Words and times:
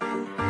Let 0.00 0.18
me 0.18 0.49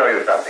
show 0.00 0.06
you 0.08 0.49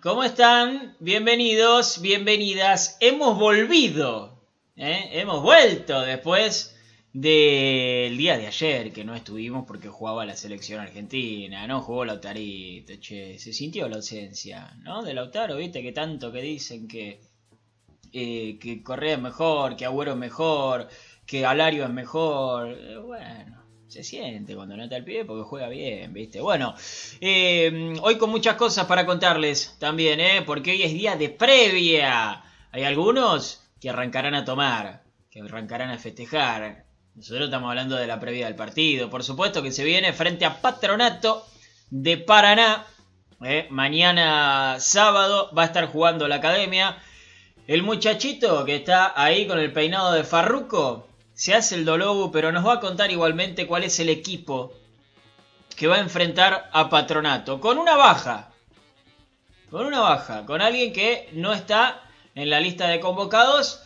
¿Cómo 0.00 0.22
están? 0.22 0.94
Bienvenidos, 1.00 2.00
bienvenidas. 2.00 2.96
Hemos 3.00 3.36
volvido, 3.36 4.44
¿eh? 4.76 5.08
hemos 5.14 5.42
vuelto 5.42 6.02
después 6.02 6.76
del 7.12 8.16
día 8.16 8.38
de 8.38 8.46
ayer 8.46 8.92
que 8.92 9.02
no 9.02 9.16
estuvimos 9.16 9.66
porque 9.66 9.88
jugaba 9.88 10.24
la 10.24 10.36
selección 10.36 10.80
argentina, 10.80 11.66
no 11.66 11.80
jugó 11.80 12.04
Lautarito, 12.04 12.92
che, 13.00 13.40
se 13.40 13.52
sintió 13.52 13.88
la 13.88 13.96
ausencia, 13.96 14.72
¿no? 14.84 15.02
De 15.02 15.14
Lautaro, 15.14 15.56
viste 15.56 15.82
que 15.82 15.90
tanto 15.90 16.30
que 16.30 16.42
dicen 16.42 16.86
que, 16.86 17.20
eh, 18.12 18.56
que 18.60 18.84
Correa 18.84 19.14
es 19.14 19.20
mejor, 19.20 19.74
que 19.74 19.84
Agüero 19.84 20.12
es 20.12 20.18
mejor, 20.18 20.88
que 21.26 21.44
Alario 21.44 21.82
es 21.82 21.90
mejor, 21.90 22.68
eh, 22.68 22.98
bueno. 22.98 23.57
Se 23.88 24.04
siente 24.04 24.54
cuando 24.54 24.76
no 24.76 24.84
está 24.84 24.96
el 24.96 25.04
pie 25.04 25.24
porque 25.24 25.48
juega 25.48 25.68
bien, 25.68 26.12
¿viste? 26.12 26.42
Bueno, 26.42 26.74
eh, 27.20 27.96
hoy 28.02 28.18
con 28.18 28.28
muchas 28.30 28.56
cosas 28.56 28.84
para 28.84 29.06
contarles 29.06 29.76
también, 29.78 30.20
¿eh? 30.20 30.42
Porque 30.44 30.72
hoy 30.72 30.82
es 30.82 30.92
día 30.92 31.16
de 31.16 31.30
previa. 31.30 32.44
Hay 32.70 32.84
algunos 32.84 33.62
que 33.80 33.88
arrancarán 33.88 34.34
a 34.34 34.44
tomar, 34.44 35.02
que 35.30 35.40
arrancarán 35.40 35.90
a 35.90 35.98
festejar, 35.98 36.84
nosotros 37.18 37.46
estamos 37.46 37.68
hablando 37.70 37.96
de 37.96 38.06
la 38.06 38.20
previa 38.20 38.46
del 38.46 38.54
partido. 38.54 39.10
Por 39.10 39.24
supuesto 39.24 39.60
que 39.60 39.72
se 39.72 39.82
viene 39.82 40.12
frente 40.12 40.44
a 40.44 40.60
Patronato 40.60 41.44
de 41.90 42.16
Paraná. 42.16 42.86
Eh, 43.44 43.66
mañana 43.70 44.76
sábado 44.78 45.50
va 45.52 45.62
a 45.62 45.66
estar 45.66 45.86
jugando 45.86 46.28
la 46.28 46.36
academia. 46.36 46.96
El 47.66 47.82
muchachito 47.82 48.64
que 48.64 48.76
está 48.76 49.20
ahí 49.20 49.48
con 49.48 49.58
el 49.58 49.72
peinado 49.72 50.12
de 50.12 50.22
Farruco 50.22 51.07
se 51.38 51.54
hace 51.54 51.76
el 51.76 51.84
dolobu, 51.84 52.32
pero 52.32 52.50
nos 52.50 52.66
va 52.66 52.74
a 52.74 52.80
contar 52.80 53.12
igualmente 53.12 53.68
cuál 53.68 53.84
es 53.84 54.00
el 54.00 54.08
equipo 54.08 54.72
que 55.76 55.86
va 55.86 55.94
a 55.94 56.00
enfrentar 56.00 56.68
a 56.72 56.90
Patronato. 56.90 57.60
Con 57.60 57.78
una 57.78 57.94
baja. 57.94 58.50
Con 59.70 59.86
una 59.86 60.00
baja. 60.00 60.44
Con 60.46 60.60
alguien 60.60 60.92
que 60.92 61.28
no 61.34 61.52
está 61.52 62.02
en 62.34 62.50
la 62.50 62.58
lista 62.58 62.88
de 62.88 62.98
convocados 62.98 63.80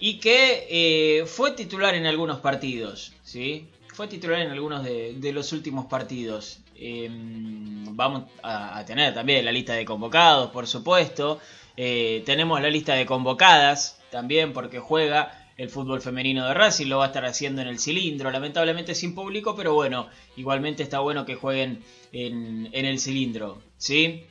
y 0.00 0.18
que 0.18 0.66
eh, 0.68 1.26
fue 1.26 1.52
titular 1.52 1.94
en 1.94 2.06
algunos 2.06 2.40
partidos, 2.40 3.12
¿sí? 3.22 3.68
Fue 3.94 4.08
titular 4.08 4.40
en 4.40 4.50
algunos 4.50 4.82
de, 4.82 5.30
los 5.32 5.52
últimos 5.52 5.86
partidos. 5.86 6.58
Em, 6.74 7.94
vamos 7.94 8.24
a, 8.42 8.84
tener 8.84 9.14
también 9.14 9.44
la 9.44 9.52
lista 9.52 9.74
de 9.74 9.84
convocados, 9.84 10.50
por 10.50 10.66
supuesto. 10.66 11.38
Eh, 11.76 12.24
tenemos 12.26 12.60
la 12.60 12.68
lista 12.68 12.94
de 12.94 13.06
convocadas 13.06 14.00
también 14.10 14.52
porque 14.52 14.80
juega 14.80 15.45
el 15.56 15.70
fútbol 15.70 16.02
femenino 16.02 16.46
de 16.46 16.54
Racing, 16.54 16.86
lo 16.86 16.98
va 16.98 17.04
a 17.04 17.06
estar 17.08 17.24
haciendo 17.24 17.62
en 17.62 17.68
el 17.68 17.78
cilindro, 17.78 18.30
lamentablemente 18.30 18.94
sin 18.94 19.14
público, 19.14 19.56
pero 19.56 19.74
bueno, 19.74 20.08
igualmente 20.36 20.82
está 20.82 21.00
bueno 21.00 21.24
que 21.24 21.34
jueguen 21.34 21.82
en, 22.12 22.68
en 22.72 22.84
el 22.84 22.98
cilindro, 22.98 23.62
¿sí? 23.78 24.24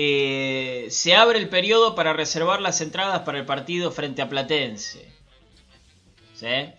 Eh, 0.00 0.86
se 0.90 1.16
abre 1.16 1.40
el 1.40 1.48
periodo 1.48 1.96
para 1.96 2.12
reservar 2.12 2.60
las 2.60 2.80
entradas 2.80 3.22
para 3.22 3.38
el 3.38 3.44
partido 3.44 3.90
frente 3.90 4.22
a 4.22 4.28
Platense. 4.28 5.12
¿Sí? 6.34 6.72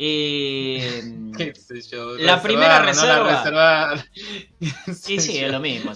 la 2.18 2.42
primera 2.42 2.82
reserva. 2.82 4.04
sí, 4.92 5.20
sí, 5.20 5.38
es 5.38 5.52
lo 5.52 5.60
mismo. 5.60 5.92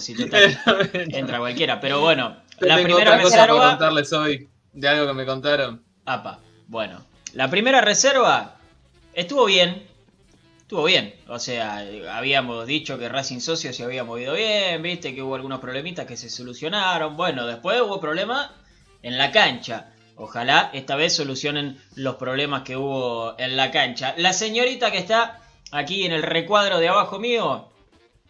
entra 0.93 1.39
cualquiera. 1.39 1.81
Pero 1.81 1.99
bueno, 1.99 2.37
la 2.59 2.81
primera 2.81 3.17
reserva. 3.17 3.71
contarles 3.71 4.13
hoy 4.13 4.47
de 4.71 4.87
algo 4.87 5.07
que 5.07 5.13
me 5.13 5.25
contaron. 5.25 5.83
Apa, 6.05 6.39
bueno. 6.67 7.05
La 7.33 7.49
primera 7.49 7.81
reserva 7.81 8.57
estuvo 9.13 9.45
bien. 9.45 9.87
Estuvo 10.61 10.85
bien, 10.85 11.13
o 11.27 11.37
sea, 11.37 11.85
habíamos 12.11 12.65
dicho 12.65 12.97
que 12.97 13.07
Racing 13.07 13.39
Socio 13.39 13.71
se 13.71 13.83
había 13.83 14.03
movido 14.03 14.33
bien, 14.33 14.81
viste 14.81 15.13
que 15.13 15.21
hubo 15.21 15.35
algunos 15.35 15.59
problemitas 15.59 16.07
que 16.07 16.17
se 16.17 16.27
solucionaron. 16.27 17.15
Bueno, 17.15 17.45
después 17.45 17.79
hubo 17.81 17.99
problemas 17.99 18.49
en 19.03 19.19
la 19.19 19.31
cancha. 19.31 19.91
Ojalá 20.15 20.71
esta 20.73 20.95
vez 20.95 21.15
solucionen 21.15 21.79
los 21.93 22.15
problemas 22.15 22.63
que 22.63 22.77
hubo 22.77 23.35
en 23.37 23.55
la 23.55 23.69
cancha. 23.69 24.15
La 24.17 24.33
señorita 24.33 24.91
que 24.91 24.97
está 24.97 25.39
aquí 25.71 26.03
en 26.03 26.13
el 26.13 26.23
recuadro 26.23 26.79
de 26.79 26.87
abajo 26.87 27.19
mío 27.19 27.69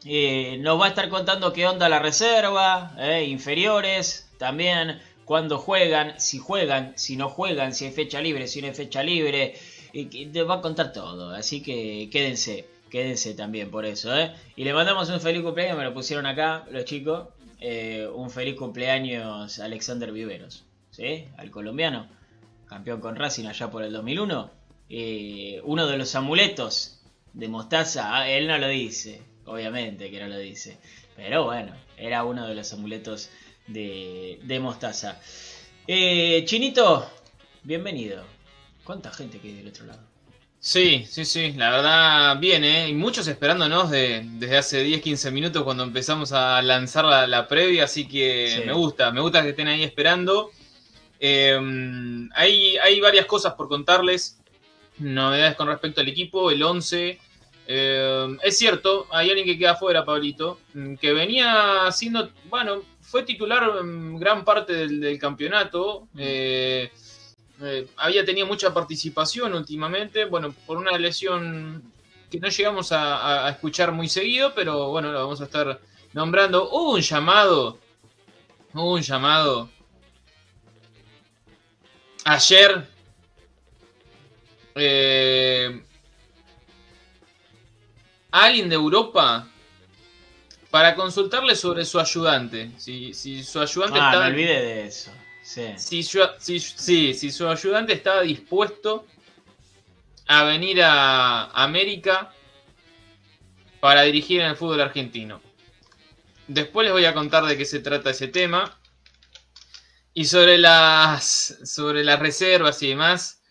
eh, 0.04 0.58
nos 0.60 0.80
va 0.80 0.88
a 0.88 0.90
estar 0.90 1.08
contando 1.08 1.54
qué 1.54 1.66
onda 1.66 1.88
la 1.88 2.00
reserva, 2.00 2.92
eh, 2.98 3.24
inferiores, 3.24 4.30
también 4.38 5.02
cuándo 5.26 5.58
juegan, 5.58 6.20
si 6.20 6.38
juegan, 6.38 6.94
si 6.96 7.18
no 7.18 7.30
juegan, 7.30 7.74
si 7.74 7.86
hay 7.86 7.92
fecha 7.92 8.22
libre, 8.22 8.48
si 8.48 8.62
no 8.62 8.68
hay 8.68 8.74
fecha 8.74 9.04
libre 9.04 9.56
y 9.92 10.26
te 10.26 10.44
va 10.44 10.56
a 10.56 10.62
contar 10.62 10.92
todo, 10.92 11.32
así 11.32 11.62
que 11.62 12.10
quédense, 12.12 12.66
quédense 12.90 13.34
también 13.34 13.72
por 13.72 13.86
eso, 13.86 14.16
¿eh? 14.18 14.34
Y 14.56 14.66
le 14.66 14.74
mandamos 14.74 15.10
un 15.10 15.22
feliz 15.22 15.42
cumpleaños, 15.42 15.78
me 15.78 15.86
lo 15.86 15.94
pusieron 15.94 16.26
acá 16.26 16.66
los 16.70 16.84
chicos, 16.84 17.30
eh, 17.62 18.08
un 18.14 18.30
feliz 18.30 18.56
cumpleaños 18.56 19.60
a 19.60 19.66
Alexander 19.66 20.12
Viveros, 20.12 20.66
¿sí? 20.92 21.26
Al 21.38 21.50
colombiano, 21.50 22.08
campeón 22.68 23.00
con 23.00 23.16
Racing 23.16 23.46
allá 23.46 23.72
por 23.72 23.84
el 23.84 23.94
2001, 23.94 24.52
eh, 24.90 25.62
uno 25.64 25.88
de 25.88 25.98
los 25.98 26.14
amuletos 26.16 27.02
de 27.34 27.48
Mostaza, 27.48 28.18
ah, 28.18 28.30
él 28.30 28.48
no 28.48 28.58
lo 28.58 28.68
dice, 28.68 29.22
obviamente 29.46 30.12
que 30.12 30.20
no 30.20 30.28
lo 30.28 30.38
dice, 30.38 30.78
pero 31.16 31.46
bueno, 31.46 31.74
era 31.98 32.26
uno 32.26 32.48
de 32.48 32.56
los 32.56 32.74
amuletos 32.74 33.30
de, 33.68 34.40
de 34.44 34.60
Mostaza. 34.60 35.20
Eh, 35.88 36.44
Chinito, 36.46 37.10
bienvenido. 37.64 38.24
¿Cuánta 38.84 39.12
gente 39.12 39.40
que 39.40 39.50
hay 39.50 39.56
del 39.56 39.68
otro 39.68 39.86
lado? 39.86 40.02
Sí, 40.60 41.06
sí, 41.08 41.26
sí, 41.26 41.54
la 41.54 41.70
verdad, 41.70 42.40
bien, 42.40 42.64
¿eh? 42.64 42.90
Y 42.90 42.94
muchos 42.94 43.28
esperándonos 43.28 43.92
desde 43.92 44.58
hace 44.58 44.82
10, 44.82 45.02
15 45.02 45.30
minutos 45.30 45.64
cuando 45.64 45.84
empezamos 45.84 46.32
a 46.32 46.60
lanzar 46.64 47.06
la, 47.06 47.48
previa, 47.48 47.84
así 47.84 48.08
que 48.08 48.64
me 48.66 48.74
gusta, 48.74 49.12
me 49.12 49.22
gusta 49.22 49.44
que 49.44 49.50
estén 49.50 49.68
ahí 49.68 49.84
esperando. 49.84 50.50
Em, 51.20 52.30
hay, 52.34 52.78
hay 52.78 53.00
varias 53.00 53.28
cosas 53.28 53.54
por 53.54 53.68
contarles, 53.68 54.40
novedades 54.98 55.56
con 55.56 55.68
respecto 55.68 56.02
al 56.02 56.08
equipo, 56.08 56.50
el 56.50 56.64
11. 56.64 57.20
Em, 57.68 58.40
es 58.42 58.58
cierto, 58.58 59.06
hay 59.12 59.30
alguien 59.30 59.46
que 59.46 59.60
queda 59.60 59.76
fuera, 59.76 60.04
Pablito, 60.04 60.60
mm, 60.74 60.96
que 60.96 61.14
venía 61.14 61.92
siendo, 61.92 62.32
bueno, 62.50 62.82
fue 63.06 63.24
titular 63.24 63.78
en 63.80 64.20
gran 64.20 64.44
parte 64.44 64.74
del, 64.74 65.18
campeonato. 65.20 66.08
Eh, 66.18 66.92
eh, 67.62 67.88
había 67.98 68.26
tenido 68.26 68.48
mucha 68.48 68.74
participación 68.74 69.54
últimamente, 69.54 70.26
bueno, 70.26 70.54
por 70.66 70.78
una 70.78 70.98
lesión 70.98 71.94
que 72.30 72.40
no 72.40 72.50
llegamos 72.50 72.92
a, 72.92 73.50
escuchar 73.50 73.92
muy 73.92 74.10
seguido, 74.10 74.54
pero 74.54 74.90
bueno, 74.90 75.12
lo 75.12 75.20
vamos 75.20 75.40
a 75.42 75.46
estar 75.46 75.80
nombrando. 76.14 76.70
Hubo 76.70 76.94
un 76.94 77.02
llamado, 77.02 77.80
hubo 78.74 78.94
un 78.94 79.02
llamado 79.02 79.70
ayer. 82.26 82.88
Eh, 84.78 85.82
alguien 88.32 88.68
de 88.68 88.76
Europa 88.76 89.48
para 90.76 90.94
consultarle 90.94 91.56
sobre 91.56 91.86
su 91.86 92.02
ayudante. 92.02 92.70
Si, 92.76 93.14
su 93.46 93.62
ayudante 93.62 93.98
ah, 93.98 94.12
me 94.12 94.26
olvidé 94.26 94.62
de 94.62 94.86
eso. 94.88 95.10
Si, 95.42 96.04
si, 96.04 97.32
su 97.32 97.48
ayudante 97.48 97.94
estaba 97.94 98.24
dispuesto 98.24 99.08
a 100.28 100.44
venir 100.44 100.84
a 100.84 101.46
América 101.52 102.34
para 103.80 104.02
dirigir 104.02 104.42
en 104.42 104.48
el 104.48 104.58
fútbol 104.58 104.82
argentino. 104.82 105.42
Después 106.50 106.84
les 106.84 106.92
voy 106.92 107.06
a 107.06 107.14
contar 107.14 107.46
de 107.46 107.56
qué 107.56 107.64
se 107.64 107.80
trata 107.80 108.10
ese 108.10 108.28
tema. 108.28 108.78
Y 110.14 110.26
sobre 110.26 110.58
las, 110.58 111.58
sobre 111.64 112.04
las 112.04 112.20
reservas 112.20 112.84
y 112.84 112.90
demás, 112.90 113.42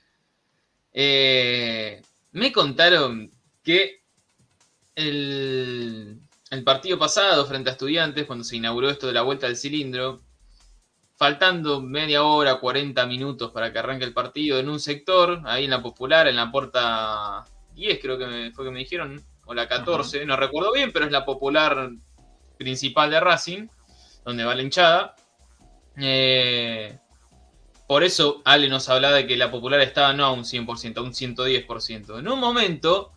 eh, 0.93 2.02
me 2.33 2.52
contaron 2.52 3.33
que 3.62 4.02
el, 4.95 6.21
el 6.55 6.65
partido 6.65 6.99
pasado 6.99 7.45
frente 7.47 7.71
a 7.71 7.73
estudiantes, 7.73 8.27
cuando 8.27 8.45
se 8.45 8.57
inauguró 8.57 8.89
esto 8.89 9.07
de 9.07 9.13
la 9.13 9.23
vuelta 9.23 9.47
del 9.47 9.57
cilindro, 9.57 10.21
faltando 11.17 11.81
media 11.81 12.25
hora, 12.25 12.61
40 12.61 13.07
minutos 13.07 13.51
para 13.51 13.73
que 13.73 13.79
arranque 13.79 14.05
el 14.05 14.13
partido 14.13 14.59
en 14.59 14.69
un 14.69 14.81
sector, 14.81 15.41
ahí 15.45 15.65
en 15.65 15.71
la 15.71 15.83
popular, 15.83 16.27
en 16.27 16.37
la 16.37 16.51
puerta 16.51 17.45
10 17.75 17.99
creo 18.01 18.19
que 18.19 18.53
fue 18.55 18.65
que 18.65 18.71
me 18.71 18.79
dijeron, 18.79 19.23
o 19.47 19.55
la 19.55 19.69
14, 19.69 20.25
no 20.27 20.37
recuerdo 20.37 20.73
bien, 20.73 20.93
pero 20.93 21.05
es 21.05 21.13
la 21.13 21.25
popular 21.25 21.91
principal 22.57 23.11
de 23.11 23.21
Racing, 23.21 23.69
donde 24.25 24.45
va 24.45 24.55
la 24.55 24.63
hinchada. 24.63 25.15
Eh, 25.97 26.99
por 27.87 28.03
eso 28.03 28.43
Ale 28.45 28.69
nos 28.69 28.89
hablaba 28.89 29.17
de 29.17 29.27
que 29.27 29.37
la 29.37 29.51
popular 29.51 29.81
estaba 29.81 30.13
no 30.13 30.25
a 30.25 30.33
un 30.33 30.45
100%, 30.45 30.97
a 30.97 31.03
un 31.03 31.13
110%. 31.13 32.19
En 32.19 32.29
un 32.29 32.41
momento, 32.41 33.13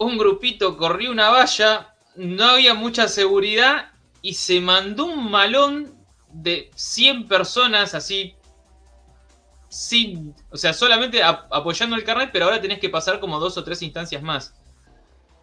un 0.00 0.16
grupito 0.16 0.78
corrió 0.78 1.10
una 1.10 1.28
valla, 1.28 1.94
no 2.16 2.44
había 2.44 2.72
mucha 2.72 3.06
seguridad 3.06 3.92
y 4.22 4.32
se 4.32 4.60
mandó 4.60 5.04
un 5.04 5.30
malón 5.30 5.94
de 6.32 6.70
100 6.74 7.28
personas 7.28 7.94
así, 7.94 8.34
sin, 9.68 10.34
o 10.50 10.56
sea, 10.56 10.72
solamente 10.72 11.22
apoyando 11.22 11.96
el 11.96 12.04
carnet, 12.04 12.30
pero 12.32 12.46
ahora 12.46 12.62
tenés 12.62 12.80
que 12.80 12.88
pasar 12.88 13.20
como 13.20 13.38
dos 13.38 13.58
o 13.58 13.62
tres 13.62 13.82
instancias 13.82 14.22
más. 14.22 14.54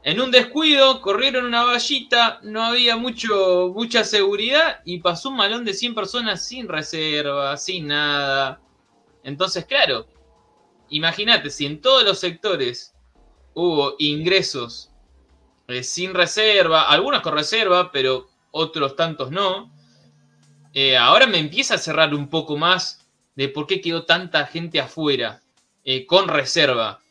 En 0.03 0.19
un 0.19 0.31
descuido, 0.31 1.01
corrieron 1.01 1.45
una 1.45 1.63
vallita, 1.63 2.39
no 2.41 2.63
había 2.63 2.97
mucho, 2.97 3.71
mucha 3.75 4.03
seguridad 4.03 4.79
y 4.85 4.99
pasó 4.99 5.29
un 5.29 5.37
malón 5.37 5.65
de 5.65 5.75
100 5.75 5.93
personas 5.93 6.43
sin 6.43 6.67
reserva, 6.67 7.55
sin 7.57 7.87
nada. 7.87 8.59
Entonces, 9.23 9.65
claro, 9.65 10.07
imagínate, 10.89 11.51
si 11.51 11.67
en 11.67 11.79
todos 11.79 12.03
los 12.03 12.19
sectores 12.19 12.96
hubo 13.59 13.95
ingresos 13.97 14.91
eh, 15.67 15.81
sin 15.81 16.13
reserva, 16.13 16.83
algunos 16.83 17.21
con 17.21 17.33
reserva, 17.33 17.91
pero 17.91 18.29
otros 18.51 18.95
tantos 18.95 19.31
no, 19.31 19.73
eh, 20.75 20.95
ahora 20.95 21.25
me 21.25 21.39
empieza 21.39 21.73
a 21.73 21.79
cerrar 21.79 22.13
un 22.13 22.29
poco 22.29 22.55
más 22.55 23.07
de 23.35 23.49
por 23.49 23.65
qué 23.65 23.81
quedó 23.81 24.05
tanta 24.05 24.45
gente 24.45 24.79
afuera 24.79 25.41
eh, 25.83 26.05
con 26.05 26.27
reserva. 26.27 27.01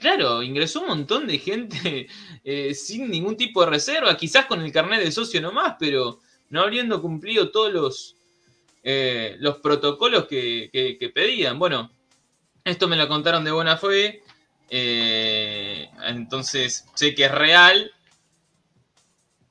claro, 0.00 0.42
ingresó 0.42 0.80
un 0.80 0.88
montón 0.88 1.26
de 1.28 1.38
gente 1.38 2.08
sin 2.74 3.08
ningún 3.08 3.36
tipo 3.36 3.60
de 3.60 3.70
reserva, 3.70 4.16
quizás 4.16 4.46
con 4.46 4.60
el 4.60 4.72
carnet 4.72 5.04
de 5.04 5.12
socio 5.12 5.40
nomás, 5.40 5.76
pero 5.78 6.18
no 6.50 6.62
habiendo 6.62 7.00
cumplido 7.00 7.50
todos 7.50 7.72
los, 7.72 8.16
los 9.38 9.58
protocolos 9.58 10.26
que, 10.26 10.68
que 10.72 11.08
pedían. 11.10 11.60
Bueno, 11.60 11.92
esto 12.64 12.88
me 12.88 12.96
lo 12.96 13.06
contaron 13.06 13.44
de 13.44 13.52
buena 13.52 13.76
fe. 13.76 14.22
Entonces 16.08 16.86
sé 16.94 17.14
que 17.14 17.26
es 17.26 17.32
real. 17.32 17.92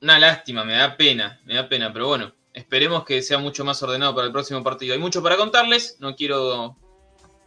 Una 0.00 0.18
lástima, 0.18 0.64
me 0.64 0.74
da 0.74 0.96
pena, 0.96 1.40
me 1.44 1.54
da 1.54 1.68
pena, 1.68 1.92
pero 1.92 2.08
bueno, 2.08 2.34
esperemos 2.52 3.04
que 3.04 3.22
sea 3.22 3.38
mucho 3.38 3.64
más 3.64 3.82
ordenado 3.82 4.14
para 4.14 4.26
el 4.26 4.32
próximo 4.32 4.62
partido. 4.62 4.92
Hay 4.92 5.00
mucho 5.00 5.22
para 5.22 5.36
contarles, 5.36 5.96
no 5.98 6.14
quiero 6.14 6.76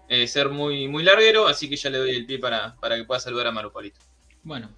eh, 0.09 0.27
ser 0.27 0.49
muy, 0.49 0.87
muy 0.87 1.03
larguero, 1.03 1.47
así 1.47 1.69
que 1.69 1.75
ya 1.75 1.89
le 1.89 1.99
doy 1.99 2.15
el 2.15 2.25
pie 2.25 2.39
para, 2.39 2.75
para 2.77 2.95
que 2.95 3.03
pueda 3.03 3.19
saludar 3.19 3.47
a 3.47 3.51
Marupolito. 3.51 3.99
Bueno, 4.41 4.69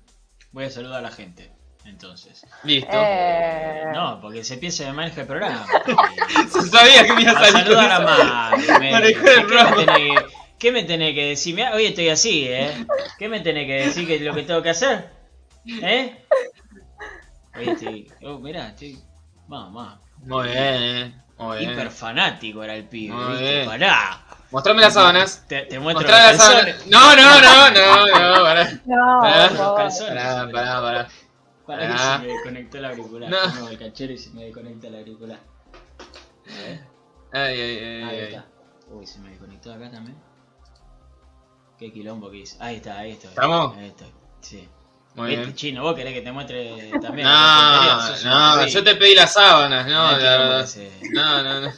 voy 0.51 0.65
a 0.65 0.69
saludar 0.69 0.99
a 0.99 1.01
la 1.01 1.11
gente. 1.11 1.51
Entonces. 1.85 2.45
Listo. 2.63 2.91
Eh. 2.93 3.85
No, 3.93 4.19
porque 4.21 4.43
se 4.43 4.57
piensa 4.57 4.83
de 4.85 4.93
manejar 4.93 5.21
el 5.21 5.27
programa. 5.27 5.65
sabía 6.71 7.05
que 7.05 7.13
me 7.13 7.21
iba 7.23 7.31
a 7.31 7.35
salir. 7.35 7.63
saludar 7.63 7.91
a 7.91 7.99
Maru. 7.99 8.65
¿Qué 10.59 10.73
me 10.73 10.83
tenés 10.83 11.15
que 11.15 11.25
decir? 11.25 11.57
hoy 11.73 11.85
estoy 11.85 12.09
así, 12.09 12.45
¿eh? 12.47 12.85
¿Qué 13.17 13.29
me 13.29 13.39
tenés 13.39 13.65
que 13.65 13.85
decir 13.85 14.05
que 14.05 14.15
es 14.15 14.21
lo 14.21 14.35
que 14.35 14.43
tengo 14.43 14.61
que 14.61 14.71
hacer? 14.71 15.09
¿Eh? 15.65 16.25
Hoy 17.55 17.69
estoy. 17.69 18.11
Oh, 18.23 18.39
mirá, 18.39 18.67
estoy. 18.67 18.99
Vamos, 19.47 19.73
vamos. 19.73 19.99
Muy 20.17 20.47
bien, 20.47 20.57
¿eh? 20.57 21.13
Muy 21.37 21.59
bien. 21.59 21.71
Hiper 21.71 21.89
fanático 21.89 22.61
era 22.61 22.75
el 22.75 22.83
pibe. 22.83 23.15
Muy 23.15 23.31
¿viste? 23.37 23.65
Pará. 23.65 24.25
Mostrame 24.51 24.81
las 24.81 24.93
sábanas. 24.93 25.45
Te, 25.47 25.61
te 25.61 25.79
muestro 25.79 26.05
los 26.05 26.11
las 26.11 26.37
sábanas. 26.37 26.87
No, 26.87 27.15
no, 27.15 27.41
no, 27.41 27.71
no, 27.71 28.37
no, 28.37 28.43
pará. 28.43 28.81
No, 28.85 29.19
pará. 29.21 29.49
Los 29.51 29.75
calzones. 29.77 30.23
Pará, 30.23 30.51
pará, 30.51 30.81
pará. 30.81 31.07
Para 31.65 31.87
que 31.87 31.97
se 31.97 32.17
me 32.19 32.33
desconectó 32.33 32.77
el 32.79 32.85
auricular. 32.85 33.29
No. 33.29 33.47
no, 33.61 33.69
el 33.69 33.79
cachero 33.79 34.11
y 34.11 34.17
se 34.17 34.31
me 34.31 34.43
desconecta 34.43 34.87
el 34.87 34.95
auricular. 34.97 35.39
Ay, 37.31 37.61
ay, 37.61 37.77
ay. 37.77 38.03
Ahí 38.03 38.19
está. 38.19 38.45
Uy, 38.91 39.05
se 39.05 39.19
me 39.19 39.29
desconectó 39.29 39.71
acá 39.71 39.89
también. 39.89 40.28
Qué 41.79 41.93
quilombo 41.93 42.29
que 42.29 42.39
hice. 42.39 42.57
Ahí 42.59 42.75
está, 42.75 42.99
ahí 42.99 43.11
está. 43.11 43.29
¿Estamos? 43.29 43.77
Ahí 43.77 43.87
está, 43.87 44.03
sí. 44.41 44.67
Muy 45.15 45.31
este 45.31 45.45
bien. 45.45 45.55
chino, 45.55 45.81
vos 45.81 45.95
querés 45.95 46.13
que 46.13 46.21
te 46.21 46.31
muestre 46.33 46.91
también. 47.01 47.25
No, 47.25 48.55
no, 48.57 48.67
yo 48.67 48.83
te 48.83 48.95
pedí 48.95 49.15
las 49.15 49.31
sábanas, 49.31 49.87
no, 49.87 50.11
la 50.11 50.17
verdad. 50.17 50.67
No, 51.13 51.43
no, 51.43 51.61
no. 51.61 51.71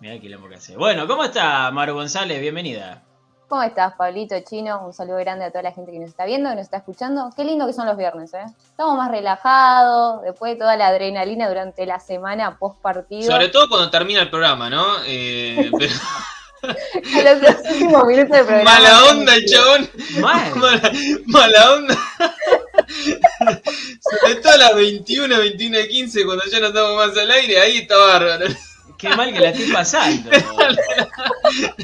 Mirá 0.00 0.14
el 0.14 0.20
quilombo 0.20 0.48
que 0.48 0.54
hace. 0.54 0.76
Bueno, 0.76 1.08
¿cómo 1.08 1.24
está 1.24 1.68
Maru 1.72 1.94
González? 1.94 2.40
Bienvenida. 2.40 3.02
¿Cómo 3.48 3.64
estás, 3.64 3.94
Pablito 3.94 4.36
Chino? 4.48 4.86
Un 4.86 4.92
saludo 4.92 5.16
grande 5.16 5.44
a 5.44 5.50
toda 5.50 5.64
la 5.64 5.72
gente 5.72 5.90
que 5.90 5.98
nos 5.98 6.10
está 6.10 6.26
viendo, 6.26 6.48
que 6.50 6.54
nos 6.54 6.64
está 6.64 6.76
escuchando. 6.76 7.30
Qué 7.34 7.42
lindo 7.42 7.66
que 7.66 7.72
son 7.72 7.86
los 7.86 7.96
viernes, 7.96 8.32
¿eh? 8.32 8.44
Estamos 8.62 8.96
más 8.96 9.10
relajados, 9.10 10.22
después 10.22 10.52
de 10.52 10.60
toda 10.60 10.76
la 10.76 10.86
adrenalina 10.86 11.48
durante 11.48 11.84
la 11.86 11.98
semana 11.98 12.56
post 12.56 12.80
partido. 12.80 13.28
Sobre 13.28 13.48
todo 13.48 13.68
cuando 13.68 13.90
termina 13.90 14.22
el 14.22 14.30
programa, 14.30 14.70
¿no? 14.70 14.84
Eh, 15.04 15.72
pero... 15.76 15.92
Los 17.42 17.72
últimos 17.72 18.06
minutos 18.06 18.36
del 18.36 18.46
programa. 18.46 18.64
Mala 18.64 19.04
onda 19.06 19.34
el 19.34 19.46
chabón. 19.46 19.90
Mala, 20.20 20.92
mala 21.26 21.72
onda. 21.72 21.96
Sobre 24.00 24.34
todo 24.36 24.52
a 24.52 24.56
las 24.56 24.74
21, 24.74 25.38
21 25.38 25.80
y 25.80 25.88
15, 25.88 26.24
cuando 26.24 26.44
ya 26.44 26.60
no 26.60 26.66
estamos 26.68 26.96
más 26.96 27.16
al 27.16 27.30
aire, 27.30 27.60
ahí 27.60 27.78
está 27.78 27.96
bárbaro. 27.96 28.46
Qué 28.98 29.08
mal 29.10 29.32
que 29.32 29.40
la 29.40 29.50
estoy 29.50 29.72
pasando. 29.72 30.30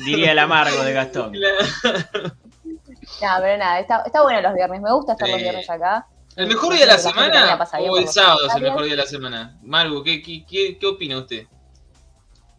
Diría 0.04 0.32
el 0.32 0.38
amargo 0.38 0.82
de 0.84 0.92
Gastón. 0.92 1.32
No, 1.32 3.28
pero 3.40 3.56
nada, 3.56 3.80
está, 3.80 4.02
está 4.04 4.22
bueno 4.22 4.42
los 4.42 4.54
viernes. 4.54 4.82
Me 4.82 4.92
gusta 4.92 5.12
estar 5.12 5.28
los 5.28 5.40
viernes 5.40 5.70
acá. 5.70 6.06
¿El 6.36 6.48
mejor 6.48 6.74
día 6.74 6.80
de 6.80 6.92
la 6.92 6.98
semana 6.98 7.58
o 7.88 7.96
el 7.96 8.08
sábado 8.08 8.46
es 8.46 8.54
el 8.56 8.62
mejor 8.62 8.82
día 8.82 8.92
de 8.92 9.02
la 9.02 9.06
semana? 9.06 9.58
Margo, 9.62 10.02
¿qué, 10.02 10.20
qué, 10.20 10.44
qué, 10.44 10.76
qué 10.78 10.86
opina 10.86 11.16
usted? 11.16 11.46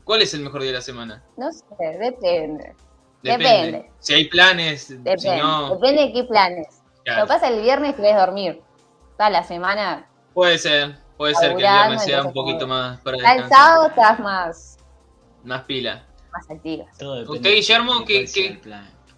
¿Cuál 0.08 0.22
es 0.22 0.34
el 0.34 0.40
mejor 0.40 0.62
día 0.62 0.72
de 0.72 0.78
la 0.78 0.82
semana? 0.82 1.22
No 1.36 1.52
sé, 1.52 1.66
depende. 2.00 2.74
Depende. 3.22 3.92
Si 4.00 4.14
hay 4.14 4.30
planes, 4.30 4.88
depende. 4.88 5.20
Si 5.20 5.30
no... 5.30 5.76
Depende 5.76 6.02
de 6.04 6.14
qué 6.14 6.24
planes. 6.24 6.82
Lo 7.04 7.24
que 7.24 7.28
pasa 7.28 7.50
el 7.50 7.62
viernes 7.62 7.94
querés 7.94 8.16
dormir. 8.16 8.62
Toda 9.18 9.30
la 9.30 9.44
semana. 9.44 10.08
Puede 10.34 10.58
ser, 10.60 10.96
puede 11.18 11.36
ser 11.36 11.58
que 11.58 11.66
el 11.66 11.74
viernes 11.74 12.04
sea 12.04 12.24
un 12.24 12.32
poquito 12.32 12.66
más 12.66 13.02
para 13.02 13.18
descansar. 13.18 13.44
El 13.44 13.50
sábado 13.50 13.88
estás 13.88 14.20
más. 14.22 14.78
Más 15.44 15.64
pila. 15.64 16.06
Más 16.32 16.50
activas. 16.50 16.88
¿Usted, 17.28 17.56
Guillermo, 17.56 18.06
qué, 18.06 18.26
qué, 18.34 18.62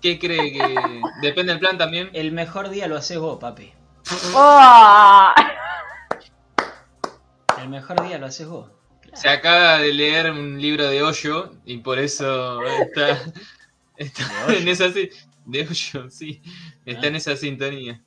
qué, 0.01 0.17
cree 0.17 0.51
que 0.51 1.01
depende 1.21 1.51
del 1.51 1.59
plan 1.59 1.77
también? 1.77 2.09
El 2.13 2.31
mejor 2.31 2.69
día 2.69 2.87
lo 2.87 2.97
haces 2.97 3.19
vos, 3.19 3.37
papi. 3.37 3.71
Oh. 4.33 5.33
El 7.61 7.69
mejor 7.69 8.01
día 8.07 8.17
lo 8.17 8.25
haces 8.25 8.47
vos. 8.47 8.71
Se 9.13 9.29
acaba 9.29 9.79
de 9.79 9.93
leer 9.93 10.31
un 10.31 10.61
libro 10.61 10.87
de 10.87 11.01
Hoyo 11.01 11.53
y 11.65 11.77
por 11.77 11.99
eso 11.99 12.61
está, 12.65 13.19
está 13.97 14.53
en 14.55 14.67
esa 14.67 14.89
de 14.89 15.61
Hoyo, 15.61 16.09
sí, 16.09 16.41
está 16.85 17.07
en 17.07 17.15
esa 17.15 17.35
sintonía. 17.35 18.01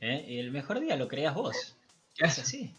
¿Eh? 0.00 0.24
Y 0.28 0.38
el 0.38 0.50
mejor 0.50 0.80
día 0.80 0.96
lo 0.96 1.08
creas 1.08 1.34
vos. 1.34 1.76
Es 2.18 2.38
así. 2.38 2.74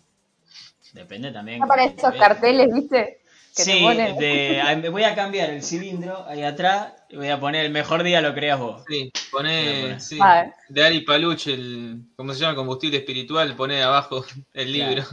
Depende 0.94 1.32
también. 1.32 1.60
Para 1.60 1.86
esos 1.86 2.14
carteles, 2.16 2.74
¿viste? 2.74 3.20
Que 3.56 3.64
sí, 3.64 3.88
de, 3.88 4.90
voy 4.92 5.04
a 5.04 5.14
cambiar 5.16 5.52
el 5.52 5.62
cilindro 5.62 6.26
ahí 6.28 6.44
atrás 6.44 6.94
y 7.10 7.18
voy 7.18 7.30
a 7.30 7.40
poner 7.40 7.66
el 7.66 7.72
mejor 7.72 8.02
día 8.04 8.20
lo 8.20 8.34
creas 8.34 8.60
vos. 8.60 8.84
Sí, 8.88 9.12
pone, 9.32 10.00
sí, 10.00 10.18
de 10.70 10.84
Ari 10.84 11.02
Paluch, 11.02 11.48
el, 11.48 12.02
¿cómo 12.16 12.34
se 12.34 12.40
llama? 12.40 12.56
Combustible 12.56 12.98
espiritual, 12.98 13.56
pone 13.56 13.82
abajo 13.84 14.26
el 14.54 14.74
libro. 14.74 15.04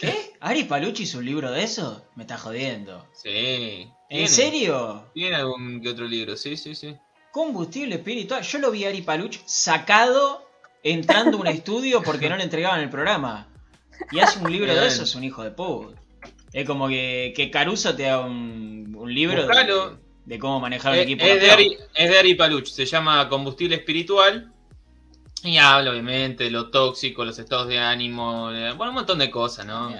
¿Qué? 0.00 0.32
¿Ari 0.40 0.64
Paluch 0.64 1.00
hizo 1.00 1.18
un 1.18 1.26
libro 1.26 1.50
de 1.50 1.62
eso? 1.62 2.02
Me 2.16 2.22
está 2.22 2.38
jodiendo. 2.38 3.06
Sí. 3.12 3.86
¿En 4.08 4.28
serio? 4.28 5.04
Tiene 5.12 5.36
algún 5.36 5.80
que 5.82 5.90
otro 5.90 6.06
libro, 6.06 6.36
sí, 6.36 6.56
sí, 6.56 6.74
sí. 6.74 6.96
Combustible 7.30 7.96
espiritual. 7.96 8.42
Yo 8.42 8.58
lo 8.58 8.70
vi 8.70 8.84
a 8.84 8.88
Ari 8.88 9.02
Paluch 9.02 9.38
sacado 9.44 10.48
entrando 10.82 11.36
a 11.36 11.40
un 11.42 11.46
estudio 11.48 12.02
porque 12.02 12.28
no 12.30 12.36
le 12.36 12.44
entregaban 12.44 12.80
el 12.80 12.88
programa. 12.88 13.48
Y 14.10 14.20
hace 14.20 14.38
un 14.38 14.50
libro 14.50 14.74
de 14.74 14.86
eso, 14.86 15.02
es 15.02 15.14
un 15.14 15.24
hijo 15.24 15.44
de 15.44 15.50
puta. 15.50 16.00
Es 16.52 16.66
como 16.66 16.88
que, 16.88 17.34
que 17.36 17.50
Caruso 17.50 17.94
te 17.94 18.04
da 18.04 18.20
un, 18.20 18.96
un 18.96 19.14
libro 19.14 19.46
de, 19.46 19.96
de, 20.24 20.38
cómo 20.38 20.58
manejar 20.58 20.94
el 20.94 21.00
equipo. 21.00 21.22
Es 21.22 21.40
de, 21.40 21.50
Ari, 21.50 21.76
es 21.94 22.10
de 22.10 22.18
Ari 22.18 22.34
Paluch, 22.34 22.68
se 22.68 22.86
llama 22.86 23.28
Combustible 23.28 23.76
Espiritual. 23.76 24.50
Y 25.42 25.56
habla, 25.56 25.90
obviamente, 25.90 26.44
de 26.44 26.50
lo 26.50 26.70
tóxico, 26.70 27.24
los 27.24 27.38
estados 27.38 27.68
de 27.68 27.78
ánimo, 27.78 28.44
bueno, 28.76 28.88
un 28.88 28.94
montón 28.94 29.18
de 29.18 29.30
cosas, 29.30 29.66
¿no? 29.66 29.90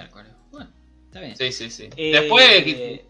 Bueno, 0.51 0.69
está 1.05 1.19
bien. 1.19 1.35
Sí, 1.35 1.51
sí, 1.51 1.71
sí. 1.71 1.89
Eh, 1.95 2.11
Después, 2.11 3.01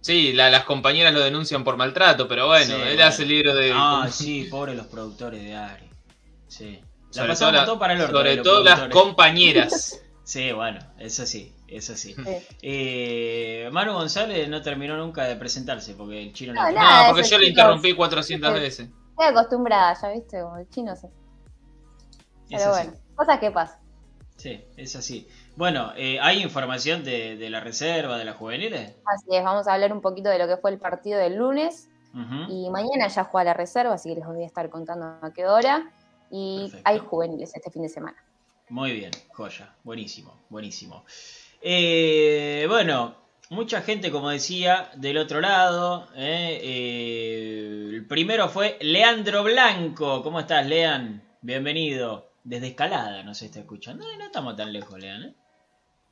sí, 0.00 0.32
las 0.32 0.64
compañeras 0.64 1.12
lo 1.12 1.20
denuncian 1.20 1.64
por 1.64 1.76
maltrato, 1.76 2.28
pero 2.28 2.46
bueno, 2.46 2.76
él 2.76 3.00
hace 3.02 3.22
el 3.22 3.28
libro 3.28 3.54
de... 3.54 3.72
Ah, 3.74 4.06
sí, 4.10 4.48
pobre 4.50 4.74
los 4.74 4.86
productores 4.86 5.42
de 5.42 5.54
Ari. 5.54 5.90
Sí. 6.46 6.80
La 7.14 7.34
sobre 7.34 7.56
todo, 7.56 7.64
todo 7.66 7.78
para 7.78 7.94
el 7.94 8.00
orto, 8.00 8.16
Sobre 8.16 8.36
todo 8.38 8.62
las 8.62 8.88
compañeras. 8.88 10.00
sí, 10.24 10.52
bueno, 10.52 10.78
eso 10.98 11.26
sí. 11.26 11.52
Eso 11.72 11.96
sí. 11.96 12.14
Eh, 12.60 13.70
Manu 13.72 13.94
González 13.94 14.46
no 14.46 14.60
terminó 14.60 14.94
nunca 14.98 15.24
de 15.24 15.36
presentarse 15.36 15.94
porque 15.94 16.22
el 16.22 16.32
chino 16.34 16.52
no. 16.52 16.70
No, 16.70 17.08
no 17.08 17.14
porque 17.14 17.26
yo 17.26 17.38
le 17.38 17.48
interrumpí 17.48 17.94
400 17.94 18.52
veces. 18.52 18.90
Estoy 19.10 19.26
acostumbrada, 19.26 19.96
ya 20.00 20.10
viste, 20.10 20.42
como 20.42 20.58
el 20.58 20.68
chino 20.68 20.94
se. 20.94 21.08
Pero 22.56 22.70
bueno, 22.70 22.92
cosas 23.14 23.38
que 23.38 23.50
pasan. 23.50 23.80
Sí, 24.36 24.64
es 24.76 24.96
así. 24.96 25.28
Bueno, 25.56 25.92
eh, 25.96 26.18
¿hay 26.20 26.42
información 26.42 27.04
de, 27.04 27.36
de, 27.36 27.50
la 27.50 27.60
reserva, 27.60 28.18
de 28.18 28.24
las 28.24 28.36
juveniles? 28.36 28.96
Así 29.04 29.36
es, 29.36 29.44
vamos 29.44 29.68
a 29.68 29.74
hablar 29.74 29.92
un 29.92 30.00
poquito 30.00 30.30
de 30.30 30.38
lo 30.38 30.46
que 30.46 30.56
fue 30.56 30.70
el 30.70 30.78
partido 30.78 31.18
del 31.18 31.36
lunes. 31.36 31.88
Y 32.48 32.68
mañana 32.68 33.08
ya 33.08 33.24
juega 33.24 33.44
la 33.44 33.54
reserva, 33.54 33.94
así 33.94 34.10
que 34.10 34.16
les 34.16 34.26
voy 34.26 34.42
a 34.42 34.46
estar 34.46 34.68
contando 34.68 35.06
a 35.22 35.32
qué 35.34 35.46
hora. 35.46 35.90
Y 36.30 36.70
hay 36.84 36.98
juveniles 36.98 37.54
este 37.54 37.70
fin 37.70 37.82
de 37.82 37.88
semana. 37.88 38.16
Muy 38.68 38.92
bien, 38.92 39.10
joya, 39.30 39.74
buenísimo, 39.82 40.34
buenísimo. 40.48 41.04
Eh, 41.60 42.66
bueno, 42.68 43.14
mucha 43.50 43.82
gente, 43.82 44.10
como 44.10 44.30
decía, 44.30 44.90
del 44.96 45.18
otro 45.18 45.40
lado. 45.40 46.08
Eh, 46.16 46.60
eh, 46.62 47.90
el 47.94 48.06
primero 48.06 48.48
fue 48.48 48.78
Leandro 48.80 49.42
Blanco. 49.44 50.22
¿Cómo 50.22 50.40
estás, 50.40 50.66
Lean? 50.66 51.22
Bienvenido. 51.40 52.31
Desde 52.44 52.68
Escalada 52.68 53.22
nos 53.22 53.40
está 53.42 53.60
escuchando. 53.60 54.04
No, 54.04 54.18
no 54.18 54.24
estamos 54.24 54.56
tan 54.56 54.72
lejos, 54.72 54.98
Lean, 54.98 55.22
¿eh? 55.22 55.34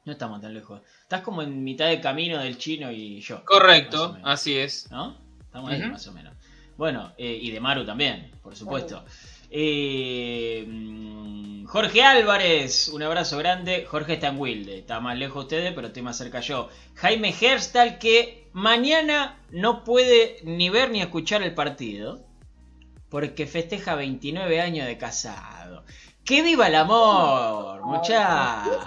No 0.04 0.12
estamos 0.12 0.40
tan 0.40 0.54
lejos. 0.54 0.80
Estás 1.02 1.22
como 1.22 1.42
en 1.42 1.62
mitad 1.62 1.86
de 1.88 2.00
camino 2.00 2.38
del 2.38 2.56
chino 2.56 2.90
y 2.90 3.20
yo. 3.20 3.44
Correcto, 3.44 4.16
así 4.22 4.56
es. 4.56 4.90
¿No? 4.90 5.16
Estamos 5.40 5.70
ahí 5.70 5.82
más 5.82 6.06
o 6.06 6.12
menos. 6.12 6.34
Bueno, 6.76 7.12
eh, 7.18 7.38
y 7.40 7.50
de 7.50 7.60
Maru 7.60 7.84
también, 7.84 8.30
por 8.42 8.56
supuesto. 8.56 9.04
Eh, 9.50 10.64
mm, 10.66 11.66
Jorge 11.66 12.02
Álvarez, 12.02 12.88
un 12.88 13.02
abrazo 13.02 13.36
grande. 13.36 13.84
Jorge 13.84 14.14
está 14.14 14.28
en 14.28 14.38
Wilde, 14.38 14.78
está 14.78 15.00
más 15.00 15.18
lejos 15.18 15.44
ustedes, 15.44 15.74
pero 15.74 15.88
estoy 15.88 16.02
más 16.02 16.16
cerca 16.16 16.40
yo. 16.40 16.70
Jaime 16.94 17.34
Herstal, 17.38 17.98
que 17.98 18.48
mañana 18.52 19.38
no 19.50 19.84
puede 19.84 20.38
ni 20.44 20.70
ver 20.70 20.90
ni 20.90 21.02
escuchar 21.02 21.42
el 21.42 21.54
partido, 21.54 22.24
porque 23.10 23.46
festeja 23.46 23.94
29 23.94 24.60
años 24.60 24.86
de 24.86 24.96
casado. 24.96 25.84
¡Que 26.24 26.42
viva 26.42 26.68
el 26.68 26.74
amor, 26.76 27.82
muchachos! 27.84 28.78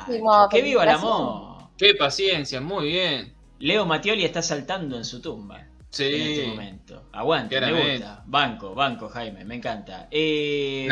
¡Que 0.50 0.62
viva 0.62 0.84
el 0.84 0.90
amor! 0.90 1.70
¡Qué 1.78 1.96
paciencia! 1.96 2.62
Muy 2.62 2.88
bien. 2.88 3.34
Leo 3.60 3.86
Matioli 3.86 4.26
está 4.26 4.42
saltando 4.42 4.98
en 4.98 5.06
su 5.06 5.22
tumba. 5.22 5.68
Sí. 5.90 6.06
En 6.06 6.22
este 6.22 6.48
momento. 6.48 7.04
Aguante, 7.12 7.62
me 7.62 7.94
gusta. 7.94 8.24
Banco, 8.26 8.74
banco, 8.74 9.10
Jaime, 9.10 9.46
me 9.46 9.56
encanta. 9.56 10.08
Eh, 10.10 10.88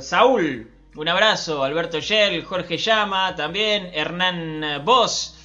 Saúl, 0.00 0.70
un 0.94 1.08
abrazo. 1.08 1.64
Alberto 1.64 1.98
Yel, 1.98 2.44
Jorge 2.44 2.76
Llama, 2.76 3.34
también. 3.34 3.90
Hernán 3.92 4.84
Vos, 4.84 5.36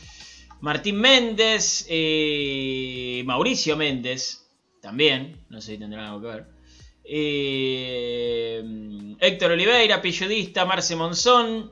Martín 0.61 0.99
Méndez, 0.99 1.85
eh, 1.89 3.23
Mauricio 3.25 3.75
Méndez, 3.75 4.47
también. 4.81 5.43
No 5.49 5.59
sé 5.59 5.73
si 5.73 5.77
tendrán 5.79 6.05
algo 6.05 6.21
que 6.21 6.27
ver. 6.27 6.54
Eh, 7.07 8.63
Héctor 9.19 9.51
Oliveira, 9.51 10.01
Pilludista, 10.01 10.65
Marce 10.65 10.95
Monzón, 10.95 11.71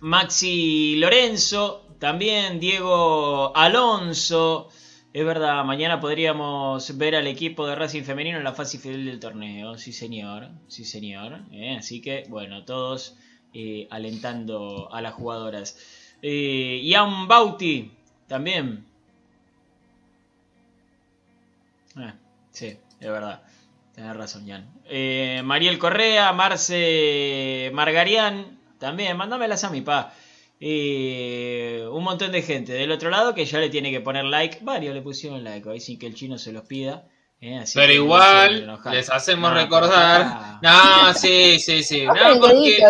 Maxi 0.00 0.96
Lorenzo, 0.96 1.86
también 1.98 2.60
Diego 2.60 3.56
Alonso. 3.56 4.68
Es 5.12 5.24
verdad, 5.24 5.64
mañana 5.64 6.00
podríamos 6.00 6.98
ver 6.98 7.14
al 7.14 7.26
equipo 7.26 7.66
de 7.66 7.74
Racing 7.76 8.02
Femenino 8.02 8.36
en 8.36 8.44
la 8.44 8.52
fase 8.52 8.78
final 8.78 9.04
del 9.04 9.20
torneo. 9.20 9.78
Sí, 9.78 9.92
señor. 9.92 10.48
Sí, 10.68 10.84
señor. 10.84 11.40
Eh, 11.52 11.76
así 11.78 12.00
que, 12.02 12.24
bueno, 12.28 12.64
todos 12.64 13.16
eh, 13.54 13.86
alentando 13.90 14.92
a 14.92 15.00
las 15.00 15.14
jugadoras. 15.14 15.78
Ian 16.22 17.28
Bauti, 17.28 17.92
también. 18.26 18.86
sí, 22.50 22.76
es 23.00 23.08
verdad. 23.08 23.42
Tienes 23.94 24.16
razón, 24.16 24.46
Jan. 24.46 24.72
Mariel 25.46 25.78
Correa, 25.78 26.32
Marce 26.32 27.70
Margarián, 27.72 28.58
también. 28.78 29.16
Mándamelas 29.16 29.64
a 29.64 29.70
mi 29.70 29.80
pa 29.80 30.12
un 30.60 32.02
montón 32.02 32.32
de 32.32 32.42
gente 32.42 32.72
del 32.72 32.90
otro 32.90 33.10
lado 33.10 33.34
que 33.34 33.44
ya 33.44 33.58
le 33.58 33.70
tiene 33.70 33.90
que 33.90 34.00
poner 34.00 34.24
like. 34.24 34.58
Varios 34.62 34.94
le 34.94 35.02
pusieron 35.02 35.44
like 35.44 35.68
ahí 35.68 35.80
sin 35.80 35.98
que 35.98 36.06
el 36.06 36.14
chino 36.14 36.38
se 36.38 36.52
los 36.52 36.64
pida. 36.64 37.06
¿eh? 37.40 37.64
Pero 37.74 37.92
igual 37.92 38.80
les 38.90 39.10
hacemos 39.10 39.52
recordar. 39.52 40.58
No, 40.62 41.12
sí, 41.14 41.58
sí, 41.58 41.82
sí. 41.82 42.06
porque 42.40 42.82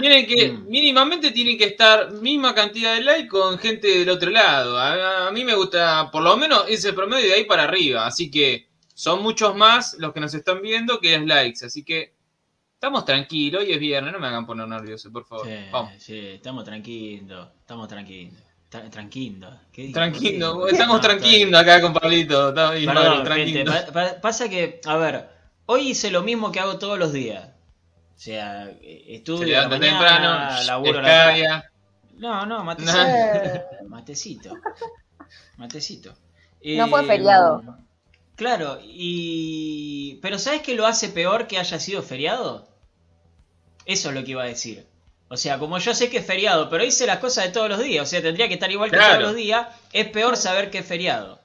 tienen 0.00 0.26
que, 0.26 0.52
mm. 0.52 0.68
mínimamente 0.68 1.30
tienen 1.32 1.58
que 1.58 1.64
estar 1.64 2.12
misma 2.12 2.54
cantidad 2.54 2.94
de 2.94 3.02
like 3.02 3.28
con 3.28 3.58
gente 3.58 3.88
del 3.88 4.10
otro 4.10 4.30
lado. 4.30 4.78
A, 4.78 5.30
mí 5.32 5.44
me 5.44 5.54
gusta, 5.54 6.10
por 6.12 6.22
lo 6.22 6.36
menos, 6.36 6.64
ese 6.68 6.92
promedio 6.92 7.26
de 7.26 7.34
ahí 7.34 7.44
para 7.44 7.64
arriba. 7.64 8.06
Así 8.06 8.30
que 8.30 8.67
son 8.98 9.22
muchos 9.22 9.54
más 9.54 9.94
los 10.00 10.12
que 10.12 10.18
nos 10.18 10.34
están 10.34 10.60
viendo 10.60 10.98
que 10.98 11.14
es 11.14 11.24
likes. 11.24 11.64
Así 11.64 11.84
que 11.84 12.18
Estamos 12.74 13.04
tranquilos, 13.04 13.62
hoy 13.62 13.72
es 13.72 13.80
viernes, 13.80 14.12
no 14.12 14.20
me 14.20 14.28
hagan 14.28 14.46
poner 14.46 14.68
nervioso, 14.68 15.10
por 15.10 15.24
favor. 15.24 15.44
Sí, 15.44 15.52
Vamos. 15.72 15.92
sí 15.98 16.16
estamos 16.28 16.64
tranquilos, 16.64 17.48
estamos 17.58 17.88
tranquilos. 17.88 18.40
Tranquilo. 18.68 19.48
Tranquilo, 19.92 20.68
estamos 20.68 21.00
tranquilos 21.00 21.60
acá 21.60 21.80
con 21.80 21.92
Pablito. 21.92 22.54
tranquilo. 22.54 23.72
pasa 24.22 24.48
que, 24.48 24.80
a 24.84 24.96
ver, 24.96 25.28
hoy 25.66 25.88
hice 25.88 26.12
lo 26.12 26.22
mismo 26.22 26.52
que 26.52 26.60
hago 26.60 26.78
todos 26.78 26.96
los 27.00 27.12
días. 27.12 27.48
O 27.48 28.20
sea, 28.20 28.70
estudio 28.80 29.60
la 29.60 29.68
mañana, 29.68 29.80
temprano, 29.80 30.62
laburo 30.64 31.02
la 31.02 31.64
No, 32.16 32.46
no, 32.46 32.62
matecito. 32.62 32.98
matecito. 33.88 34.54
Matecito. 35.56 36.14
No 36.62 36.86
fue 36.86 37.04
feriado. 37.04 37.87
Claro, 38.38 38.78
y. 38.84 40.20
Pero 40.22 40.38
¿sabes 40.38 40.62
qué 40.62 40.76
lo 40.76 40.86
hace 40.86 41.08
peor 41.08 41.48
que 41.48 41.58
haya 41.58 41.80
sido 41.80 42.04
feriado? 42.04 42.68
Eso 43.84 44.10
es 44.10 44.14
lo 44.14 44.22
que 44.22 44.30
iba 44.30 44.44
a 44.44 44.46
decir. 44.46 44.86
O 45.26 45.36
sea, 45.36 45.58
como 45.58 45.76
yo 45.78 45.92
sé 45.92 46.08
que 46.08 46.18
es 46.18 46.26
feriado, 46.26 46.70
pero 46.70 46.84
hice 46.84 47.04
las 47.04 47.18
cosas 47.18 47.46
de 47.46 47.50
todos 47.50 47.68
los 47.68 47.80
días, 47.82 48.06
o 48.06 48.08
sea, 48.08 48.22
tendría 48.22 48.46
que 48.46 48.54
estar 48.54 48.70
igual 48.70 48.92
que 48.92 48.96
todos 48.96 49.20
los 49.20 49.34
días, 49.34 49.66
es 49.92 50.06
peor 50.10 50.36
saber 50.36 50.70
que 50.70 50.78
es 50.78 50.86
feriado. 50.86 51.40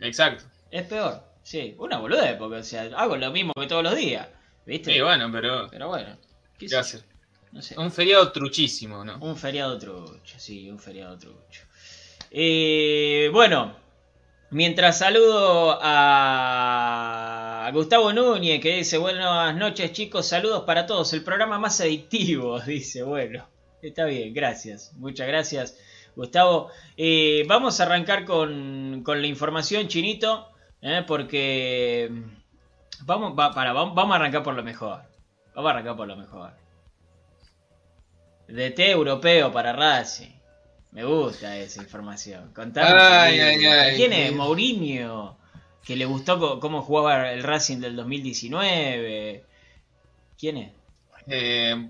Exacto. 0.00 0.44
Es 0.70 0.84
peor, 0.84 1.22
sí. 1.42 1.74
Una 1.76 1.98
boluda, 1.98 2.38
porque, 2.38 2.56
o 2.56 2.64
sea, 2.64 2.84
hago 2.96 3.18
lo 3.18 3.30
mismo 3.30 3.52
que 3.52 3.66
todos 3.66 3.84
los 3.84 3.94
días. 3.94 4.26
¿Viste? 4.64 4.94
Sí, 4.94 5.00
bueno, 5.02 5.30
pero. 5.30 5.68
Pero 5.70 5.88
bueno. 5.88 6.16
¿Qué, 6.58 6.68
¿Qué 6.68 6.76
hacer? 6.76 7.02
No 7.52 7.60
sé. 7.60 7.78
Un 7.78 7.92
feriado 7.92 8.32
truchísimo, 8.32 9.04
¿no? 9.04 9.18
Un 9.18 9.36
feriado 9.36 9.76
trucho, 9.76 10.38
sí, 10.38 10.70
un 10.70 10.78
feriado 10.78 11.18
trucho. 11.18 11.64
Eh, 12.30 13.28
bueno, 13.30 13.76
Mientras 14.52 14.98
saludo 14.98 15.78
a 15.80 17.70
Gustavo 17.72 18.12
Núñez 18.12 18.60
que 18.60 18.78
dice 18.78 18.98
buenas 18.98 19.54
noches 19.54 19.92
chicos, 19.92 20.26
saludos 20.26 20.64
para 20.64 20.86
todos, 20.86 21.12
el 21.12 21.22
programa 21.22 21.60
más 21.60 21.80
adictivo, 21.80 22.58
dice, 22.66 23.04
bueno, 23.04 23.46
está 23.80 24.06
bien, 24.06 24.34
gracias, 24.34 24.92
muchas 24.96 25.28
gracias 25.28 25.78
Gustavo. 26.16 26.68
Eh, 26.96 27.44
vamos 27.46 27.78
a 27.78 27.84
arrancar 27.84 28.24
con, 28.24 29.04
la 29.06 29.26
información 29.28 29.86
chinito, 29.86 30.48
eh, 30.82 31.04
porque 31.06 32.10
vamos, 33.02 33.34
para, 33.36 33.72
vamos 33.72 34.10
a 34.10 34.16
arrancar 34.16 34.42
por 34.42 34.54
lo 34.54 34.64
mejor, 34.64 35.02
vamos 35.54 35.68
a 35.68 35.74
arrancar 35.74 35.96
por 35.96 36.08
lo 36.08 36.16
mejor. 36.16 36.54
DT 38.48 38.80
europeo 38.90 39.52
para 39.52 39.72
Racing. 39.72 40.39
Me 40.92 41.04
gusta 41.04 41.56
esa 41.56 41.82
información. 41.82 42.52
Contame. 42.52 43.94
¿Quién 43.96 44.12
es? 44.12 44.32
Mourinho. 44.32 45.38
Que 45.84 45.96
le 45.96 46.04
gustó 46.04 46.60
cómo 46.60 46.82
jugaba 46.82 47.32
el 47.32 47.42
Racing 47.42 47.78
del 47.78 47.96
2019. 47.96 49.44
¿Quién 50.38 50.56
es? 50.56 50.72
Eh, 51.26 51.88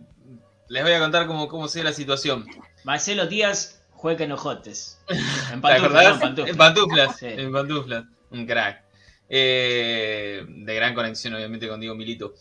les 0.69 0.83
voy 0.83 0.93
a 0.93 1.01
contar 1.01 1.27
cómo, 1.27 1.49
cómo 1.49 1.69
sigue 1.69 1.85
la 1.85 1.93
situación. 1.93 2.47
Marcelo 2.85 3.27
Díaz 3.27 3.83
juega 3.93 4.25
en 4.25 4.33
ojotes. 4.33 4.99
En 5.53 5.61
pantuflas. 5.61 6.13
en 6.13 6.57
pantuflas. 6.57 7.23
En 7.23 7.53
pantuflas. 7.53 8.05
Un 8.31 8.47
crack. 8.47 8.83
Eh, 9.29 10.45
de 10.49 10.75
gran 10.75 10.95
conexión, 10.95 11.35
obviamente, 11.35 11.69
con 11.69 11.81
Diego 11.81 11.95
Milito. 11.95 12.35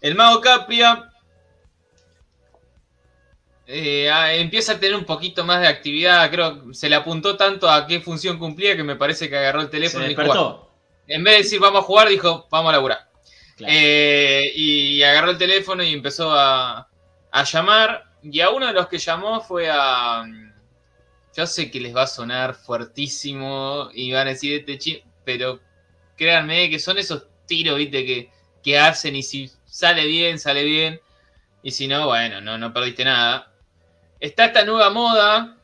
El 0.00 0.14
Mago 0.14 0.40
Capria 0.40 1.12
eh, 3.68 4.08
empieza 4.38 4.74
a 4.74 4.78
tener 4.78 4.96
un 4.96 5.04
poquito 5.04 5.44
más 5.44 5.60
de 5.60 5.66
actividad. 5.66 6.30
Creo 6.30 6.68
que 6.68 6.74
se 6.74 6.88
le 6.88 6.94
apuntó 6.94 7.36
tanto 7.36 7.68
a 7.68 7.86
qué 7.86 8.00
función 8.00 8.38
cumplía 8.38 8.76
que 8.76 8.84
me 8.84 8.96
parece 8.96 9.28
que 9.28 9.36
agarró 9.36 9.60
el 9.60 9.70
teléfono 9.70 10.04
y 10.04 10.08
dijo, 10.08 10.70
En 11.08 11.24
vez 11.24 11.34
de 11.34 11.42
decir 11.42 11.60
vamos 11.60 11.82
a 11.82 11.84
jugar, 11.84 12.08
dijo 12.08 12.46
vamos 12.50 12.70
a 12.70 12.72
laburar. 12.72 13.08
Eh, 13.58 14.52
y 14.54 15.02
agarró 15.02 15.30
el 15.30 15.38
teléfono 15.38 15.82
y 15.82 15.92
empezó 15.92 16.30
a, 16.32 16.88
llamar. 17.52 18.04
Y 18.22 18.40
a 18.40 18.50
uno 18.50 18.66
de 18.66 18.72
los 18.72 18.86
que 18.86 18.98
llamó 18.98 19.40
fue 19.40 19.68
a. 19.70 20.24
Yo 21.36 21.46
sé 21.46 21.70
que 21.70 21.80
les 21.80 21.94
va 21.94 22.02
a 22.02 22.06
sonar 22.06 22.54
fuertísimo 22.54 23.90
y 23.92 24.12
van 24.12 24.26
a 24.26 24.30
decir 24.30 24.64
este 24.66 25.04
pero 25.22 25.60
créanme 26.16 26.70
que 26.70 26.78
son 26.78 26.98
esos 26.98 27.26
tiros, 27.46 27.76
viste, 27.76 28.06
que, 28.06 28.30
que 28.62 28.78
hacen 28.78 29.16
y 29.16 29.22
si 29.22 29.50
sale 29.66 30.06
bien, 30.06 30.38
sale 30.38 30.62
bien. 30.64 31.00
Y 31.62 31.72
si 31.72 31.88
no, 31.88 32.06
bueno, 32.06 32.40
no, 32.40 32.56
no 32.56 32.72
perdiste 32.72 33.04
nada. 33.04 33.52
Está 34.18 34.46
esta 34.46 34.64
nueva 34.64 34.88
moda 34.90 35.58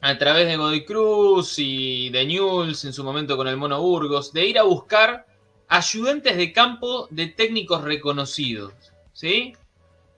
a 0.00 0.18
través 0.18 0.46
de 0.46 0.56
Godoy 0.56 0.84
Cruz 0.86 1.54
y 1.58 2.08
de 2.08 2.24
Newell's 2.24 2.84
en 2.84 2.94
su 2.94 3.04
momento 3.04 3.36
con 3.36 3.46
el 3.46 3.58
Mono 3.58 3.80
Burgos, 3.80 4.32
de 4.32 4.46
ir 4.46 4.58
a 4.58 4.62
buscar 4.62 5.26
ayudantes 5.68 6.36
de 6.36 6.52
campo 6.52 7.08
de 7.10 7.26
técnicos 7.26 7.82
reconocidos. 7.82 8.72
¿sí? 9.12 9.54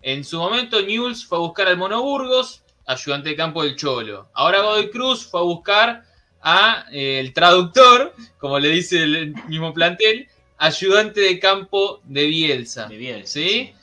En 0.02 0.24
su 0.24 0.38
momento 0.38 0.81
Newell's 0.81 1.26
fue 1.26 1.38
a 1.38 1.40
buscar 1.40 1.66
al 1.66 1.76
Mono 1.76 2.02
Burgos, 2.02 2.62
ayudante 2.87 3.31
de 3.31 3.37
campo 3.37 3.64
del 3.64 3.74
Cholo. 3.74 4.29
Ahora 4.35 4.62
Godoy 4.62 4.90
Cruz 4.90 5.26
fue 5.26 5.40
a 5.40 5.44
buscar 5.44 6.05
a 6.42 6.87
eh, 6.92 7.18
el 7.18 7.33
traductor, 7.33 8.14
como 8.38 8.61
le 8.61 8.68
dice 8.68 9.02
el 9.02 9.35
mismo 9.48 9.74
plantel, 9.74 10.29
ayudante 10.59 11.20
de 11.20 11.40
campo 11.40 12.00
de 12.05 12.26
Bielsa. 12.26 12.87
De 12.87 12.96
Bielsa 12.96 13.33
¿sí? 13.33 13.74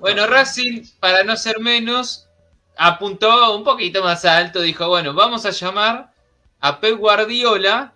Bueno, 0.00 0.26
Racing, 0.26 0.84
para 1.00 1.22
no 1.22 1.36
ser 1.36 1.60
menos, 1.60 2.25
apuntó 2.76 3.56
un 3.56 3.64
poquito 3.64 4.02
más 4.02 4.24
alto, 4.24 4.60
dijo, 4.60 4.88
bueno, 4.88 5.14
vamos 5.14 5.44
a 5.46 5.50
llamar 5.50 6.10
a 6.60 6.80
Pep 6.80 6.98
Guardiola, 6.98 7.92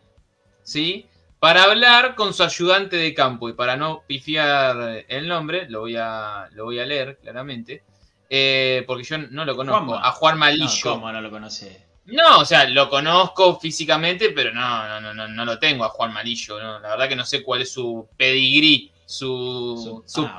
¿sí? 0.63 1.07
Para 1.39 1.65
hablar 1.65 2.15
con 2.15 2.35
su 2.35 2.43
ayudante 2.43 2.97
de 2.97 3.15
campo 3.15 3.49
y 3.49 3.55
para 3.55 3.77
no 3.77 4.03
pifiar 4.07 5.05
el 5.09 5.29
nombre, 5.29 5.69
lo 5.71 5.81
voy 5.81 5.97
a, 5.97 6.49
lo 6.53 6.65
voy 6.65 6.79
a 6.79 6.87
leer 6.87 7.19
claramente. 7.23 7.83
Eh, 8.29 8.85
porque 8.87 9.03
yo 9.03 9.19
no 9.19 9.45
lo 9.45 9.57
conozco. 9.57 9.95
A 9.97 10.13
Juan 10.13 10.39
Malillo. 10.39 10.67
No, 10.85 10.93
¿Cómo 10.93 11.13
no 11.13 11.21
lo 11.21 11.31
conoce? 11.31 11.87
No, 12.07 12.39
o 12.39 12.45
sea, 12.45 12.69
lo 12.69 12.89
conozco 12.89 13.59
físicamente, 13.59 14.31
pero 14.31 14.53
no, 14.53 14.89
no, 14.89 15.01
no, 15.01 15.15
no, 15.15 15.29
no 15.29 15.45
lo 15.45 15.59
tengo 15.59 15.85
a 15.85 15.89
Juan 15.89 16.13
Malillo. 16.13 16.59
La 16.81 16.91
verdad 16.91 17.09
que 17.09 17.17
no 17.17 17.25
sé 17.25 17.43
cuál 17.43 17.63
es 17.63 17.73
su 17.73 18.09
pedigrí, 18.17 18.93
su, 19.05 20.03
su, 20.07 20.23
ah, 20.27 20.37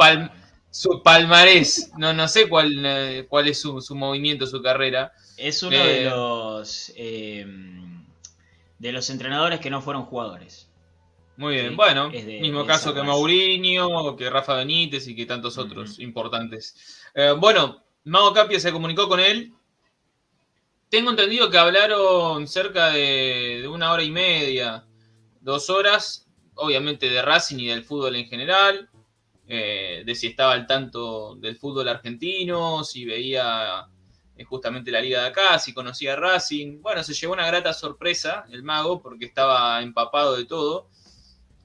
su 0.72 1.04
palmarés. 1.04 1.92
No, 1.98 2.14
no 2.14 2.28
sé 2.28 2.50
cuál, 2.50 2.74
eh, 2.84 3.26
cuál 3.30 3.50
es 3.50 3.60
su, 3.60 3.82
su 3.82 3.94
movimiento, 3.94 4.48
su 4.48 4.62
carrera. 4.62 5.12
Es 5.38 5.62
uno 5.62 5.78
de 5.78 6.02
eh, 6.02 6.10
los 6.10 6.94
eh, 6.96 7.46
de 8.80 8.92
los 8.92 9.10
entrenadores 9.10 9.60
que 9.60 9.70
no 9.70 9.82
fueron 9.82 10.06
jugadores. 10.06 10.70
Muy 11.38 11.56
bien, 11.56 11.76
bueno, 11.76 12.10
mismo 12.10 12.66
caso 12.66 12.94
que 12.94 13.02
Mourinho, 13.02 14.16
que 14.16 14.30
Rafa 14.30 14.56
Benítez 14.56 15.08
y 15.08 15.16
que 15.16 15.26
tantos 15.26 15.58
otros 15.58 15.98
importantes. 16.00 17.02
bueno, 17.40 17.84
Mago 18.04 18.34
Capia 18.34 18.60
se 18.60 18.72
comunicó 18.72 19.08
con 19.08 19.20
él. 19.20 19.54
Tengo 20.90 21.10
entendido 21.10 21.50
que 21.50 21.58
hablaron 21.58 22.48
cerca 22.48 22.90
de, 22.90 23.68
una 23.68 23.92
hora 23.92 24.04
y 24.04 24.12
media, 24.12 24.86
dos 25.40 25.70
horas, 25.70 26.28
obviamente 26.54 27.10
de 27.10 27.22
Racing 27.22 27.60
y 27.60 27.68
del 27.68 27.86
fútbol 27.86 28.18
en 28.18 28.28
general. 28.28 28.91
Eh, 29.48 30.04
de 30.06 30.16
si 30.16 30.28
estaba 30.28 30.54
al 30.54 30.66
tanto 30.66 31.36
del 31.36 31.58
fútbol 31.58 31.90
argentino, 31.90 32.84
si 32.84 33.06
veía 33.06 33.88
eh, 34.38 34.44
justamente 34.44 34.92
la 34.92 35.02
liga 35.02 35.22
de 35.22 35.28
acá, 35.28 35.60
si 35.60 35.74
conocía 35.74 36.16
Racing. 36.16 36.82
Bueno, 36.82 37.04
se 37.04 37.14
llevó 37.14 37.34
una 37.34 37.48
grata 37.48 37.74
sorpresa 37.74 38.46
el 38.52 38.64
mago 38.64 39.02
porque 39.02 39.26
estaba 39.26 39.82
empapado 39.82 40.38
de 40.38 40.46
todo. 40.46 40.88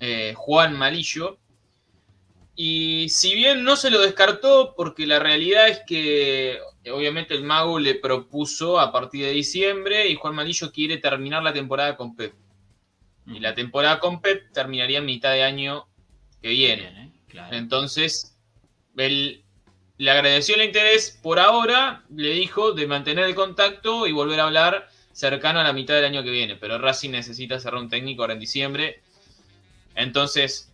Eh, 0.01 0.35
Juan 0.37 0.77
Malillo. 0.77 1.39
Y 2.59 3.09
si 3.11 3.35
bien 3.35 3.65
no 3.65 3.77
se 3.77 3.91
lo 3.91 4.01
descartó, 4.01 4.75
porque 4.77 5.07
la 5.07 5.19
realidad 5.19 5.69
es 5.69 5.83
que 5.87 6.59
obviamente 6.91 7.35
el 7.35 7.45
mago 7.45 7.79
le 7.79 7.95
propuso 7.95 8.81
a 8.81 8.93
partir 8.93 9.27
de 9.27 9.33
diciembre 9.33 10.09
y 10.09 10.15
Juan 10.15 10.35
Malillo 10.35 10.73
quiere 10.73 10.97
terminar 10.97 11.43
la 11.43 11.53
temporada 11.53 11.97
con 11.97 12.17
Pep. 12.17 12.35
Y 13.27 13.41
la 13.41 13.55
temporada 13.55 14.01
con 14.01 14.21
Pep 14.21 14.53
terminaría 14.53 14.99
en 14.99 15.05
mitad 15.05 15.33
de 15.33 15.43
año 15.43 15.87
que 16.41 16.49
viene. 16.49 17.16
Entonces, 17.51 18.37
él 18.97 19.45
le 19.99 20.11
agradeció 20.11 20.55
el 20.55 20.63
interés 20.63 21.19
por 21.23 21.39
ahora, 21.39 22.03
le 22.15 22.31
dijo 22.31 22.73
de 22.73 22.87
mantener 22.87 23.25
el 23.25 23.35
contacto 23.35 24.07
y 24.07 24.13
volver 24.13 24.41
a 24.41 24.45
hablar 24.45 24.89
cercano 25.13 25.61
a 25.61 25.65
la 25.65 25.73
mitad 25.73 25.95
del 25.95 26.05
año 26.05 26.23
que 26.23 26.31
viene. 26.31 26.57
Pero 26.57 26.79
Racing 26.79 27.11
necesita 27.11 27.59
cerrar 27.59 27.81
un 27.81 27.89
técnico 27.89 28.23
ahora 28.23 28.35
en 28.35 28.41
diciembre. 28.41 29.01
Entonces, 29.95 30.71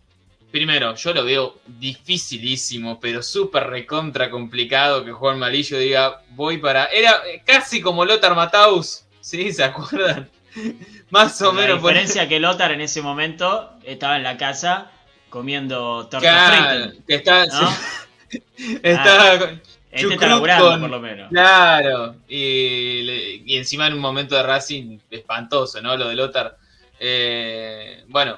primero, 0.51 0.95
yo 0.95 1.13
lo 1.13 1.23
veo 1.23 1.59
dificilísimo, 1.65 2.99
pero 2.99 3.23
súper 3.23 3.67
recontra 3.67 4.29
complicado 4.29 5.05
que 5.05 5.13
Juan 5.13 5.39
Malillo 5.39 5.79
diga, 5.79 6.21
voy 6.31 6.57
para... 6.57 6.85
Era 6.87 7.21
casi 7.45 7.81
como 7.81 8.03
Lothar 8.03 8.35
Mataus, 8.35 9.05
¿sí? 9.21 9.53
¿Se 9.53 9.63
acuerdan? 9.63 10.29
Más 11.09 11.41
o 11.41 11.53
menos. 11.53 11.81
La 11.81 11.89
diferencia 11.89 12.27
que 12.27 12.39
Lothar 12.39 12.73
en 12.73 12.81
ese 12.81 13.01
momento 13.01 13.71
estaba 13.83 14.17
en 14.17 14.23
la 14.23 14.37
casa 14.37 14.91
comiendo 15.33 16.07
torta 16.09 16.19
claro, 16.19 16.91
Que 17.07 17.15
está, 17.15 17.43
está 18.83 19.33
ah, 19.33 19.59
este 19.89 20.13
está 20.13 20.27
laburando, 20.27 20.79
por 20.79 20.89
lo 20.91 20.99
menos. 20.99 21.29
Claro, 21.29 22.17
y, 22.27 23.43
encima 23.57 23.87
en 23.87 23.93
un 23.93 23.99
momento 23.99 24.35
de 24.35 24.43
Racing 24.43 24.99
espantoso, 25.09 25.81
¿no? 25.81 25.97
Lo 25.97 26.07
de 26.07 26.15
Lothar. 26.15 26.55
Eh, 26.99 28.03
bueno, 28.09 28.37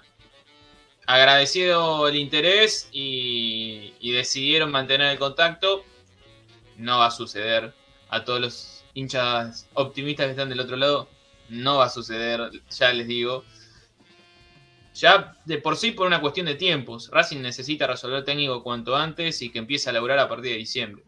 agradecido 1.05 2.07
el 2.07 2.15
interés 2.15 2.87
y, 2.93 3.93
y, 3.99 4.13
decidieron 4.13 4.71
mantener 4.71 5.11
el 5.11 5.19
contacto. 5.19 5.83
No 6.77 6.99
va 6.99 7.07
a 7.07 7.11
suceder. 7.11 7.73
A 8.07 8.23
todos 8.23 8.39
los 8.39 8.85
hinchas 8.93 9.67
optimistas 9.73 10.27
que 10.27 10.31
están 10.31 10.47
del 10.47 10.61
otro 10.61 10.77
lado, 10.77 11.09
no 11.49 11.77
va 11.77 11.85
a 11.85 11.89
suceder, 11.89 12.51
ya 12.69 12.93
les 12.93 13.07
digo. 13.07 13.43
Ya 14.95 15.35
de 15.43 15.57
por 15.57 15.75
sí 15.75 15.91
por 15.91 16.07
una 16.07 16.21
cuestión 16.21 16.45
de 16.45 16.55
tiempos. 16.55 17.09
Racing 17.11 17.41
necesita 17.41 17.85
resolver 17.85 18.19
el 18.19 18.25
técnico 18.25 18.63
cuanto 18.63 18.95
antes 18.95 19.41
y 19.41 19.49
que 19.49 19.59
empiece 19.59 19.89
a 19.89 19.93
laburar 19.93 20.19
a 20.19 20.29
partir 20.29 20.51
de 20.51 20.57
diciembre. 20.57 21.03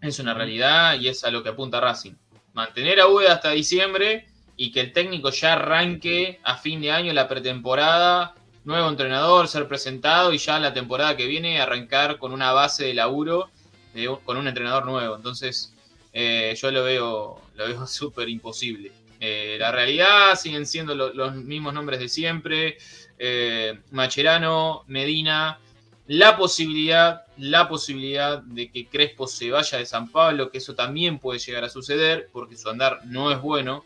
Es 0.00 0.20
una 0.20 0.34
realidad 0.34 0.98
y 1.00 1.08
es 1.08 1.24
a 1.24 1.30
lo 1.30 1.42
que 1.42 1.48
apunta 1.48 1.80
Racing. 1.80 2.14
Mantener 2.52 3.00
a 3.00 3.08
Ueda 3.08 3.34
hasta 3.34 3.50
diciembre 3.50 4.28
y 4.56 4.70
que 4.70 4.80
el 4.80 4.92
técnico 4.92 5.30
ya 5.30 5.54
arranque 5.54 6.38
a 6.44 6.56
fin 6.56 6.80
de 6.80 6.92
año 6.92 7.12
la 7.12 7.28
pretemporada, 7.28 8.34
nuevo 8.64 8.88
entrenador, 8.88 9.48
ser 9.48 9.66
presentado 9.66 10.32
y 10.32 10.38
ya 10.38 10.60
la 10.60 10.72
temporada 10.72 11.16
que 11.16 11.26
viene 11.26 11.60
arrancar 11.60 12.18
con 12.18 12.32
una 12.32 12.52
base 12.52 12.84
de 12.84 12.94
laburo 12.94 13.50
con 14.24 14.36
un 14.36 14.46
entrenador 14.46 14.86
nuevo. 14.86 15.16
Entonces 15.16 15.74
eh, 16.12 16.54
yo 16.56 16.70
lo 16.70 16.84
veo 16.84 17.40
lo 17.56 17.66
veo 17.66 17.86
súper 17.88 18.28
imposible. 18.28 18.92
Eh, 19.24 19.56
la 19.56 19.70
realidad 19.70 20.34
siguen 20.34 20.66
siendo 20.66 20.96
los 20.96 21.36
mismos 21.36 21.72
nombres 21.72 22.00
de 22.00 22.08
siempre. 22.08 22.76
Eh, 23.20 23.78
Macherano, 23.92 24.82
Medina. 24.88 25.60
La 26.08 26.36
posibilidad, 26.36 27.22
la 27.36 27.68
posibilidad 27.68 28.42
de 28.42 28.72
que 28.72 28.88
Crespo 28.88 29.28
se 29.28 29.52
vaya 29.52 29.78
de 29.78 29.86
San 29.86 30.10
Pablo, 30.10 30.50
que 30.50 30.58
eso 30.58 30.74
también 30.74 31.20
puede 31.20 31.38
llegar 31.38 31.62
a 31.62 31.68
suceder, 31.68 32.30
porque 32.32 32.56
su 32.56 32.68
andar 32.68 32.98
no 33.04 33.30
es 33.30 33.40
bueno. 33.40 33.84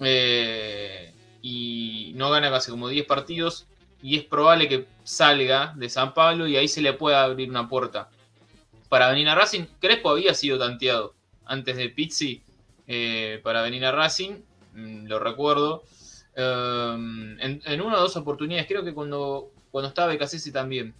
Eh, 0.00 1.12
y 1.42 2.12
no 2.16 2.30
gana 2.30 2.50
casi 2.50 2.70
como 2.70 2.88
10 2.88 3.04
partidos. 3.04 3.66
Y 4.02 4.16
es 4.16 4.24
probable 4.24 4.70
que 4.70 4.86
salga 5.04 5.74
de 5.76 5.90
San 5.90 6.14
Pablo 6.14 6.48
y 6.48 6.56
ahí 6.56 6.66
se 6.66 6.80
le 6.80 6.94
pueda 6.94 7.24
abrir 7.24 7.50
una 7.50 7.68
puerta. 7.68 8.08
Para 8.88 9.10
venir 9.10 9.28
a 9.28 9.34
Racing, 9.34 9.66
Crespo 9.80 10.08
había 10.08 10.32
sido 10.32 10.58
tanteado 10.58 11.14
antes 11.44 11.76
de 11.76 11.90
Pizzi 11.90 12.42
para 13.42 13.62
venir 13.62 13.84
a 13.84 13.90
Racing, 13.90 14.44
lo 14.76 15.18
recuerdo. 15.18 15.84
Em, 16.34 17.38
en, 17.40 17.80
una 17.80 17.96
o 17.96 18.00
dos 18.00 18.16
oportunidades, 18.16 18.66
creo 18.66 18.84
que 18.84 18.92
cuando, 18.92 19.52
cuando 19.70 19.88
estaba 19.88 20.08
Becasese 20.08 20.52
también. 20.52 20.94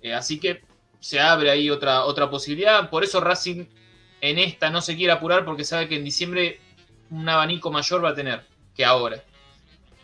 Eh, 0.00 0.14
así 0.14 0.40
que 0.40 0.62
se 0.98 1.20
abre 1.20 1.50
ahí 1.50 1.70
otra, 1.70 2.04
otra 2.04 2.30
posibilidad. 2.30 2.88
Por 2.88 3.04
eso 3.04 3.20
Racing 3.20 3.66
en 4.20 4.38
esta 4.38 4.70
no 4.70 4.80
se 4.80 4.96
quiere 4.96 5.12
apurar 5.12 5.44
porque 5.44 5.64
sabe 5.64 5.88
que 5.88 5.96
en 5.96 6.04
diciembre 6.04 6.60
un 7.10 7.28
abanico 7.28 7.70
mayor 7.70 8.04
va 8.04 8.10
a 8.10 8.14
tener 8.14 8.44
que 8.74 8.84
ahora. 8.84 9.22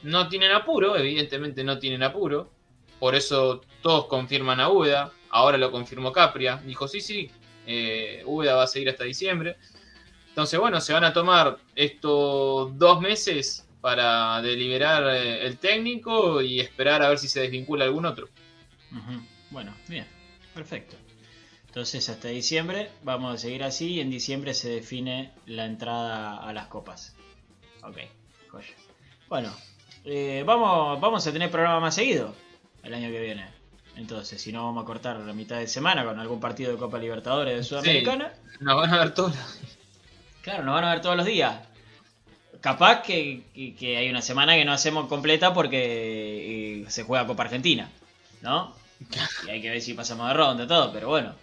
No 0.02 0.28
tienen 0.28 0.52
apuro, 0.52 0.96
evidentemente 0.96 1.64
no 1.64 1.78
tienen 1.78 2.02
apuro. 2.02 2.50
Por 2.98 3.14
eso 3.14 3.62
todos 3.82 4.06
confirman 4.06 4.60
a 4.60 4.70
Ueda. 4.70 5.12
Ahora 5.30 5.56
lo 5.56 5.70
confirmó 5.70 6.12
Capria. 6.12 6.60
Dijo, 6.64 6.88
sí, 6.88 7.00
sí, 7.00 7.30
eh, 7.66 8.24
va 8.26 8.62
a 8.62 8.66
seguir 8.66 8.90
hasta 8.90 9.04
diciembre. 9.04 9.56
Entonces, 10.38 10.60
bueno, 10.60 10.80
se 10.80 10.92
van 10.92 11.02
a 11.02 11.12
tomar 11.12 11.58
estos 11.74 12.78
dos 12.78 13.00
meses 13.00 13.66
para 13.80 14.40
deliberar 14.40 15.02
eh, 15.16 15.44
el 15.44 15.58
técnico 15.58 16.40
y 16.40 16.60
esperar 16.60 17.02
a 17.02 17.08
ver 17.08 17.18
si 17.18 17.26
se 17.26 17.40
desvincula 17.40 17.86
algún 17.86 18.06
otro. 18.06 18.28
Bueno, 19.50 19.74
bien, 19.88 20.06
perfecto. 20.54 20.94
Entonces, 21.66 22.08
hasta 22.08 22.28
diciembre 22.28 22.88
vamos 23.02 23.34
a 23.34 23.38
seguir 23.38 23.64
así 23.64 23.94
y 23.94 24.00
en 24.00 24.10
diciembre 24.10 24.54
se 24.54 24.68
define 24.68 25.32
la 25.46 25.64
entrada 25.64 26.36
a 26.36 26.52
las 26.52 26.68
copas. 26.68 27.16
Ok, 27.82 27.96
joya. 28.48 28.74
Bueno, 29.28 29.52
eh, 30.04 30.44
vamos, 30.46 31.00
vamos 31.00 31.26
a 31.26 31.32
tener 31.32 31.50
programa 31.50 31.80
más 31.80 31.96
seguido 31.96 32.32
el 32.84 32.94
año 32.94 33.10
que 33.10 33.20
viene. 33.20 33.44
Entonces, 33.96 34.40
si 34.40 34.52
no, 34.52 34.62
vamos 34.66 34.84
a 34.84 34.86
cortar 34.86 35.16
la 35.18 35.32
mitad 35.32 35.58
de 35.58 35.66
semana 35.66 36.04
con 36.04 36.20
algún 36.20 36.38
partido 36.38 36.70
de 36.70 36.78
Copa 36.78 36.96
Libertadores 37.00 37.56
de 37.56 37.64
Sudamericana. 37.64 38.34
Sí, 38.52 38.58
nos 38.60 38.76
van 38.76 38.94
a 38.94 38.98
ver 39.00 39.14
todos 39.14 39.34
Claro, 40.42 40.64
nos 40.64 40.74
van 40.74 40.84
a 40.84 40.90
ver 40.90 41.00
todos 41.00 41.16
los 41.16 41.26
días. 41.26 41.56
Capaz 42.60 43.02
que, 43.02 43.44
hay 43.54 44.10
una 44.10 44.22
semana 44.22 44.54
que 44.54 44.64
no 44.64 44.72
hacemos 44.72 45.06
completa 45.06 45.54
porque 45.54 46.82
eh, 46.82 46.90
se 46.90 47.04
juega 47.04 47.26
Copa 47.26 47.44
Argentina, 47.44 47.88
¿no? 48.42 48.74
Y 49.46 49.50
hay 49.50 49.62
que 49.62 49.70
ver 49.70 49.80
si 49.80 49.94
pasamos 49.94 50.26
de 50.28 50.34
ronda 50.34 50.64
y 50.64 50.66
todo, 50.66 50.92
pero 50.92 51.08
bueno, 51.08 51.34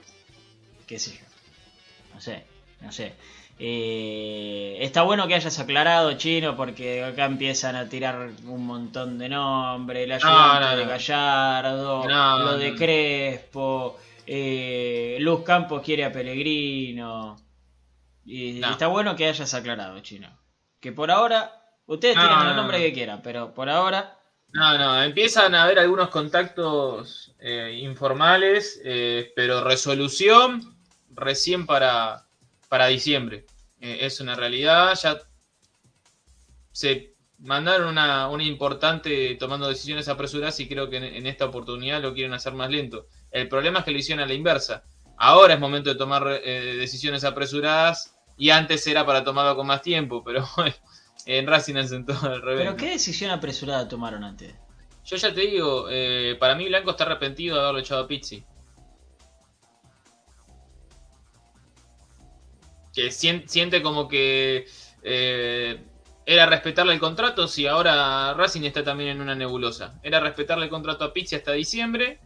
qué 0.86 1.00
sé 1.00 1.12
yo. 1.12 1.26
No 2.14 2.20
sé, 2.22 2.44
no 2.82 2.92
sé. 2.92 3.14
Eh, 3.58 4.78
está 4.82 5.04
bueno 5.04 5.28
que 5.28 5.36
hayas 5.36 5.58
aclarado, 5.60 6.12
Chino, 6.14 6.58
porque 6.58 7.04
acá 7.04 7.26
empiezan 7.26 7.78
a 7.78 7.88
tirar 7.88 8.32
un 8.46 8.66
montón 8.66 9.18
de 9.18 9.30
nombres, 9.30 10.04
el 10.04 10.12
ayudante 10.12 10.76
de 10.76 10.86
Gallardo, 10.86 12.06
lo 12.08 12.58
de 12.58 12.76
Crespo, 12.76 13.98
eh, 14.28 15.18
Luz 15.22 15.44
Campos 15.44 15.82
quiere 15.82 16.04
a 16.04 16.12
Pellegrino. 16.12 17.38
Y 18.26 18.64
está 18.64 18.88
bueno 18.88 19.16
que 19.16 19.28
hayas 19.28 19.54
aclarado, 19.54 20.00
Chino. 20.00 20.28
Que 20.80 20.92
por 20.92 21.12
ahora, 21.12 21.62
ustedes 21.86 22.16
tienen 22.16 22.46
los 22.46 22.56
nombres 22.56 22.82
que 22.82 22.94
quieran, 22.94 23.22
pero 23.22 23.54
por 23.54 23.70
ahora... 23.70 24.20
No, 24.50 24.78
no, 24.78 25.04
empiezan 25.04 25.54
a 25.54 25.64
haber 25.64 25.80
algunos 25.80 26.10
contactos 26.10 27.36
eh, 27.40 27.78
informales, 27.82 28.82
eh, 28.84 29.32
pero 29.36 29.64
resolución 29.64 30.78
recién 31.12 31.66
para, 31.66 32.26
para 32.70 32.88
diciembre. 32.88 33.46
Eh, 33.82 34.00
es 34.02 34.20
una 34.22 34.36
realidad, 34.36 34.96
ya 34.96 35.20
se 36.72 37.16
mandaron 37.40 37.90
una, 37.90 38.30
una, 38.30 38.44
importante 38.44 39.36
tomando 39.36 39.68
decisiones 39.68 40.08
apresuradas 40.08 40.60
y 40.62 40.70
creo 40.70 40.90
que 40.90 40.98
en, 40.98 41.04
en, 41.04 41.28
esta 41.28 41.46
oportunidad 41.46 42.02
lo 42.02 42.14
quieren 42.14 42.34
hacer 42.34 42.54
más 42.54 42.70
lento. 42.70 43.08
El 43.32 43.50
problema 43.50 43.80
es 43.80 43.86
que 43.86 43.92
lo 43.92 43.98
hicieron 43.98 44.24
a 44.24 44.28
la 44.28 44.34
inversa 44.34 44.84
ahora 45.18 45.54
es 45.54 45.60
momento 45.60 45.90
de 45.90 45.96
tomar 45.96 46.42
eh, 46.44 46.76
decisiones 46.78 47.24
apresuradas 47.24 48.15
y 48.38 48.50
antes 48.50 48.86
era 48.88 49.06
para 49.06 49.24
tomarlo 49.24 49.56
con 49.56 49.68
más 49.68 49.82
tiempo, 49.82 50.24
pero 50.24 50.46
en 51.26 51.48
Racing 51.48 51.76
hacen 51.76 52.06
todo 52.06 52.32
al 52.32 52.42
revés. 52.42 52.66
¿Pero 52.66 52.76
qué 52.76 52.90
decisión 52.92 53.32
apresurada 53.32 53.88
tomaron 53.88 54.24
antes? 54.24 54.54
Yo 55.06 55.18
ya 55.18 55.34
te 55.34 55.42
digo, 55.42 55.88
eh, 55.90 56.36
para 56.40 56.56
mí 56.56 56.68
Blanco 56.68 56.92
está 56.92 57.04
arrepentido 57.04 57.56
de 57.56 57.62
haberlo 57.62 57.80
echado 57.80 58.04
a 58.04 58.08
Pizzi. 58.08 58.44
Que 62.94 63.12
siente 63.12 63.82
como 63.82 64.08
que 64.08 64.66
eh, 65.04 65.86
era 66.26 66.46
respetarle 66.48 66.94
el 66.94 67.00
contrato, 67.00 67.48
si 67.48 67.68
ahora 67.68 68.34
Racing 68.34 68.64
está 68.64 68.84
también 68.84 69.10
en 69.10 69.22
una 69.22 69.36
nebulosa. 69.36 70.00
Era 70.02 70.20
respetarle 70.20 70.66
el 70.66 70.72
contrato 70.72 71.06
a 71.06 71.14
Pizzi 71.14 71.36
hasta 71.36 71.52
diciembre, 71.52 72.20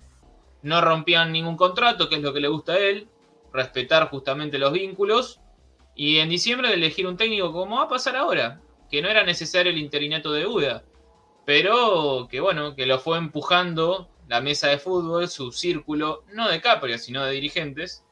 no 0.61 0.79
rompían 0.79 1.33
ningún 1.33 1.57
contrato, 1.57 2.07
que 2.07 2.15
es 2.15 2.21
lo 2.21 2.33
que 2.33 2.39
le 2.39 2.47
gusta 2.47 2.73
a 2.73 2.79
él, 2.79 3.09
respetar 3.51 4.09
justamente 4.09 4.57
los 4.57 4.71
vínculos, 4.71 5.41
y 5.99 6.19
en 6.19 6.29
diciembre 6.29 6.73
elegir 6.73 7.07
un 7.07 7.17
técnico 7.17 7.51
como 7.51 7.75
va 7.75 7.83
a 7.83 7.89
pasar 7.89 8.15
ahora, 8.15 8.61
que 8.89 9.01
no 9.01 9.09
era 9.09 9.23
necesario 9.23 9.71
el 9.71 9.77
interinato 9.77 10.31
de 10.31 10.47
Uda 10.47 10.83
pero 11.49 12.27
que 12.29 12.41
bueno, 12.41 12.75
que 12.75 12.85
lo 12.85 12.99
fue 12.99 13.17
empujando 13.17 14.07
la 14.27 14.39
mesa 14.39 14.67
de 14.67 14.77
fútbol, 14.77 15.27
su 15.27 15.51
círculo, 15.51 16.23
no 16.31 16.47
de 16.47 16.61
Capria, 16.61 16.99
sino 16.99 17.25
de 17.25 17.31
dirigentes, 17.31 18.05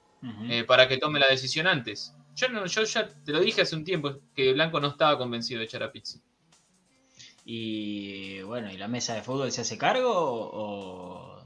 eh, 0.49 0.63
para 0.63 0.87
que 0.87 0.97
tome 0.97 1.19
la 1.19 1.27
decisión 1.27 1.67
antes. 1.67 2.15
Yo, 2.33 2.49
no, 2.49 2.65
yo 2.65 2.83
ya 2.83 3.07
te 3.07 3.31
lo 3.31 3.39
dije 3.39 3.61
hace 3.61 3.75
un 3.75 3.83
tiempo, 3.83 4.15
que 4.33 4.53
Blanco 4.53 4.79
no 4.79 4.87
estaba 4.87 5.19
convencido 5.19 5.59
de 5.59 5.65
echar 5.65 5.83
a 5.83 5.91
Pizzi. 5.91 6.19
Y 7.45 8.41
bueno, 8.41 8.71
¿y 8.71 8.77
la 8.77 8.87
mesa 8.87 9.13
de 9.13 9.21
fútbol 9.21 9.51
se 9.51 9.61
hace 9.61 9.77
cargo 9.77 10.11
o...? 10.11 11.45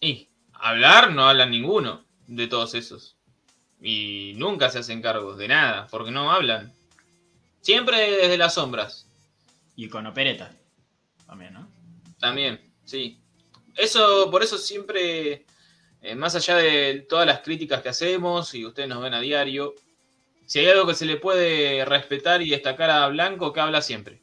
Y 0.00 0.30
hablar 0.54 1.12
no 1.12 1.28
habla 1.28 1.46
ninguno 1.46 2.04
de 2.26 2.48
todos 2.48 2.74
esos. 2.74 3.16
Y 3.80 4.34
nunca 4.36 4.70
se 4.70 4.78
hacen 4.78 5.00
cargos 5.00 5.38
de 5.38 5.48
nada, 5.48 5.86
porque 5.90 6.10
no 6.10 6.30
hablan. 6.30 6.72
Siempre 7.60 8.16
desde 8.16 8.38
las 8.38 8.54
sombras. 8.54 9.06
Y 9.76 9.88
con 9.88 10.06
opereta. 10.06 10.52
También, 11.26 11.54
¿no? 11.54 11.68
También, 12.18 12.60
sí. 12.84 13.20
Eso, 13.76 14.30
por 14.30 14.42
eso 14.42 14.58
siempre, 14.58 15.46
eh, 16.02 16.14
más 16.14 16.34
allá 16.34 16.56
de 16.56 17.06
todas 17.08 17.26
las 17.26 17.40
críticas 17.40 17.80
que 17.82 17.88
hacemos 17.88 18.54
y 18.54 18.66
ustedes 18.66 18.88
nos 18.88 19.02
ven 19.02 19.14
a 19.14 19.20
diario, 19.20 19.74
si 20.50 20.58
hay 20.58 20.66
algo 20.66 20.86
que 20.86 20.94
se 20.94 21.06
le 21.06 21.16
puede 21.16 21.84
respetar 21.84 22.42
y 22.42 22.50
destacar 22.50 22.90
a 22.90 23.06
Blanco, 23.08 23.52
que 23.52 23.60
habla 23.60 23.80
siempre. 23.80 24.20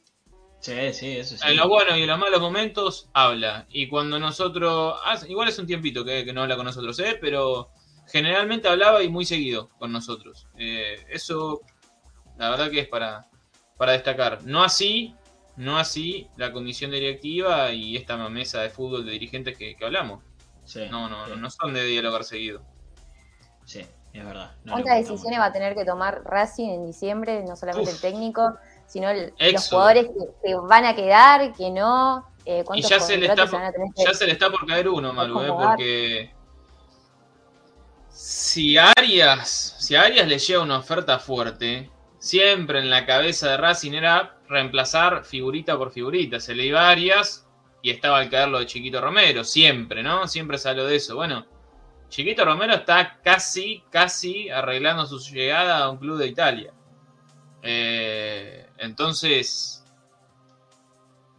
Sí, 0.59 0.73
sí, 0.91 1.17
eso 1.17 1.37
sí. 1.37 1.43
En 1.47 1.55
los 1.55 1.69
buenos 1.69 1.97
y 1.97 2.01
en 2.01 2.07
los 2.07 2.19
malos 2.19 2.41
momentos, 2.41 3.09
habla. 3.13 3.65
Y 3.69 3.87
cuando 3.87 4.19
nosotros. 4.19 4.99
Ah, 5.05 5.17
igual 5.27 5.47
es 5.47 5.57
un 5.57 5.67
tiempito 5.67 6.03
que, 6.03 6.25
no 6.33 6.41
habla 6.41 6.57
con 6.57 6.65
nosotros, 6.65 6.99
¿eh? 6.99 7.17
Pero 7.21 7.69
generalmente 8.07 8.67
hablaba 8.67 9.03
y 9.03 9.09
muy 9.09 9.25
seguido 9.25 9.69
con 9.77 9.91
nosotros. 9.91 10.47
Eh, 10.57 11.05
eso, 11.09 11.61
la 12.37 12.49
verdad 12.49 12.69
que 12.69 12.79
es 12.79 12.87
para, 12.87 13.27
para 13.77 13.93
destacar. 13.93 14.43
No 14.43 14.63
así 14.63 15.15
no 15.57 15.79
así 15.79 16.29
la 16.37 16.53
comisión 16.53 16.91
directiva 16.91 17.71
y 17.71 17.97
esta 17.97 18.15
mesa 18.29 18.61
de 18.61 18.69
fútbol 18.69 19.05
de 19.05 19.11
dirigentes 19.11 19.57
que, 19.57 19.75
hablamos. 19.83 20.23
no, 20.91 21.09
no, 21.09 21.35
no 21.35 21.49
son 21.49 21.73
de 21.73 21.83
dialogar 21.83 22.23
seguido. 22.23 22.61
Sí, 23.65 23.85
es 24.13 24.25
verdad. 24.25 24.51
¿Cuántas 24.69 24.97
decisiones 24.97 25.39
va 25.39 25.45
a 25.45 25.51
tener 25.51 25.75
que 25.75 25.83
tomar 25.83 26.23
Racing 26.23 26.69
en 26.69 26.85
diciembre? 26.85 27.43
No 27.43 27.55
solamente 27.55 27.89
el 27.89 27.99
técnico, 27.99 28.55
sino 28.85 29.11
los 29.11 29.69
jugadores 29.69 30.09
que, 30.43 30.55
van 30.55 30.85
a 30.85 30.95
quedar, 30.95 31.53
que 31.53 31.71
no. 31.71 32.27
Eh, 32.45 32.63
y 32.75 32.81
ya 32.81 32.99
se, 32.99 33.17
le 33.17 33.25
está, 33.25 33.45
ya 33.95 34.13
se 34.13 34.25
le 34.25 34.31
está 34.31 34.49
por 34.49 34.65
caer 34.65 34.87
uno, 34.87 35.11
Malu, 35.11 35.41
eh, 35.41 35.47
porque 35.47 36.33
si 38.17 38.79
Arias, 38.79 39.75
si 39.77 39.95
a 39.95 40.01
Arias 40.01 40.27
le 40.27 40.39
llega 40.39 40.61
una 40.61 40.79
oferta 40.79 41.19
fuerte, 41.19 41.91
siempre 42.17 42.79
en 42.79 42.89
la 42.89 43.05
cabeza 43.05 43.51
de 43.51 43.57
Racing 43.57 43.93
era 43.93 44.39
reemplazar 44.49 45.23
figurita 45.23 45.77
por 45.77 45.91
figurita. 45.91 46.39
Se 46.39 46.55
le 46.55 46.65
iba 46.65 46.89
Arias 46.89 47.47
y 47.83 47.91
estaba 47.91 48.17
al 48.17 48.31
caer 48.31 48.47
lo 48.47 48.57
de 48.57 48.65
Chiquito 48.65 48.99
Romero, 49.01 49.43
siempre, 49.43 50.01
¿no? 50.01 50.27
Siempre 50.27 50.57
salió 50.57 50.85
de 50.85 50.95
eso. 50.95 51.15
Bueno, 51.15 51.45
Chiquito 52.09 52.43
Romero 52.43 52.73
está 52.73 53.19
casi, 53.23 53.83
casi 53.91 54.49
arreglando 54.49 55.05
su 55.05 55.19
llegada 55.19 55.77
a 55.77 55.89
un 55.91 55.99
club 55.99 56.17
de 56.17 56.27
Italia. 56.27 56.73
Eh, 57.61 58.65
entonces, 58.79 59.85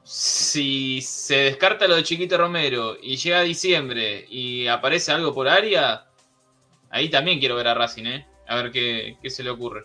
si 0.04 1.02
se 1.02 1.38
descarta 1.38 1.88
lo 1.88 1.96
de 1.96 2.04
Chiquito 2.04 2.38
Romero 2.38 2.96
y 3.02 3.16
llega 3.16 3.40
a 3.40 3.42
diciembre 3.42 4.24
y 4.30 4.68
aparece 4.68 5.10
algo 5.10 5.34
por 5.34 5.48
área, 5.48 6.07
ahí 6.90 7.10
también 7.10 7.38
quiero 7.38 7.56
ver 7.56 7.68
a 7.68 7.74
Racing, 7.74 8.06
¿eh? 8.06 8.26
A 8.46 8.56
ver 8.56 8.70
qué, 8.70 9.18
qué 9.20 9.30
se 9.30 9.42
le 9.42 9.50
ocurre. 9.50 9.84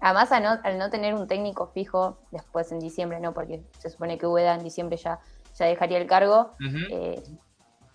Además, 0.00 0.30
al 0.30 0.78
no, 0.78 0.90
tener 0.90 1.14
un 1.14 1.26
técnico 1.26 1.68
fijo 1.68 2.18
después 2.30 2.70
en 2.70 2.80
diciembre, 2.80 3.18
¿no? 3.18 3.32
Porque 3.32 3.62
se 3.78 3.90
supone 3.90 4.18
que 4.18 4.26
Ueda 4.26 4.54
en 4.54 4.62
diciembre 4.62 4.96
ya, 4.96 5.18
ya 5.58 5.66
dejaría 5.66 5.98
el 5.98 6.06
cargo. 6.06 6.52
Eh, 6.90 7.22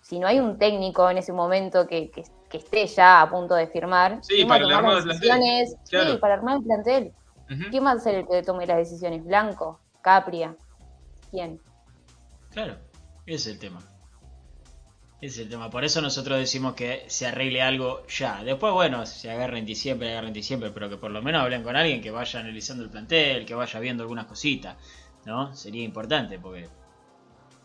si 0.00 0.18
no 0.18 0.26
hay 0.26 0.40
un 0.40 0.58
técnico 0.58 1.08
en 1.08 1.18
ese 1.18 1.32
momento 1.32 1.86
que, 1.86 2.10
esté 2.52 2.86
ya 2.86 3.22
a 3.22 3.30
punto 3.30 3.54
de 3.54 3.66
firmar, 3.66 4.18
sí, 4.22 4.44
para 4.44 4.66
armar 4.66 4.98
el 4.98 5.18
plantel. 5.20 5.66
Sí, 5.84 6.18
para 6.20 6.34
armar 6.34 6.56
el 6.56 6.62
plantel. 6.64 7.12
¿Quién 7.70 7.84
va 7.84 7.92
a 7.92 7.98
ser 7.98 8.16
el 8.16 8.26
que 8.26 8.42
tome 8.42 8.66
las 8.66 8.78
decisiones? 8.78 9.24
¿Blanco? 9.24 9.80
¿Capria? 10.00 10.56
¿Quién? 11.30 11.60
Claro, 12.50 12.76
ese 13.26 13.36
es 13.36 13.46
el 13.54 13.58
tema. 13.58 13.80
Es 15.22 15.38
el 15.38 15.48
tema. 15.48 15.70
Por 15.70 15.84
eso 15.84 16.02
nosotros 16.02 16.36
decimos 16.36 16.74
que 16.74 17.04
se 17.06 17.28
arregle 17.28 17.62
algo 17.62 18.04
ya. 18.08 18.42
Después, 18.42 18.72
bueno, 18.72 19.06
se 19.06 19.30
agarren 19.30 19.58
en 19.58 19.66
diciembre, 19.66 20.10
agarren 20.10 20.28
en 20.28 20.34
diciembre, 20.34 20.72
pero 20.72 20.90
que 20.90 20.96
por 20.96 21.12
lo 21.12 21.22
menos 21.22 21.42
hablen 21.42 21.62
con 21.62 21.76
alguien 21.76 22.02
que 22.02 22.10
vaya 22.10 22.40
analizando 22.40 22.82
el 22.82 22.90
plantel, 22.90 23.46
que 23.46 23.54
vaya 23.54 23.78
viendo 23.78 24.02
algunas 24.02 24.26
cositas, 24.26 24.76
¿no? 25.24 25.54
Sería 25.54 25.84
importante 25.84 26.40
porque 26.40 26.68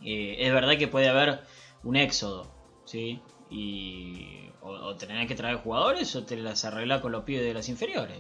eh, 0.04 0.36
es 0.39 0.54
verdad 0.54 0.78
que 0.78 0.88
puede 0.88 1.10
haber 1.10 1.41
un 1.84 1.96
éxodo, 1.96 2.48
¿sí? 2.86 3.20
Y 3.50 4.52
o, 4.62 4.70
o 4.70 4.96
tener 4.96 5.28
que 5.28 5.34
traer 5.34 5.58
jugadores 5.58 6.15
o 6.15 6.26
te 6.26 6.38
las 6.38 6.63
arreglar 6.63 7.02
con 7.02 7.12
los 7.12 7.24
pies 7.24 7.41
de 7.41 7.56
las 7.56 7.70
inferiores. 7.70 8.20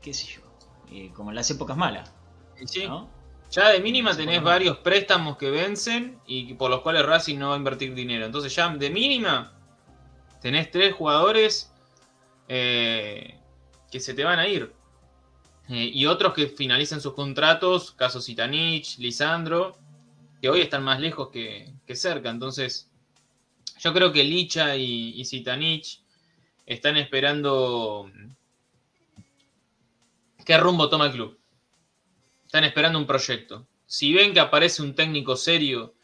¿Qué 0.00 0.14
sé 0.14 0.28
yo? 0.28 0.42
Eh, 0.92 1.10
como 1.14 1.30
en 1.30 1.36
las 1.36 1.50
épocas 1.50 1.76
malas. 1.76 2.12
Sí. 2.64 2.86
Ya 3.50 3.70
de 3.70 3.80
mínima 3.80 4.16
tenés 4.16 4.40
varios 4.42 4.78
préstamos 4.78 5.36
que 5.36 5.50
vencen 5.50 6.20
y 6.24 6.54
por 6.54 6.70
los 6.70 6.82
cuales 6.82 7.04
Racing 7.04 7.36
no 7.36 7.48
va 7.48 7.54
a 7.54 7.58
invertir 7.58 7.94
dinero. 7.94 8.24
Entonces 8.24 8.54
ya 8.54 8.68
de 8.68 8.90
mínima 8.90 9.52
tenés 10.40 10.70
tres 10.70 10.94
jugadores 10.94 11.72
eh, 12.46 13.40
que 13.90 13.98
se 13.98 14.14
te 14.14 14.22
van 14.22 14.38
a 14.38 14.46
ir. 14.46 14.72
Eh, 15.68 15.90
y 15.92 16.06
otros 16.06 16.32
que 16.32 16.46
finalicen 16.46 17.00
sus 17.00 17.14
contratos, 17.14 17.90
caso 17.90 18.20
Sitanich, 18.20 18.98
Lisandro, 18.98 19.76
que 20.40 20.48
hoy 20.48 20.60
están 20.60 20.84
más 20.84 21.00
lejos 21.00 21.30
que, 21.30 21.72
cerca. 21.94 22.30
Entonces 22.30 22.88
yo 23.80 23.92
creo 23.92 24.12
que 24.12 24.22
Licha 24.22 24.76
y, 24.76 25.20
y 25.20 25.24
Sitanich 25.24 26.02
están 26.66 26.96
esperando 26.96 28.12
qué 30.44 30.56
rumbo 30.56 30.88
toma 30.88 31.06
el 31.06 31.12
club. 31.12 31.39
Están 32.50 32.64
esperando 32.64 32.98
un 32.98 33.06
proyecto. 33.06 33.68
Si 33.86 34.12
ven 34.12 34.34
que 34.34 34.40
aparece 34.40 34.82
un 34.82 34.96
técnico 34.96 35.36
serio 35.36 35.94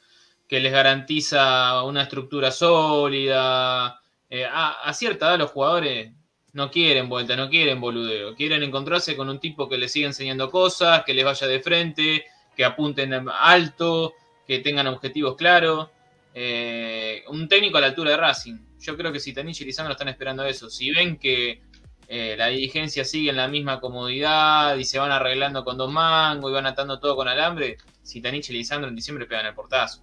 que 0.46 0.60
les 0.60 0.70
garantiza 0.70 1.82
una 1.82 2.02
estructura 2.02 2.52
sólida, 2.52 4.00
eh, 4.30 4.46
a, 4.48 4.92
cierta 4.94 5.26
edad 5.26 5.38
los 5.40 5.50
jugadores 5.50 6.12
no 6.52 6.70
quieren 6.70 7.08
vuelta, 7.08 7.34
no 7.34 7.50
quieren 7.50 7.80
boludeo, 7.80 8.36
quieren 8.36 8.62
encontrarse 8.62 9.16
con 9.16 9.28
un 9.28 9.40
tipo 9.40 9.68
que 9.68 9.76
les 9.76 9.90
siga 9.90 10.06
enseñando 10.06 10.48
cosas, 10.48 11.02
que 11.04 11.14
les 11.14 11.24
vaya 11.24 11.48
de 11.48 11.58
frente, 11.58 12.24
que 12.56 12.64
apunten 12.64 13.12
alto, 13.28 14.14
que 14.46 14.60
tengan 14.60 14.86
objetivos 14.86 15.34
claros. 15.34 15.88
Eh, 16.32 17.24
un 17.26 17.48
técnico 17.48 17.78
a 17.78 17.80
la 17.80 17.88
altura 17.88 18.12
de 18.12 18.18
Racing. 18.18 18.58
Yo 18.78 18.96
creo 18.96 19.10
que 19.10 19.18
si 19.18 19.32
Tanich 19.32 19.62
y 19.62 19.64
Lisandro 19.64 19.94
están 19.94 20.10
esperando 20.10 20.44
eso. 20.44 20.70
Si 20.70 20.92
ven 20.92 21.18
que 21.18 21.62
eh, 22.08 22.36
la 22.36 22.48
dirigencia 22.48 23.04
sigue 23.04 23.30
en 23.30 23.36
la 23.36 23.48
misma 23.48 23.80
comodidad 23.80 24.76
y 24.76 24.84
se 24.84 24.98
van 24.98 25.10
arreglando 25.10 25.64
con 25.64 25.76
dos 25.76 25.90
mangos 25.90 26.50
y 26.50 26.54
van 26.54 26.66
atando 26.66 27.00
todo 27.00 27.16
con 27.16 27.26
alambre, 27.26 27.78
si 28.02 28.20
Tanich 28.20 28.50
y 28.50 28.52
Lisandro 28.52 28.88
en 28.88 28.96
diciembre 28.96 29.26
pegan 29.26 29.46
el 29.46 29.54
portazo. 29.54 30.02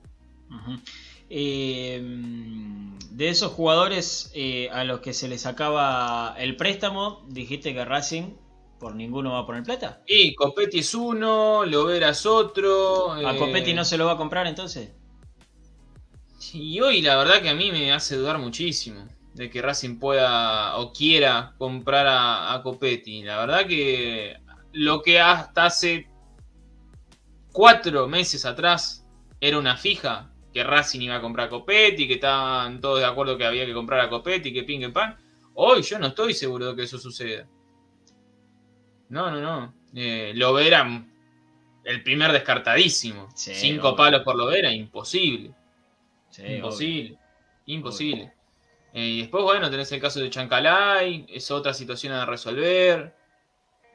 Eh, 1.30 2.02
de 3.10 3.30
esos 3.30 3.52
jugadores 3.54 4.32
eh, 4.36 4.70
a 4.72 4.84
los 4.84 5.00
que 5.00 5.14
se 5.14 5.28
les 5.28 5.46
acaba 5.46 6.36
el 6.38 6.58
préstamo, 6.58 7.26
dijiste 7.30 7.74
que 7.74 7.86
Racing 7.86 8.36
por 8.80 8.96
ninguno 8.96 9.32
va 9.32 9.40
a 9.40 9.46
poner 9.46 9.64
plata. 9.64 10.02
Y 10.06 10.36
Copetti 10.36 10.80
es 10.80 10.94
uno, 10.94 11.64
Lovera 11.64 12.10
es 12.10 12.26
otro. 12.26 13.14
¿A 13.14 13.38
Copetti 13.38 13.74
no 13.74 13.86
se 13.86 13.98
lo 13.98 14.08
va 14.08 14.14
a 14.14 14.18
comprar 14.18 14.46
entonces? 14.46 14.92
Y 16.54 16.82
hoy 16.82 17.02
la 17.02 17.16
verdad 17.16 17.42
que 17.42 17.50
a 17.50 17.56
mí 17.56 17.72
me 17.72 17.94
hace 17.94 18.18
dudar 18.18 18.40
muchísimo 18.40 19.08
de 19.34 19.50
que 19.50 19.62
Racing 19.62 19.98
pueda 19.98 20.78
o 20.78 20.94
quiera 20.94 21.54
comprar 21.58 22.06
a, 22.08 22.62
Copetti. 22.64 23.24
La 23.24 23.40
verdad 23.40 23.66
que 23.66 24.38
lo 24.74 25.02
que 25.02 25.20
hasta 25.20 25.66
hace 25.66 26.08
cuatro 27.52 28.08
meses 28.08 28.46
atrás 28.46 29.06
era 29.40 29.58
una 29.58 29.76
fija, 29.76 30.32
que 30.54 30.64
Racing 30.64 31.02
iba 31.02 31.16
a 31.16 31.22
comprar 31.22 31.48
a 31.48 31.50
Copetti, 31.50 32.08
que 32.08 32.16
estaban 32.16 32.80
todos 32.80 33.00
de 33.00 33.06
acuerdo 33.06 33.38
que 33.38 33.46
había 33.46 33.66
que 33.66 33.74
comprar 33.74 34.02
a 34.02 34.10
Copetti, 34.10 34.54
que 34.54 34.64
ping, 34.64 34.92
pan. 34.92 35.18
Hoy 35.56 35.82
yo 35.82 36.00
no 36.00 36.08
estoy 36.08 36.34
seguro 36.34 36.70
de 36.70 36.76
que 36.76 36.84
eso 36.84 37.00
suceda. 37.00 37.48
No, 39.10 39.30
no, 39.30 39.42
no. 39.42 39.74
Eh, 39.96 40.32
Lovera, 40.36 41.06
el 41.84 42.04
primer 42.04 42.32
descartadísimo. 42.32 43.30
Cinco 43.36 43.96
palos 43.96 44.22
por 44.24 44.36
Lovera, 44.36 44.72
imposible. 44.72 45.54
imposible. 46.38 47.18
Imposible. 47.66 48.34
Eh, 48.94 49.08
y 49.08 49.22
después, 49.22 49.44
bueno, 49.44 49.70
tenés 49.70 49.92
el 49.92 50.00
caso 50.00 50.20
de 50.20 50.30
Chancalay, 50.30 51.26
es 51.30 51.50
otra 51.52 51.74
situación 51.74 52.14
a 52.14 52.26
resolver. 52.26 53.16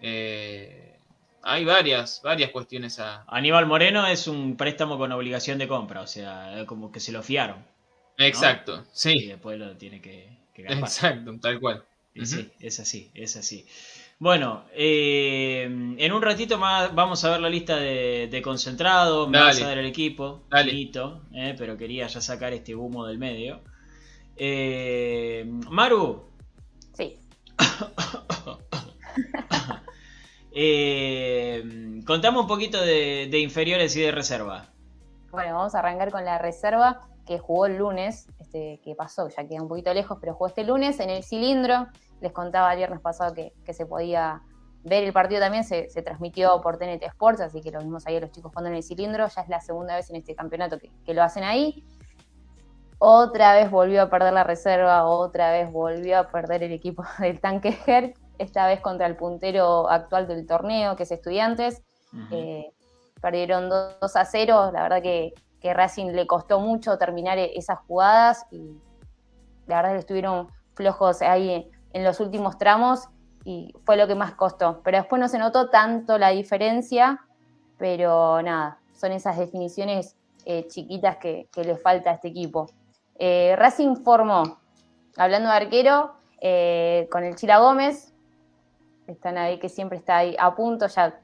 Eh, 0.00 0.98
hay 1.42 1.64
varias, 1.64 2.20
varias 2.22 2.50
cuestiones 2.50 2.98
a. 2.98 3.24
Aníbal 3.28 3.66
Moreno 3.66 4.06
es 4.06 4.26
un 4.26 4.56
préstamo 4.56 4.98
con 4.98 5.12
obligación 5.12 5.58
de 5.58 5.68
compra, 5.68 6.00
o 6.00 6.06
sea, 6.06 6.64
como 6.66 6.90
que 6.90 7.00
se 7.00 7.12
lo 7.12 7.22
fiaron. 7.22 7.64
Exacto, 8.18 8.84
sí. 8.92 9.12
Y 9.12 9.26
después 9.28 9.58
lo 9.58 9.76
tiene 9.76 10.00
que, 10.00 10.28
que 10.52 10.62
Exacto, 10.68 11.38
tal 11.40 11.60
cual. 11.60 11.84
Sí, 12.24 12.50
es 12.58 12.80
así, 12.80 13.12
es 13.14 13.36
así. 13.36 13.64
Bueno, 14.18 14.64
eh, 14.74 15.62
en 15.62 16.12
un 16.12 16.22
ratito 16.22 16.58
más 16.58 16.92
vamos 16.92 17.24
a 17.24 17.30
ver 17.30 17.40
la 17.40 17.48
lista 17.48 17.76
de, 17.76 18.26
de 18.28 18.42
concentrados, 18.42 19.28
me 19.28 19.38
vas 19.38 19.62
a 19.62 19.68
ver 19.68 19.78
el 19.78 19.86
equipo, 19.86 20.42
eh, 21.32 21.54
pero 21.56 21.76
quería 21.76 22.08
ya 22.08 22.20
sacar 22.20 22.52
este 22.52 22.74
humo 22.74 23.06
del 23.06 23.18
medio. 23.18 23.60
Eh, 24.38 25.44
Maru. 25.68 26.30
Sí. 26.94 27.20
eh, 30.52 32.00
contame 32.06 32.38
un 32.38 32.46
poquito 32.46 32.80
de, 32.80 33.38
inferiores 33.40 33.96
y 33.96 34.02
de 34.02 34.12
reserva. 34.12 34.68
Bueno, 35.32 35.56
vamos 35.56 35.74
a 35.74 35.80
arrancar 35.80 36.12
con 36.12 36.24
la 36.24 36.38
reserva 36.38 37.08
que 37.26 37.38
jugó 37.38 37.66
el 37.66 37.76
lunes, 37.76 38.28
este, 38.38 38.80
que 38.82 38.94
pasó, 38.94 39.28
ya 39.28 39.46
queda 39.46 39.60
un 39.60 39.68
poquito 39.68 39.92
lejos, 39.92 40.18
pero 40.20 40.34
jugó 40.34 40.46
este 40.46 40.64
lunes 40.64 41.00
en 41.00 41.10
el 41.10 41.24
cilindro. 41.24 41.88
Les 42.20 42.32
contaba 42.32 42.72
el 42.72 42.78
viernes 42.78 43.00
pasado 43.00 43.34
que, 43.34 43.52
se 43.72 43.86
podía 43.86 44.42
ver 44.84 45.04
el 45.04 45.12
partido 45.12 45.40
también, 45.40 45.64
se, 45.64 45.88
transmitió 46.02 46.60
por 46.62 46.78
TNT 46.78 47.02
Sports, 47.02 47.40
así 47.40 47.60
que 47.60 47.72
lo 47.72 47.80
vimos 47.80 48.06
ahí 48.06 48.16
a 48.16 48.20
los 48.20 48.30
chicos 48.30 48.52
jugando 48.52 48.70
en 48.70 48.76
el 48.76 48.82
cilindro. 48.82 49.26
Ya 49.26 49.42
es 49.42 49.48
la 49.48 49.60
segunda 49.60 49.96
vez 49.96 50.08
en 50.10 50.16
este 50.16 50.34
campeonato 50.34 50.78
que, 50.78 50.90
que 51.04 51.12
lo 51.12 51.22
hacen 51.22 51.42
ahí. 51.42 51.84
Otra 52.98 53.54
vez 53.54 53.70
volvió 53.70 54.02
a 54.02 54.10
perder 54.10 54.32
la 54.32 54.42
reserva, 54.42 55.04
otra 55.04 55.52
vez 55.52 55.70
volvió 55.70 56.18
a 56.18 56.28
perder 56.28 56.64
el 56.64 56.72
equipo 56.72 57.04
del 57.20 57.40
tanque 57.40 57.78
Herc, 57.86 58.18
esta 58.38 58.66
vez 58.66 58.80
contra 58.80 59.06
el 59.06 59.16
puntero 59.16 59.88
actual 59.88 60.26
del 60.26 60.46
torneo, 60.46 60.96
que 60.96 61.04
es 61.04 61.12
Estudiantes. 61.12 61.82
Eh, 62.32 62.72
perdieron 63.20 63.68
2 63.68 64.16
a 64.16 64.24
0, 64.24 64.70
la 64.72 64.82
verdad 64.82 65.02
que, 65.02 65.34
que, 65.60 65.74
Racing 65.74 66.12
le 66.12 66.26
costó 66.26 66.58
mucho 66.58 66.98
terminar 66.98 67.38
e-, 67.38 67.56
esas 67.56 67.78
jugadas 67.80 68.46
y 68.50 68.78
la 69.66 69.76
verdad 69.76 69.92
que 69.92 69.98
estuvieron 69.98 70.48
flojos 70.74 71.20
ahí 71.22 71.70
en 71.92 72.04
los 72.04 72.20
últimos 72.20 72.56
tramos 72.58 73.08
y 73.44 73.74
fue 73.84 73.96
lo 73.96 74.06
que 74.06 74.14
más 74.14 74.34
costó. 74.34 74.80
Pero 74.82 74.98
después 74.98 75.20
no 75.20 75.28
se 75.28 75.38
notó 75.38 75.68
tanto 75.68 76.18
la 76.18 76.30
diferencia, 76.30 77.20
pero 77.76 78.40
nada, 78.42 78.78
son 78.94 79.12
esas 79.12 79.38
definiciones 79.38 80.16
eh, 80.44 80.66
chiquitas 80.66 81.18
que, 81.18 81.48
que 81.52 81.62
le 81.64 81.76
falta 81.76 82.10
a 82.10 82.14
este 82.14 82.28
equipo. 82.28 82.68
Eh, 83.18 83.54
Racing 83.56 83.96
formó, 83.96 84.60
hablando 85.16 85.48
de 85.48 85.56
arquero, 85.56 86.14
eh, 86.40 87.08
con 87.10 87.24
el 87.24 87.34
Chila 87.34 87.58
Gómez, 87.58 88.14
están 89.06 89.38
ahí 89.38 89.58
que 89.58 89.68
siempre 89.68 89.98
está 89.98 90.18
ahí 90.18 90.36
a 90.38 90.54
punto, 90.54 90.86
ya, 90.86 91.18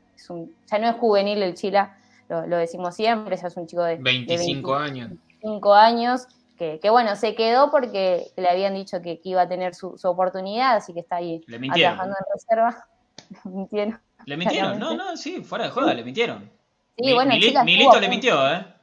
ya 0.67 0.79
no 0.79 0.89
es 0.89 0.97
juvenil 0.97 1.43
el 1.43 1.55
Chila, 1.55 1.97
lo, 2.29 2.57
decimos 2.57 2.97
siempre, 2.97 3.37
ya 3.37 3.47
es 3.47 3.57
un 3.57 3.67
chico 3.67 3.85
de 3.85 3.97
25 3.97 4.75
años. 4.75 5.11
25 5.43 5.75
años, 5.75 6.27
que, 6.57 6.81
bueno, 6.91 7.15
se 7.17 7.35
quedó 7.35 7.71
porque 7.71 8.27
le 8.37 8.49
habían 8.49 8.75
dicho 8.75 9.01
que, 9.03 9.21
iba 9.23 9.43
a 9.43 9.49
tener 9.49 9.75
su, 9.75 9.97
oportunidad, 10.03 10.77
así 10.77 10.93
que 10.93 11.01
está 11.01 11.17
ahí 11.17 11.41
trabajando 11.47 12.17
en 12.19 12.33
reserva. 12.33 12.87
le 13.45 13.51
mintieron. 13.51 14.01
Le 14.27 14.37
mintieron, 14.37 14.79
no, 14.79 14.95
no, 14.97 15.17
sí, 15.17 15.45
fuera 15.45 15.65
de 15.65 15.71
joda, 15.71 15.95
le 15.95 16.03
mintieron. 16.03 16.51
Sí, 16.97 17.13
bueno, 17.13 17.35
Milito 17.65 18.01
le 18.01 18.09
mintió, 18.09 18.51
¿eh? 18.51 18.74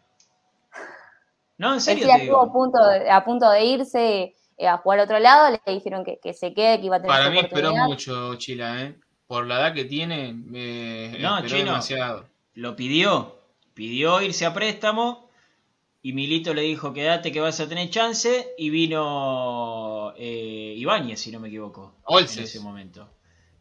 No, 1.62 1.76
en 1.76 1.80
serio. 1.80 2.08
Él 2.12 2.32
a 2.34 2.52
punto, 2.52 2.84
de, 2.84 3.12
a 3.12 3.24
punto 3.24 3.47
de 3.52 3.63
irse 3.63 4.34
eh, 4.58 4.67
a 4.67 4.80
jugar 4.80 5.00
a 5.00 5.04
otro 5.04 5.19
lado, 5.19 5.56
le 5.63 5.74
dijeron 5.74 6.04
que, 6.04 6.34
se 6.34 6.56
quede, 6.56 6.80
que 6.80 6.88
iba 6.88 6.95
a 6.95 7.02
tener 7.02 7.15
Para 7.15 7.30
mí 7.30 7.38
esperó 7.38 7.76
mucho 7.76 8.34
Chila, 8.38 8.82
¿eh? 8.82 9.00
Por 9.28 9.45
la 9.45 9.60
edad 9.60 9.76
que 9.76 9.86
tiene, 9.86 10.36
eh, 10.56 11.19
no, 11.21 11.45
Chino, 11.45 11.65
demasiado. 11.65 12.26
Lo 12.56 12.76
pidió, 12.76 13.38
pidió 13.76 14.24
irse 14.24 14.47
a 14.47 14.56
préstamo 14.56 15.30
y 16.02 16.13
Milito 16.13 16.56
le 16.56 16.63
dijo 16.63 16.93
quédate 16.93 17.32
que 17.32 17.39
vas 17.39 17.60
a 17.60 17.69
tener 17.69 17.91
chance 17.91 18.56
y 18.58 18.71
vino 18.71 20.13
eh, 20.17 20.74
Ibáñez, 20.78 21.19
si 21.19 21.32
no 21.32 21.39
me 21.39 21.50
equivoco. 21.50 21.93
Olses. 22.06 22.38
En 22.38 22.43
ese 22.45 22.60
momento. 22.60 23.08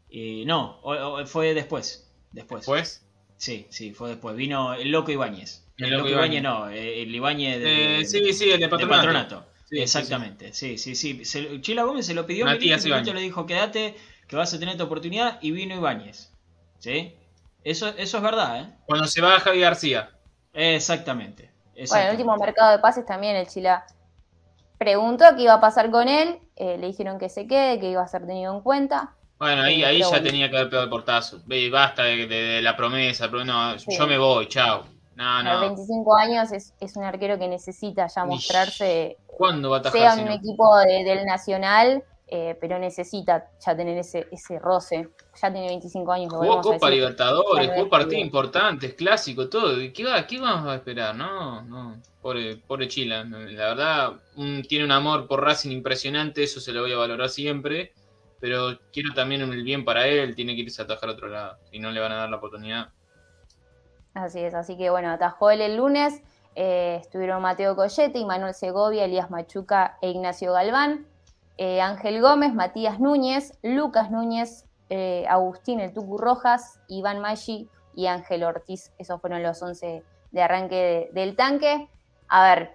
Eh, 0.09 0.43
no, 0.47 0.81
fue 1.27 1.53
después. 1.53 2.11
Después. 2.31 2.61
¿Después? 2.61 3.05
Sí, 3.37 3.67
sí, 3.69 3.93
fue 3.93 4.09
después. 4.09 4.35
Vino 4.35 4.73
el 4.73 4.89
loco 4.89 5.11
Ibáñez. 5.11 5.67
El, 5.85 5.97
loco 5.97 6.09
Ibáñez 6.09 6.43
no, 6.43 6.69
eh, 6.69 7.01
el 7.01 7.13
Ibáñez 7.13 7.59
de, 7.59 8.01
eh, 8.01 8.05
sí, 8.05 8.33
sí, 8.33 8.51
el 8.51 8.59
de 8.59 8.69
patronato. 8.69 9.45
Exactamente, 9.71 10.53
sí, 10.53 10.77
sí, 10.77 10.95
sí. 10.95 11.21
Chila 11.61 11.83
Gómez 11.83 12.05
se 12.05 12.13
lo 12.13 12.25
pidió, 12.25 12.45
Matías 12.45 12.83
Milito 12.83 13.13
le 13.13 13.21
dijo 13.21 13.45
quédate, 13.45 13.95
que 14.27 14.35
vas 14.35 14.53
a 14.53 14.59
tener 14.59 14.77
tu 14.77 14.83
oportunidad 14.83 15.39
y 15.41 15.51
vino 15.51 15.75
Ibáñez. 15.75 16.31
¿Sí? 16.79 17.15
Eso, 17.63 17.87
eso 17.97 18.17
es 18.17 18.23
verdad, 18.23 18.61
¿eh? 18.61 18.73
Cuando 18.85 19.07
se 19.07 19.21
va 19.21 19.39
Javi 19.39 19.59
García. 19.59 20.09
Exactamente. 20.53 21.51
Bueno, 21.89 22.05
el 22.05 22.11
último 22.11 22.35
mercado 22.37 22.71
de 22.71 22.79
pases 22.79 23.05
también 23.05 23.35
el 23.35 23.47
Chila 23.47 23.85
preguntó 24.77 25.25
qué 25.35 25.43
iba 25.43 25.53
a 25.53 25.61
pasar 25.61 25.91
con 25.91 26.07
él, 26.07 26.39
eh, 26.55 26.77
le 26.77 26.87
dijeron 26.87 27.19
que 27.19 27.29
se 27.29 27.47
quede, 27.47 27.79
que 27.79 27.91
iba 27.91 28.01
a 28.01 28.07
ser 28.07 28.25
tenido 28.25 28.53
en 28.55 28.61
cuenta. 28.61 29.15
Bueno, 29.37 29.63
ahí, 29.63 29.83
ahí 29.83 29.99
ya 29.99 30.21
tenía 30.21 30.49
que 30.49 30.57
haber 30.57 30.69
pegado 30.69 30.83
el 30.83 30.89
portazo. 30.89 31.41
Basta 31.71 32.03
de, 32.03 32.61
la 32.61 32.75
promesa, 32.75 33.29
pero 33.29 33.43
no, 33.45 33.75
yo 33.75 34.07
me 34.07 34.17
voy, 34.17 34.47
chao. 34.47 34.85
No, 35.15 35.43
no. 35.43 35.49
A 35.51 35.61
25 35.61 36.15
años 36.15 36.51
es, 36.51 36.95
un 36.95 37.03
arquero 37.03 37.37
que 37.37 37.47
necesita 37.47 38.07
ya 38.07 38.25
mostrarse. 38.25 39.17
¿Cuándo 39.27 39.69
va 39.69 39.77
a 39.77 39.91
Sea 39.91 40.15
un 40.15 40.29
equipo 40.29 40.77
del 40.77 41.25
Nacional, 41.25 42.03
eh, 42.27 42.57
pero 42.61 42.79
necesita 42.79 43.49
ya 43.59 43.75
tener 43.75 43.97
ese, 43.97 44.27
ese 44.31 44.57
roce. 44.57 45.09
Ya 45.41 45.51
tiene 45.51 45.67
25 45.67 46.11
años. 46.11 46.33
Jugó 46.33 46.61
Copa 46.61 46.89
Libertadores, 46.89 47.71
jugó 47.75 47.89
partidos 47.89 48.23
importantes, 48.23 48.93
clásicos, 48.93 49.49
todo. 49.49 49.75
¿Qué, 49.93 50.03
va, 50.05 50.25
¿Qué 50.25 50.39
vamos 50.39 50.69
a 50.69 50.75
esperar? 50.75 51.13
No, 51.13 51.61
no. 51.63 52.01
Pobre, 52.21 52.55
pobre 52.55 52.87
Chila. 52.87 53.25
La 53.25 53.65
verdad, 53.67 54.13
tiene 54.67 54.85
un 54.85 54.91
amor 54.91 55.27
por 55.27 55.43
Racing 55.43 55.71
impresionante, 55.71 56.43
eso 56.43 56.61
se 56.61 56.71
lo 56.71 56.83
voy 56.83 56.93
a 56.93 56.97
valorar 56.97 57.29
siempre. 57.29 57.91
Pero 58.39 58.79
quiero 58.93 59.13
también 59.13 59.41
el 59.41 59.63
bien 59.63 59.83
para 59.83 60.07
él, 60.07 60.33
tiene 60.33 60.55
que 60.55 60.61
irse 60.61 60.81
a 60.81 60.85
atajar 60.85 61.09
a 61.09 61.13
otro 61.13 61.27
lado. 61.27 61.57
Y 61.71 61.79
no 61.79 61.91
le 61.91 61.99
van 61.99 62.13
a 62.13 62.15
dar 62.15 62.29
la 62.29 62.37
oportunidad. 62.37 62.89
Así 64.13 64.39
es, 64.39 64.53
así 64.53 64.77
que 64.77 64.89
bueno, 64.89 65.09
atajó 65.09 65.51
él 65.51 65.61
el 65.61 65.77
lunes. 65.77 66.21
Eh, 66.55 66.97
estuvieron 66.99 67.41
Mateo 67.41 67.75
Collete, 67.75 68.25
Manuel 68.25 68.53
Segovia, 68.53 69.05
Elías 69.05 69.31
Machuca 69.31 69.97
e 70.01 70.09
Ignacio 70.09 70.51
Galván. 70.53 71.07
Eh, 71.57 71.79
Ángel 71.79 72.21
Gómez, 72.21 72.53
Matías 72.53 72.99
Núñez, 72.99 73.57
Lucas 73.61 74.11
Núñez, 74.11 74.65
eh, 74.89 75.25
Agustín 75.29 75.79
El 75.79 75.93
Tucu 75.93 76.17
Rojas, 76.17 76.79
Iván 76.87 77.19
Maggi 77.19 77.69
y 77.95 78.07
Ángel 78.07 78.43
Ortiz. 78.43 78.91
Esos 78.97 79.21
fueron 79.21 79.43
los 79.43 79.61
11 79.61 80.03
de 80.31 80.41
arranque 80.41 81.09
del 81.13 81.35
tanque. 81.35 81.89
A 82.27 82.43
ver, 82.49 82.71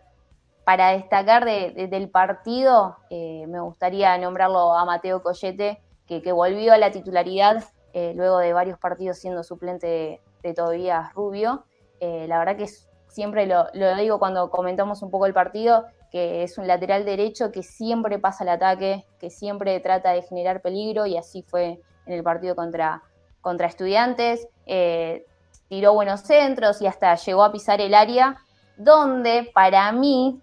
para 0.65 0.93
destacar 0.93 1.45
del 1.45 2.11
partido, 2.11 2.97
me 3.11 3.61
gustaría 3.61 4.19
nombrarlo 4.19 4.77
a 4.77 4.85
Mateo 4.85 5.23
Collete, 5.23 5.81
que, 6.07 6.23
que 6.23 6.33
volvió 6.33 6.73
a 6.73 6.79
la 6.79 6.91
titularidad 6.91 7.65
luego 7.95 8.39
de 8.39 8.53
varios 8.53 8.79
partidos 8.79 9.19
siendo 9.19 9.43
suplente 9.43 10.21
de 10.47 10.55
Tobías 10.55 11.13
Rubio. 11.15 11.65
Eh, 12.01 12.27
la 12.29 12.39
verdad 12.39 12.57
que 12.57 12.69
siempre 13.09 13.47
lo, 13.47 13.67
digo 13.97 14.19
cuando 14.19 14.51
comentamos 14.51 15.03
un 15.03 15.11
poco 15.11 15.27
el 15.27 15.35
partido, 15.35 15.87
que 16.11 16.43
es 16.43 16.57
un 16.59 16.67
lateral 16.67 17.05
derecho 17.05 17.51
que 17.51 17.63
siempre 17.63 18.19
pasa 18.19 18.45
el 18.45 18.51
ataque, 18.51 19.05
que 19.19 19.31
siempre 19.31 19.81
trata 19.81 20.13
de 20.13 20.23
generar 20.23 20.63
peligro 20.63 21.07
y 21.07 21.17
así 21.17 21.43
fue 21.43 21.81
en 22.07 22.13
el 22.13 22.23
partido 22.23 22.55
contra, 22.55 23.03
contra 23.41 23.67
estudiantes. 23.67 24.47
Eh, 24.67 25.27
tiró 25.69 25.95
buenos 25.95 26.21
centros 26.21 26.81
y 26.81 26.87
hasta 26.87 27.15
llegó 27.17 27.43
a 27.43 27.53
pisar 27.53 27.81
el 27.81 27.95
área, 27.95 28.37
donde 28.77 29.51
para 29.53 29.91
mí, 29.93 30.41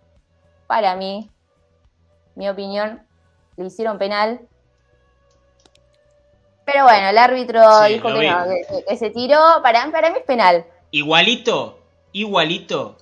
para 0.68 0.96
mí, 0.96 1.30
mi 2.36 2.50
opinión, 2.50 3.06
le 3.56 3.66
hicieron 3.66 3.98
penal 3.98 4.48
pero 6.66 6.84
bueno, 6.84 7.10
el 7.10 7.18
árbitro 7.18 7.62
dijo 7.84 8.08
que 8.14 8.30
no, 8.30 8.46
que, 8.88 8.98
se 8.98 9.10
tiró. 9.10 9.40
Para, 9.62 9.90
para 9.92 10.10
mí 10.10 10.18
es 10.20 10.26
penal. 10.26 10.66
Igualito, 10.92 11.80
igualito 12.12 12.98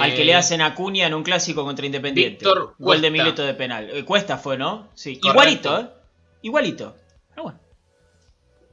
al 0.00 0.14
que 0.14 0.24
le 0.24 0.34
hacen 0.34 0.60
a 0.60 0.74
en 0.76 1.14
un 1.14 1.22
clásico 1.22 1.64
contra 1.64 1.86
Independiente. 1.86 2.44
Víctor 2.44 2.74
Gol 2.78 3.00
de 3.00 3.10
Mileto 3.10 3.42
de 3.42 3.54
penal. 3.54 3.90
Eh, 3.90 4.04
Cuesta 4.04 4.36
fue, 4.36 4.58
¿no? 4.58 4.88
Sí. 4.94 5.20
Igualito, 5.22 5.80
¿eh? 5.80 5.88
Igualito. 6.42 6.96
Pero 7.30 7.42
bueno. 7.44 7.60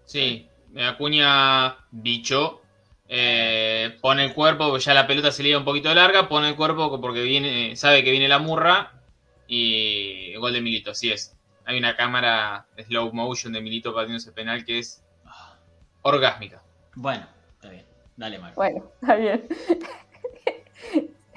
Sí, 0.06 0.48
Acuña 0.78 1.78
bicho. 1.92 2.62
Eh, 3.08 3.98
pone 4.02 4.26
el 4.26 4.34
cuerpo, 4.34 4.78
ya 4.80 4.96
la 4.96 5.06
pelota 5.06 5.32
se 5.32 5.44
le 5.44 5.50
iba 5.50 5.60
un 5.60 5.66
poquito 5.66 5.94
larga, 5.94 6.28
pone 6.28 6.50
el 6.50 6.56
cuerpo 6.56 7.00
porque 7.00 7.22
viene, 7.22 7.76
sabe 7.76 8.04
que 8.04 8.10
viene 8.10 8.28
la 8.28 8.40
murra 8.40 8.94
y 9.48 10.34
gol 10.38 10.54
de 10.54 10.62
Milito, 10.62 10.90
así 10.90 11.12
es. 11.12 11.35
Hay 11.66 11.78
una 11.78 11.96
cámara 11.96 12.68
slow 12.88 13.12
motion 13.12 13.54
de 13.54 13.62
Milito 13.62 13.94
partiendo 13.94 14.18
ese 14.18 14.32
penal 14.32 14.64
que 14.64 14.80
es 14.80 15.04
orgásmica. 16.04 16.62
Bueno, 16.94 17.28
está 17.56 17.70
bien. 17.70 17.86
Dale, 18.16 18.40
Marco. 18.40 18.56
Bueno, 18.56 18.92
está 19.02 19.16
bien. 19.16 19.48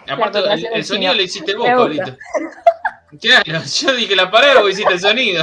Aparte, 0.09 0.39
el, 0.75 0.85
sonido 0.85 1.15
lo 1.15 1.23
hiciste 1.23 1.55
vos, 1.55 1.69
Pablito. 1.69 2.17
Claro, 3.21 3.63
yo 3.81 3.95
dije 3.95 4.15
la 4.15 4.31
palabra 4.31 4.61
vos 4.61 4.71
hiciste 4.71 4.93
el 4.93 5.01
sonido. 5.01 5.43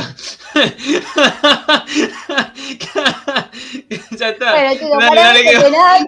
ya 4.11 4.29
está. 4.29 4.51
Bueno, 4.51 4.73
chicos, 4.73 4.99
dale, 4.99 5.21
dale, 5.21 5.41
que... 5.43 5.59
penal. 5.59 6.07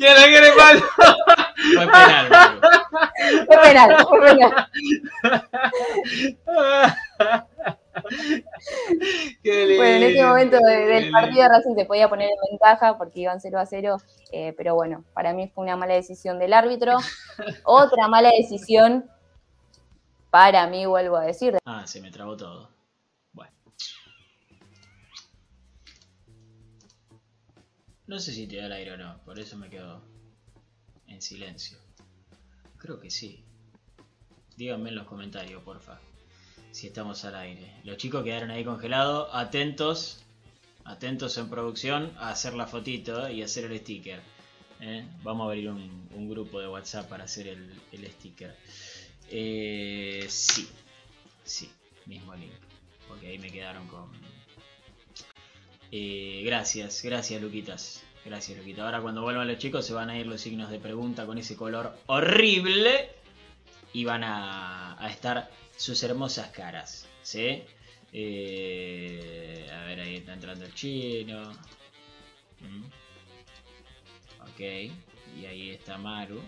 ya 0.00 0.14
la 0.14 0.24
quiere 0.24 0.52
mal. 0.56 0.82
Fue 1.74 1.86
penal, 1.86 2.28
Fue 3.46 3.56
penal, 3.58 4.04
fue 4.08 4.20
penal. 4.20 4.68
bueno, 9.44 9.84
en 9.84 10.02
este 10.02 10.24
momento 10.24 10.58
del 10.58 11.12
partido 11.12 11.46
Racing 11.48 11.76
se 11.76 11.84
podía 11.84 12.08
poner 12.08 12.30
en 12.30 12.36
ventaja 12.50 12.98
porque 12.98 13.20
iban 13.20 13.40
0 13.40 13.60
a 13.60 13.66
0, 13.66 13.98
eh, 14.32 14.54
pero 14.56 14.74
bueno, 14.74 15.04
para 15.14 15.32
mí 15.34 15.46
fue 15.54 15.62
una 15.62 15.76
mala 15.76 15.94
decisión 15.94 16.40
del 16.40 16.52
árbitro. 16.52 16.98
Otra 17.62 18.08
mala 18.08 18.32
decisión 18.36 19.08
para 20.32 20.66
mí, 20.66 20.84
vuelvo 20.86 21.18
a 21.18 21.26
decir. 21.26 21.58
Ah, 21.64 21.86
se 21.86 22.00
me 22.00 22.10
trabó 22.10 22.36
todo. 22.36 22.68
Bueno. 23.32 23.52
No 28.08 28.18
sé 28.18 28.32
si 28.32 28.48
te 28.48 28.56
da 28.56 28.66
el 28.66 28.72
aire 28.72 28.94
o 28.94 28.96
no, 28.96 29.22
por 29.24 29.38
eso 29.38 29.56
me 29.56 29.70
quedo 29.70 30.02
en 31.06 31.22
silencio. 31.22 31.78
Creo 32.78 32.98
que 32.98 33.10
sí. 33.10 33.44
Díganme 34.56 34.88
en 34.88 34.96
los 34.96 35.06
comentarios, 35.06 35.62
porfa 35.62 36.00
si 36.72 36.86
estamos 36.86 37.24
al 37.24 37.36
aire. 37.36 37.70
Los 37.84 37.98
chicos 37.98 38.24
quedaron 38.24 38.50
ahí 38.50 38.64
congelados, 38.64 39.28
atentos, 39.32 40.22
atentos 40.84 41.36
en 41.38 41.48
producción 41.48 42.12
a 42.18 42.30
hacer 42.30 42.54
la 42.54 42.66
fotito 42.66 43.28
y 43.28 43.42
hacer 43.42 43.70
el 43.70 43.78
sticker. 43.78 44.20
¿eh? 44.80 45.06
Vamos 45.22 45.44
a 45.44 45.50
abrir 45.50 45.70
un, 45.70 46.02
grupo 46.28 46.60
de 46.60 46.68
WhatsApp 46.68 47.08
para 47.08 47.24
hacer 47.24 47.46
el, 47.46 48.12
sticker. 48.12 48.56
Eh, 49.34 50.26
sí, 50.28 50.68
sí, 51.42 51.70
mismo 52.04 52.34
link. 52.34 52.52
Porque 53.08 53.28
ahí 53.28 53.38
me 53.38 53.50
quedaron 53.50 53.88
con... 53.88 54.12
Eh, 55.90 56.42
gracias, 56.44 57.02
gracias 57.02 57.40
Luquitas. 57.40 58.04
Gracias 58.26 58.58
Luquita. 58.58 58.84
Ahora 58.84 59.00
cuando 59.00 59.22
vuelvan 59.22 59.48
los 59.48 59.56
chicos 59.56 59.86
se 59.86 59.94
van 59.94 60.10
a 60.10 60.18
ir 60.18 60.26
los 60.26 60.40
signos 60.42 60.70
de 60.70 60.78
pregunta 60.78 61.24
con 61.24 61.38
ese 61.38 61.56
color 61.56 61.96
horrible. 62.06 63.10
Y 63.94 64.04
van 64.04 64.22
a, 64.24 64.98
estar 65.10 65.50
sus 65.76 66.02
hermosas 66.02 66.48
caras. 66.48 67.08
¿sí? 67.22 67.62
Eh, 68.12 69.68
a 69.72 69.84
ver, 69.84 70.00
ahí 70.00 70.16
está 70.16 70.34
entrando 70.34 70.66
el 70.66 70.74
chino. 70.74 71.52
Mm. 72.60 72.84
Ok, 74.42 74.60
y 75.40 75.46
ahí 75.46 75.70
está 75.70 75.96
Maru. 75.96 76.42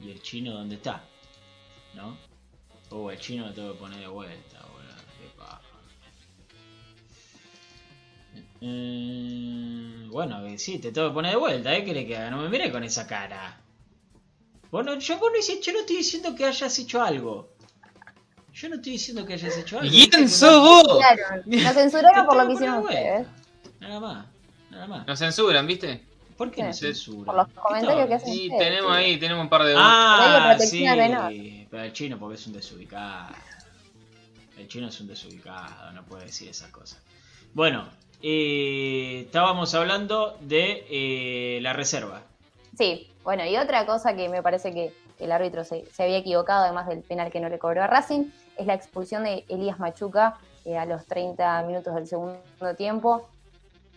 ¿Y 0.00 0.10
el 0.10 0.22
chino 0.22 0.52
dónde 0.52 0.76
está? 0.76 1.02
¿No? 1.94 2.16
Oh, 2.90 3.10
el 3.10 3.18
chino 3.18 3.46
lo 3.46 3.52
tengo 3.52 3.72
que 3.72 3.78
poner 3.78 4.00
de 4.00 4.08
vuelta, 4.08 4.58
Qué 5.18 5.28
paja. 5.36 5.60
Mm, 8.60 10.10
bueno, 10.10 10.58
sí, 10.58 10.78
te 10.78 10.92
tengo 10.92 11.08
que 11.08 11.14
poner 11.14 11.32
de 11.32 11.36
vuelta, 11.36 11.74
¿eh? 11.74 11.84
¿Qué 11.84 11.92
le 11.92 12.06
queda? 12.06 12.30
No 12.30 12.38
me 12.38 12.48
mire 12.48 12.70
con 12.72 12.82
esa 12.84 13.06
cara. 13.06 13.60
Bueno, 14.70 14.98
yo, 14.98 15.16
no, 15.16 15.20
yo 15.60 15.72
no 15.72 15.80
estoy 15.80 15.96
diciendo 15.96 16.34
que 16.34 16.44
hayas 16.46 16.78
hecho 16.78 17.02
algo. 17.02 17.50
Yo 18.52 18.68
no 18.68 18.76
estoy 18.76 18.92
diciendo 18.92 19.24
que 19.24 19.34
hayas 19.34 19.56
hecho 19.56 19.78
algo. 19.78 19.90
¿Quién 19.90 20.28
sos 20.28 20.60
vos? 20.60 20.98
Claro, 20.98 21.42
nos 21.46 21.74
censuraron 21.74 22.26
por 22.26 22.36
lo 22.36 22.46
que 22.46 22.52
hicieron 22.54 22.78
ustedes. 22.78 23.26
Nada 23.80 24.00
más, 24.00 24.26
nada 24.70 24.86
más. 24.86 25.06
Nos 25.06 25.18
censuran, 25.18 25.66
¿viste? 25.66 26.09
¿Por 26.40 26.50
qué 26.50 26.62
nos 26.62 26.78
censuran? 26.78 27.26
Por 27.26 27.34
los 27.34 27.48
comentarios 27.48 28.08
que 28.08 28.14
hacen. 28.14 28.32
Sí, 28.32 28.50
tenemos 28.56 28.90
ahí, 28.90 29.18
tenemos 29.18 29.42
un 29.42 29.50
par 29.50 29.62
de. 29.62 29.74
Ah, 29.76 30.56
sí. 30.58 30.86
Pero 31.70 31.84
el 31.84 31.92
chino 31.92 32.18
porque 32.18 32.36
es 32.36 32.46
un 32.46 32.54
desubicado. 32.54 33.34
El 34.56 34.66
chino 34.66 34.88
es 34.88 34.98
un 35.02 35.08
desubicado, 35.08 35.92
no 35.92 36.02
puede 36.02 36.24
decir 36.24 36.48
esas 36.48 36.70
cosas. 36.70 37.02
Bueno, 37.52 37.90
eh, 38.22 39.24
estábamos 39.26 39.74
hablando 39.74 40.38
de 40.40 40.86
eh, 40.88 41.58
la 41.60 41.74
reserva. 41.74 42.22
Sí, 42.74 43.10
bueno, 43.22 43.44
y 43.44 43.58
otra 43.58 43.84
cosa 43.84 44.16
que 44.16 44.30
me 44.30 44.42
parece 44.42 44.72
que 44.72 44.94
el 45.18 45.32
árbitro 45.32 45.62
se, 45.62 45.84
había 45.98 46.16
equivocado, 46.16 46.64
además 46.64 46.88
del 46.88 47.02
penal 47.02 47.30
que 47.30 47.40
no 47.40 47.50
le 47.50 47.58
cobró 47.58 47.82
a 47.82 47.86
Racing, 47.86 48.30
es 48.56 48.66
la 48.66 48.72
expulsión 48.72 49.24
de 49.24 49.44
Elías 49.50 49.78
Machuca 49.78 50.38
eh, 50.64 50.78
a 50.78 50.86
los 50.86 51.04
30 51.04 51.64
minutos 51.64 51.94
del 51.94 52.06
segundo 52.06 52.40
tiempo. 52.78 53.28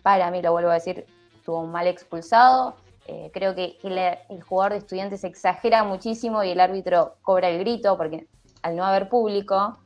Para 0.02 0.30
mí, 0.30 0.42
lo 0.42 0.52
vuelvo 0.52 0.72
a 0.72 0.74
decir, 0.74 1.06
estuvo 1.44 1.66
mal 1.66 1.88
expulsado. 1.88 2.76
Eh, 3.06 3.30
creo 3.34 3.54
que 3.54 3.78
el, 3.84 4.42
jugador 4.44 4.72
de 4.72 4.78
estudiantes 4.78 5.26
exagera 5.26 5.84
muchísimo 5.84 6.42
y 6.42 6.52
el 6.52 6.62
árbitro 6.62 7.16
cobra 7.22 7.50
el 7.50 7.60
grito 7.60 7.98
porque 7.98 8.28
al 8.62 8.78
no 8.78 8.86
haber 8.86 9.10
público 9.10 9.78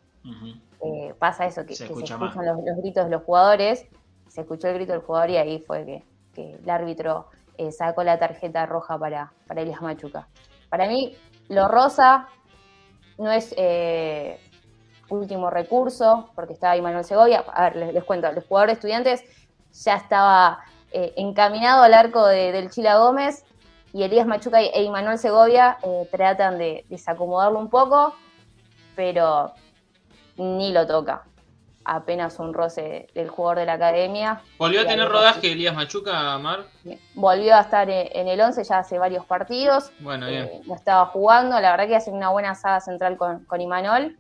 eh, 0.86 1.16
pasa 1.18 1.48
eso, 1.48 1.66
que 1.66 1.74
se, 1.74 1.86
escuchan 1.86 2.20
los, 2.20 2.78
gritos 2.78 3.06
de 3.06 3.12
los 3.12 3.24
jugadores. 3.24 3.88
Se 4.28 4.42
escuchó 4.42 4.68
el 4.68 4.76
grito 4.76 4.92
del 4.92 5.02
jugador 5.02 5.32
y 5.32 5.38
ahí 5.38 5.60
fue 5.66 6.04
que, 6.34 6.54
el 6.54 6.70
árbitro 6.70 7.30
sacó 7.72 8.04
la 8.04 8.20
tarjeta 8.20 8.68
roja 8.68 9.00
para, 9.00 9.34
para 9.48 9.64
Elias 9.64 9.82
Machuca. 9.82 10.28
Para 10.70 10.88
mí, 10.88 11.18
lo 11.50 11.68
rosa 11.68 12.28
no 13.18 13.32
es 13.32 13.52
eh, 13.58 14.40
último 15.10 15.50
recurso, 15.50 16.30
porque 16.36 16.54
estaba 16.54 16.74
ahí 16.74 16.82
Manuel 16.84 17.04
Segovia. 17.04 17.44
A 17.52 17.70
ver, 17.70 17.94
les, 17.94 18.04
cuento, 18.04 18.28
el 18.28 18.44
jugador 18.44 18.68
de 18.68 18.74
estudiantes 18.74 19.24
ya 19.74 19.96
estaba 19.96 20.60
eh, 21.00 21.14
encaminado 21.16 21.84
al 21.84 21.94
arco 21.94 22.26
del 22.26 22.72
Chila 22.72 22.98
Gómez 22.98 23.46
y 23.94 24.02
Elías 24.02 24.26
Machuca 24.26 24.60
e 24.62 24.90
Manuel 24.90 25.20
Segovia 25.20 25.78
eh, 25.84 26.08
tratan 26.12 26.58
de 26.58 26.86
desacomodarlo 26.90 27.60
un 27.60 27.70
poco, 27.70 28.16
pero 28.96 29.54
ni 30.38 30.72
lo 30.72 30.88
toca 30.88 31.24
apenas 31.86 32.40
un 32.40 32.52
roce 32.52 33.10
del 33.14 33.30
jugador 33.30 33.60
de 33.60 33.66
la 33.68 33.74
academia. 33.74 34.42
¿Volvió 34.58 34.82
a 34.82 34.86
tener 34.86 35.08
rodaje 35.08 35.52
Elías 35.52 35.76
Machuca, 35.76 36.36
Mar? 36.40 36.66
Volvió 37.14 37.56
a 37.56 37.62
estar 37.62 37.88
en 37.92 38.28
el 38.28 38.42
11 38.42 38.64
ya 38.64 38.80
hace 38.80 38.98
varios 38.98 39.24
partidos. 39.24 39.92
Bueno, 40.00 40.26
bien. 40.26 40.46
Eh, 40.46 40.62
no 40.66 40.74
estaba 40.74 41.06
jugando, 41.06 41.60
la 41.60 41.70
verdad 41.70 41.88
que 41.88 41.96
hace 41.96 42.10
una 42.10 42.30
buena 42.30 42.56
saga 42.56 42.82
central 42.82 43.18
con, 43.18 43.46
con 43.46 43.62
Imanol. 43.62 44.18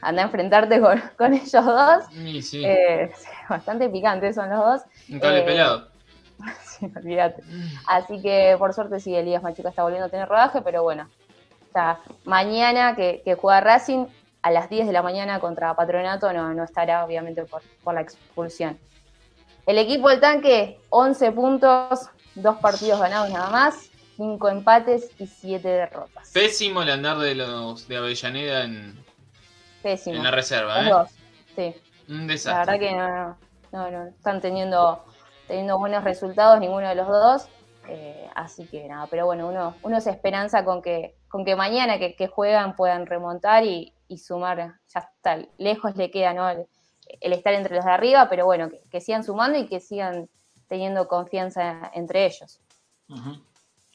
Eh, 0.00 0.06
anda 0.06 0.22
a 0.22 0.24
enfrentarte 0.26 0.80
con, 1.16 1.34
ellos 1.34 1.64
dos. 1.64 2.04
Sí, 2.12 2.42
sí. 2.42 2.62
Eh, 2.64 3.12
bastante 3.48 3.88
picantes 3.88 4.34
son 4.34 4.50
los 4.50 4.58
dos. 4.58 4.82
Un 5.08 5.20
cable 5.20 5.42
pelado. 5.42 5.88
sí, 6.64 6.90
olvídate. 6.94 7.42
Así 7.86 8.20
que 8.20 8.56
por 8.58 8.72
suerte 8.72 9.00
sí, 9.00 9.14
Elías 9.14 9.42
Machuca 9.42 9.68
está 9.68 9.82
volviendo 9.82 10.06
a 10.06 10.10
tener 10.10 10.28
rodaje, 10.28 10.62
pero 10.62 10.82
bueno. 10.82 11.08
mañana 12.24 12.96
que, 12.96 13.22
que 13.24 13.34
juega 13.34 13.60
Racing, 13.60 14.06
a 14.42 14.50
las 14.50 14.70
10 14.70 14.86
de 14.86 14.92
la 14.92 15.02
mañana 15.02 15.40
contra 15.40 15.74
Patronato 15.74 16.32
no, 16.32 16.54
no 16.54 16.64
estará, 16.64 17.04
obviamente, 17.04 17.44
por, 17.44 17.62
la 17.94 18.00
expulsión. 18.00 18.78
El 19.66 19.78
equipo 19.78 20.08
del 20.08 20.20
tanque, 20.20 20.80
11 20.88 21.32
puntos, 21.32 22.08
dos 22.34 22.56
partidos 22.56 23.00
ganados 23.00 23.30
nada 23.30 23.50
más, 23.50 23.90
5 24.16 24.48
empates 24.48 25.10
y 25.18 25.26
7 25.26 25.66
derrotas. 25.68 26.30
Pésimo 26.32 26.82
el 26.82 26.90
andar 26.90 27.18
de 27.18 27.34
los 27.34 27.86
de 27.86 27.96
Avellaneda 27.98 28.64
en, 28.64 28.98
Pésimo. 29.82 30.16
en 30.16 30.24
la 30.24 30.30
reserva, 30.30 30.82
¿eh? 30.82 31.06
sí. 31.56 31.74
Un 32.08 32.26
desastre. 32.26 32.52
La 32.52 32.78
verdad 32.78 32.78
que 32.78 32.96
no, 32.96 33.36
no, 33.72 33.90
no, 33.90 34.08
están 34.08 34.40
teniendo, 34.40 35.04
teniendo 35.46 35.78
buenos 35.78 36.04
resultados 36.04 36.60
ninguno 36.60 36.88
de 36.88 36.94
los 36.94 37.08
dos. 37.08 37.48
Eh, 37.88 38.28
así 38.34 38.66
que 38.66 38.86
nada, 38.86 39.06
pero 39.08 39.26
bueno, 39.26 39.48
uno, 39.48 39.74
uno 39.82 40.00
se 40.00 40.10
esperanza 40.10 40.64
con 40.64 40.82
que, 40.82 41.16
con 41.28 41.44
que 41.44 41.56
mañana 41.56 41.98
que, 41.98 42.14
que 42.14 42.28
juegan 42.28 42.76
puedan 42.76 43.06
remontar 43.06 43.64
y, 43.64 43.92
y 44.10 44.18
sumar, 44.18 44.80
ya 44.92 45.00
está, 45.00 45.38
lejos 45.56 45.96
le 45.96 46.10
queda 46.10 46.34
¿no? 46.34 46.50
el, 46.50 47.32
estar 47.32 47.54
entre 47.54 47.76
los 47.76 47.84
de 47.84 47.92
arriba, 47.92 48.28
pero 48.28 48.44
bueno, 48.44 48.68
que, 48.90 49.00
sigan 49.00 49.24
sumando 49.24 49.56
y 49.56 49.66
que 49.66 49.80
sigan 49.80 50.28
teniendo 50.66 51.06
confianza 51.06 51.90
entre 51.94 52.26
ellos. 52.26 52.60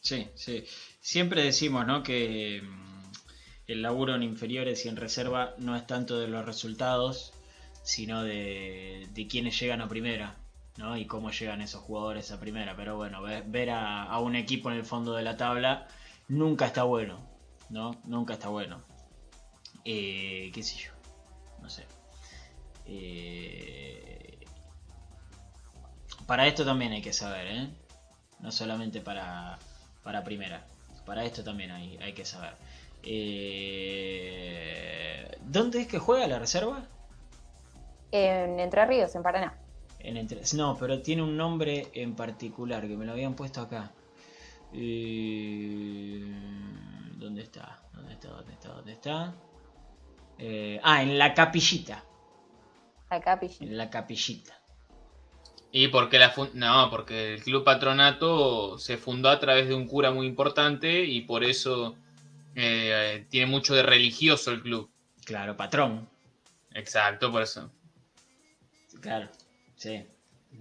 Sí, 0.01 0.29
sí. 0.35 0.65
Siempre 1.01 1.43
decimos 1.43 1.85
¿no? 1.85 2.01
que 2.01 2.61
el 3.67 3.81
laburo 3.81 4.15
en 4.15 4.23
inferiores 4.23 4.85
y 4.85 4.89
en 4.89 4.95
reserva 4.95 5.55
no 5.57 5.75
es 5.75 5.85
tanto 5.87 6.19
de 6.19 6.27
los 6.27 6.45
resultados, 6.45 7.33
sino 7.83 8.23
de, 8.23 9.07
de 9.13 9.27
quienes 9.27 9.59
llegan 9.59 9.81
a 9.81 9.89
primera. 9.89 10.35
¿no? 10.77 10.97
y 10.97 11.05
cómo 11.05 11.31
llegan 11.31 11.61
esos 11.61 11.81
jugadores 11.81 12.31
a 12.31 12.39
primera. 12.39 12.75
Pero 12.75 12.95
bueno, 12.97 13.21
ver, 13.21 13.69
a, 13.69 14.19
un 14.19 14.35
equipo 14.35 14.69
en 14.71 14.77
el 14.77 14.85
fondo 14.85 15.13
de 15.13 15.23
la 15.23 15.37
tabla 15.37 15.87
nunca 16.27 16.67
está 16.67 16.83
bueno, 16.83 17.19
¿no? 17.69 17.95
Nunca 18.05 18.33
está 18.33 18.49
bueno. 18.49 18.81
Eh, 19.83 20.51
qué 20.53 20.63
sé 20.63 20.77
yo, 20.77 20.91
no 21.61 21.69
sé. 21.69 21.85
Eh, 22.87 24.45
Para 26.27 26.47
esto 26.47 26.65
también 26.65 26.91
hay 26.91 27.01
que 27.01 27.13
saber, 27.13 27.47
¿eh? 27.47 27.69
No 28.39 28.51
solamente 28.51 29.01
para, 29.01 29.59
para 30.03 30.23
primera. 30.23 30.65
Para 31.05 31.23
esto 31.23 31.43
también 31.43 31.71
hay, 31.71 31.97
hay 31.97 32.13
que 32.13 32.25
saber. 32.25 32.55
Eh, 33.05 34.17
¿Dónde 35.41 35.81
es 35.81 35.87
que 35.87 35.99
juega 35.99 36.27
la 36.27 36.39
reserva? 36.39 36.87
En 38.11 38.59
Entre 38.59 38.85
Ríos, 38.85 39.15
en 39.15 39.23
Paraná. 39.23 39.57
En 39.99 40.17
entre... 40.17 40.41
No, 40.55 40.75
pero 40.79 41.01
tiene 41.01 41.21
un 41.23 41.37
nombre 41.37 41.87
en 41.93 42.15
particular 42.15 42.87
que 42.87 42.97
me 42.97 43.05
lo 43.05 43.13
habían 43.13 43.35
puesto 43.35 43.61
acá. 43.61 43.91
Eh, 44.73 46.23
¿Dónde 47.15 47.43
está? 47.43 47.79
¿Dónde 47.93 48.13
está? 48.13 48.29
¿Dónde 48.29 48.53
está? 48.53 48.69
¿Dónde 48.69 48.91
está? 48.93 49.33
Eh, 50.37 50.79
ah, 50.83 51.01
en 51.01 51.17
la 51.17 51.33
capillita. 51.33 52.03
La 53.09 53.21
capillita. 53.21 53.63
En 53.63 53.77
la 53.77 53.89
capillita. 53.89 54.59
Y 55.71 55.89
porque 55.89 56.19
la 56.19 56.33
no, 56.53 56.89
porque 56.89 57.33
el 57.33 57.43
club 57.43 57.63
patronato 57.63 58.77
se 58.77 58.97
fundó 58.97 59.29
a 59.29 59.39
través 59.39 59.67
de 59.67 59.75
un 59.75 59.87
cura 59.87 60.11
muy 60.11 60.25
importante 60.25 61.03
y 61.03 61.21
por 61.21 61.43
eso 61.43 61.97
eh, 62.55 63.27
tiene 63.29 63.47
mucho 63.47 63.75
de 63.75 63.83
religioso 63.83 64.51
el 64.51 64.61
club. 64.61 64.89
Claro, 65.25 65.57
patrón. 65.57 66.09
Exacto, 66.73 67.31
por 67.31 67.41
eso. 67.41 67.71
Claro, 69.01 69.29
sí, 69.75 70.05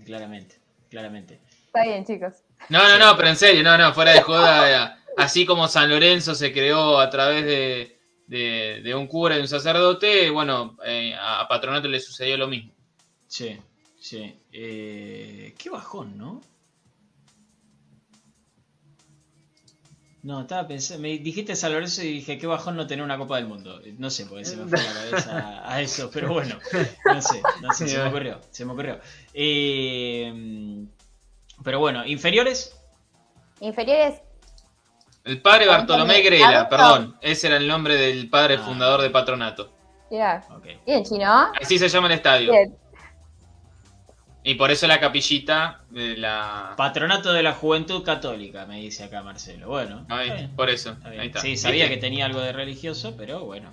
claramente, 0.04 0.56
claramente. 0.90 1.40
Está 1.66 1.84
bien, 1.84 2.04
chicos. 2.04 2.34
No, 2.68 2.88
no, 2.88 2.98
no, 2.98 3.16
pero 3.16 3.28
en 3.28 3.36
serio, 3.36 3.62
no, 3.62 3.76
no, 3.78 3.92
fuera 3.92 4.12
de 4.12 4.22
joda. 4.22 4.98
así 5.16 5.46
como 5.46 5.68
San 5.68 5.88
Lorenzo 5.88 6.34
se 6.34 6.52
creó 6.52 6.98
a 6.98 7.10
través 7.10 7.44
de, 8.26 8.94
un 8.94 9.06
cura 9.06 9.36
y 9.36 9.40
un 9.40 9.48
sacerdote, 9.48 10.30
bueno, 10.30 10.76
eh, 10.84 11.14
a 11.18 11.46
Patronato 11.48 11.88
le 11.88 12.00
sucedió 12.00 12.36
lo 12.36 12.48
mismo. 12.48 12.72
Sí, 13.26 13.58
sí. 14.00 14.40
Eh, 14.52 15.54
qué 15.58 15.70
bajón, 15.70 16.16
¿no? 16.16 16.40
No, 20.24 20.40
estaba 20.40 20.66
pensando, 20.66 21.02
me 21.02 21.18
dijiste 21.18 21.54
San 21.54 21.74
Lorenzo 21.74 22.02
y 22.02 22.14
dije, 22.14 22.38
qué 22.38 22.46
bajón 22.46 22.76
no 22.76 22.86
tener 22.86 23.04
una 23.04 23.18
Copa 23.18 23.36
del 23.36 23.46
Mundo. 23.46 23.78
No 23.98 24.08
sé, 24.08 24.24
porque 24.24 24.46
se 24.46 24.56
me 24.56 24.64
fue 24.66 24.78
la 24.78 24.92
cabeza 25.10 25.62
a 25.70 25.82
eso, 25.82 26.10
pero 26.10 26.32
bueno, 26.32 26.58
no 27.04 27.20
sé, 27.20 27.42
no 27.60 27.70
sé, 27.74 27.86
se 27.86 27.98
me 27.98 28.08
ocurrió, 28.08 28.40
se 28.50 28.64
me 28.64 28.72
ocurrió. 28.72 28.98
Eh, 29.34 30.86
pero 31.62 31.78
bueno, 31.78 32.06
¿inferiores? 32.06 32.74
Inferiores. 33.60 34.22
El 35.24 35.42
padre 35.42 35.66
Bartolomé 35.66 36.22
Grela, 36.22 36.70
perdón, 36.70 37.18
ese 37.20 37.48
era 37.48 37.58
el 37.58 37.68
nombre 37.68 37.96
del 37.96 38.30
padre 38.30 38.54
ah. 38.54 38.64
fundador 38.64 39.02
de 39.02 39.10
Patronato. 39.10 39.72
Bien, 40.08 40.40
Bien, 40.86 41.04
chino. 41.04 41.52
Así 41.60 41.78
se 41.78 41.88
llama 41.88 42.06
el 42.06 42.14
estadio. 42.14 42.50
Y 44.46 44.56
por 44.56 44.70
eso 44.70 44.86
la 44.86 45.00
capillita 45.00 45.80
de 45.88 46.18
la... 46.18 46.74
Patronato 46.76 47.32
de 47.32 47.42
la 47.42 47.54
Juventud 47.54 48.04
Católica, 48.04 48.66
me 48.66 48.76
dice 48.76 49.04
acá 49.04 49.22
Marcelo. 49.22 49.68
Bueno. 49.68 50.06
por 50.54 50.68
eso. 50.68 50.98
Ahí 51.02 51.28
está. 51.28 51.40
Sí, 51.40 51.56
sabía 51.56 51.88
que 51.88 51.96
tenía 51.96 52.26
algo 52.26 52.40
de 52.40 52.52
religioso, 52.52 53.14
pero 53.16 53.46
bueno. 53.46 53.70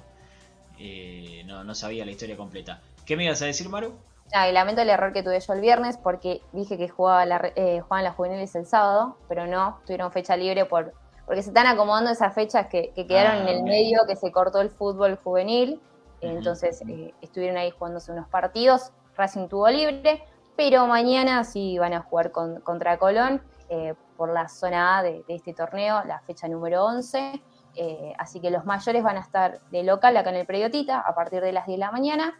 Eh, 0.80 1.44
no, 1.46 1.66
no 1.66 1.76
sabía 1.76 2.06
la 2.06 2.12
historia 2.12 2.38
completa. 2.38 2.80
¿Qué 3.06 3.18
me 3.18 3.26
ibas 3.26 3.42
a 3.42 3.48
decir, 3.48 3.68
Maru? 3.68 3.94
Ah, 4.32 4.48
y 4.48 4.54
lamento 4.54 4.82
el 4.82 4.90
error 4.90 5.12
que 5.12 5.24
tuve 5.24 5.42
yo 5.42 5.52
el 5.52 5.60
viernes 5.60 5.98
porque 5.98 6.42
dije 6.54 6.78
que 6.78 6.88
jugaba 6.88 7.26
la, 7.26 7.52
eh, 7.58 7.82
jugaban 7.82 8.06
las 8.06 8.16
juveniles 8.16 8.56
el 8.56 8.66
sábado, 8.66 9.18
pero 9.28 9.48
no, 9.48 9.82
tuvieron 9.86 10.10
fecha 10.14 10.38
libre 10.38 10.64
por 10.64 10.94
porque 11.26 11.44
se 11.44 11.50
están 11.50 11.68
acomodando 11.68 12.12
esas 12.12 12.34
fechas 12.34 12.68
que, 12.68 12.94
quedaron 12.94 13.42
en 13.42 13.48
el 13.50 13.60
ah, 13.60 13.64
medio, 13.64 14.00
que 14.08 14.16
se 14.16 14.32
cortó 14.32 14.62
el 14.62 14.70
fútbol 14.70 15.18
juvenil. 15.18 15.82
Entonces 16.22 16.82
eh, 16.88 17.14
estuvieron 17.22 17.58
ahí 17.58 17.72
jugándose 17.72 18.12
unos 18.12 18.28
partidos. 18.30 18.92
Racing 19.18 19.48
tuvo 19.48 19.70
libre 19.70 20.24
pero 20.56 20.88
mañana 20.88 21.43
sí 21.43 21.78
van 21.78 21.93
a 21.93 22.02
jugar 22.02 22.32
contra 22.32 22.97
Colón 22.97 23.41
eh, 23.70 23.93
por 24.18 24.34
la 24.34 24.49
zona 24.49 24.97
A 24.97 25.04
de, 25.04 25.24
este 25.28 25.54
torneo, 25.54 26.04
la 26.06 26.20
fecha 26.20 26.47
número 26.47 26.86
11. 26.86 27.41
Eh, 27.76 28.14
así 28.18 28.41
que 28.41 28.52
los 28.52 28.66
mayores 28.66 29.02
van 29.02 29.16
a 29.16 29.22
estar 29.22 29.62
de 29.72 29.84
local 29.84 30.18
acá 30.18 30.30
en 30.30 30.36
el 30.36 30.45
Prediotita 30.45 30.99
a 30.99 31.16
partir 31.16 31.41
de 31.41 31.54
las 31.54 31.66
10 31.68 31.78
de 31.78 31.80
la 31.80 31.91
mañana 31.91 32.38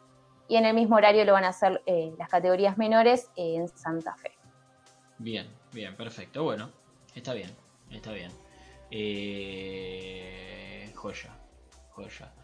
y 0.50 0.58
en 0.58 0.66
el 0.66 0.74
mismo 0.74 0.98
horario 0.98 1.24
lo 1.24 1.32
van 1.32 1.46
a 1.46 1.50
hacer 1.50 1.82
eh, 1.86 2.14
las 2.18 2.28
categorías 2.28 2.78
menores 2.78 3.30
en 3.38 3.70
Santa 3.70 4.14
Fe. 4.16 4.32
Bien, 5.20 5.48
bien, 5.72 5.96
perfecto. 5.96 6.44
Bueno, 6.44 6.70
está 7.16 7.34
bien, 7.34 7.50
está 7.90 8.12
bien. 8.12 8.32
joya, 10.94 11.30
joya. 11.92 12.41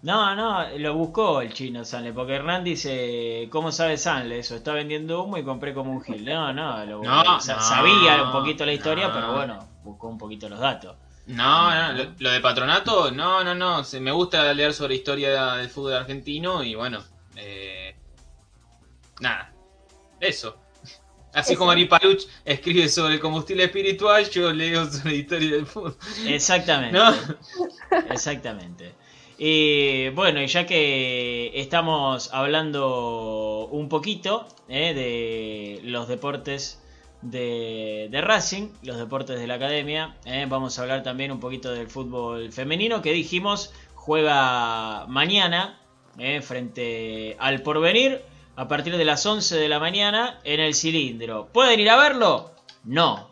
No, 0.00 0.36
no, 0.36 0.68
lo 0.78 0.94
buscó 0.94 1.40
el 1.40 1.52
chino 1.52 1.84
Sanle, 1.84 2.12
porque 2.12 2.34
Hernán 2.34 2.62
dice, 2.62 3.48
¿cómo 3.50 3.72
sabe 3.72 3.96
Sanle 3.96 4.38
eso? 4.38 4.54
Está 4.54 4.72
vendiendo 4.72 5.24
humo 5.24 5.38
y 5.38 5.44
compré 5.44 5.74
como 5.74 5.90
un 5.90 6.00
gil. 6.02 6.24
No, 6.24 6.52
no, 6.52 6.84
lo 6.84 7.02
no, 7.02 7.40
sabía 7.40 8.22
un 8.22 8.32
poquito 8.32 8.64
la 8.64 8.72
historia, 8.72 9.12
pero 9.12 9.32
bueno, 9.32 9.68
buscó 9.82 10.08
un 10.08 10.18
poquito 10.18 10.48
los 10.48 10.60
datos. 10.60 10.96
No, 11.26 11.74
no, 11.74 12.14
lo, 12.18 12.30
de 12.30 12.40
patronato, 12.40 13.10
no, 13.10 13.44
no, 13.44 13.54
no, 13.54 13.84
se, 13.84 14.00
me 14.00 14.12
gusta 14.12 14.52
leer 14.54 14.72
sobre 14.72 14.94
historia 14.94 15.54
del 15.54 15.68
fútbol 15.68 15.94
argentino 15.94 16.62
y 16.62 16.74
bueno, 16.74 17.04
eh, 17.36 17.94
nada, 19.20 19.52
eso. 20.20 20.56
Así 21.34 21.54
como 21.54 21.72
Ari 21.72 21.84
Paluch 21.84 22.22
escribe 22.44 22.88
sobre 22.88 23.14
el 23.14 23.20
combustible 23.20 23.64
espiritual, 23.64 24.28
yo 24.30 24.52
leo 24.52 24.90
sobre 24.90 25.16
historia 25.16 25.50
del 25.50 25.66
fútbol. 25.66 25.96
Exactamente. 26.26 26.98
Exactamente. 28.10 28.94
Y 29.40 30.08
bueno, 30.10 30.44
ya 30.44 30.66
que 30.66 31.52
estamos 31.54 32.34
hablando 32.34 33.68
un 33.70 33.88
poquito 33.88 34.48
eh, 34.68 34.92
de 34.94 35.80
los 35.88 36.08
deportes 36.08 36.82
de, 37.22 38.10
Racing, 38.20 38.70
los 38.82 38.98
deportes 38.98 39.38
de 39.38 39.46
la 39.46 39.54
academia, 39.54 40.16
eh, 40.24 40.46
vamos 40.48 40.76
a 40.76 40.82
hablar 40.82 41.04
también 41.04 41.30
un 41.30 41.38
poquito 41.38 41.72
del 41.72 41.88
fútbol 41.88 42.50
femenino 42.50 43.00
que 43.00 43.12
dijimos 43.12 43.72
juega 43.94 45.06
mañana 45.06 45.78
eh, 46.18 46.42
frente 46.42 47.36
al 47.38 47.62
porvenir 47.62 48.22
a 48.56 48.66
partir 48.66 48.96
de 48.96 49.04
las 49.04 49.24
11 49.24 49.54
de 49.54 49.68
la 49.68 49.78
mañana 49.78 50.40
en 50.42 50.58
el 50.58 50.74
cilindro. 50.74 51.46
¿Pueden 51.52 51.78
ir 51.78 51.90
a 51.90 51.96
verlo? 51.96 52.50
No. 52.82 53.30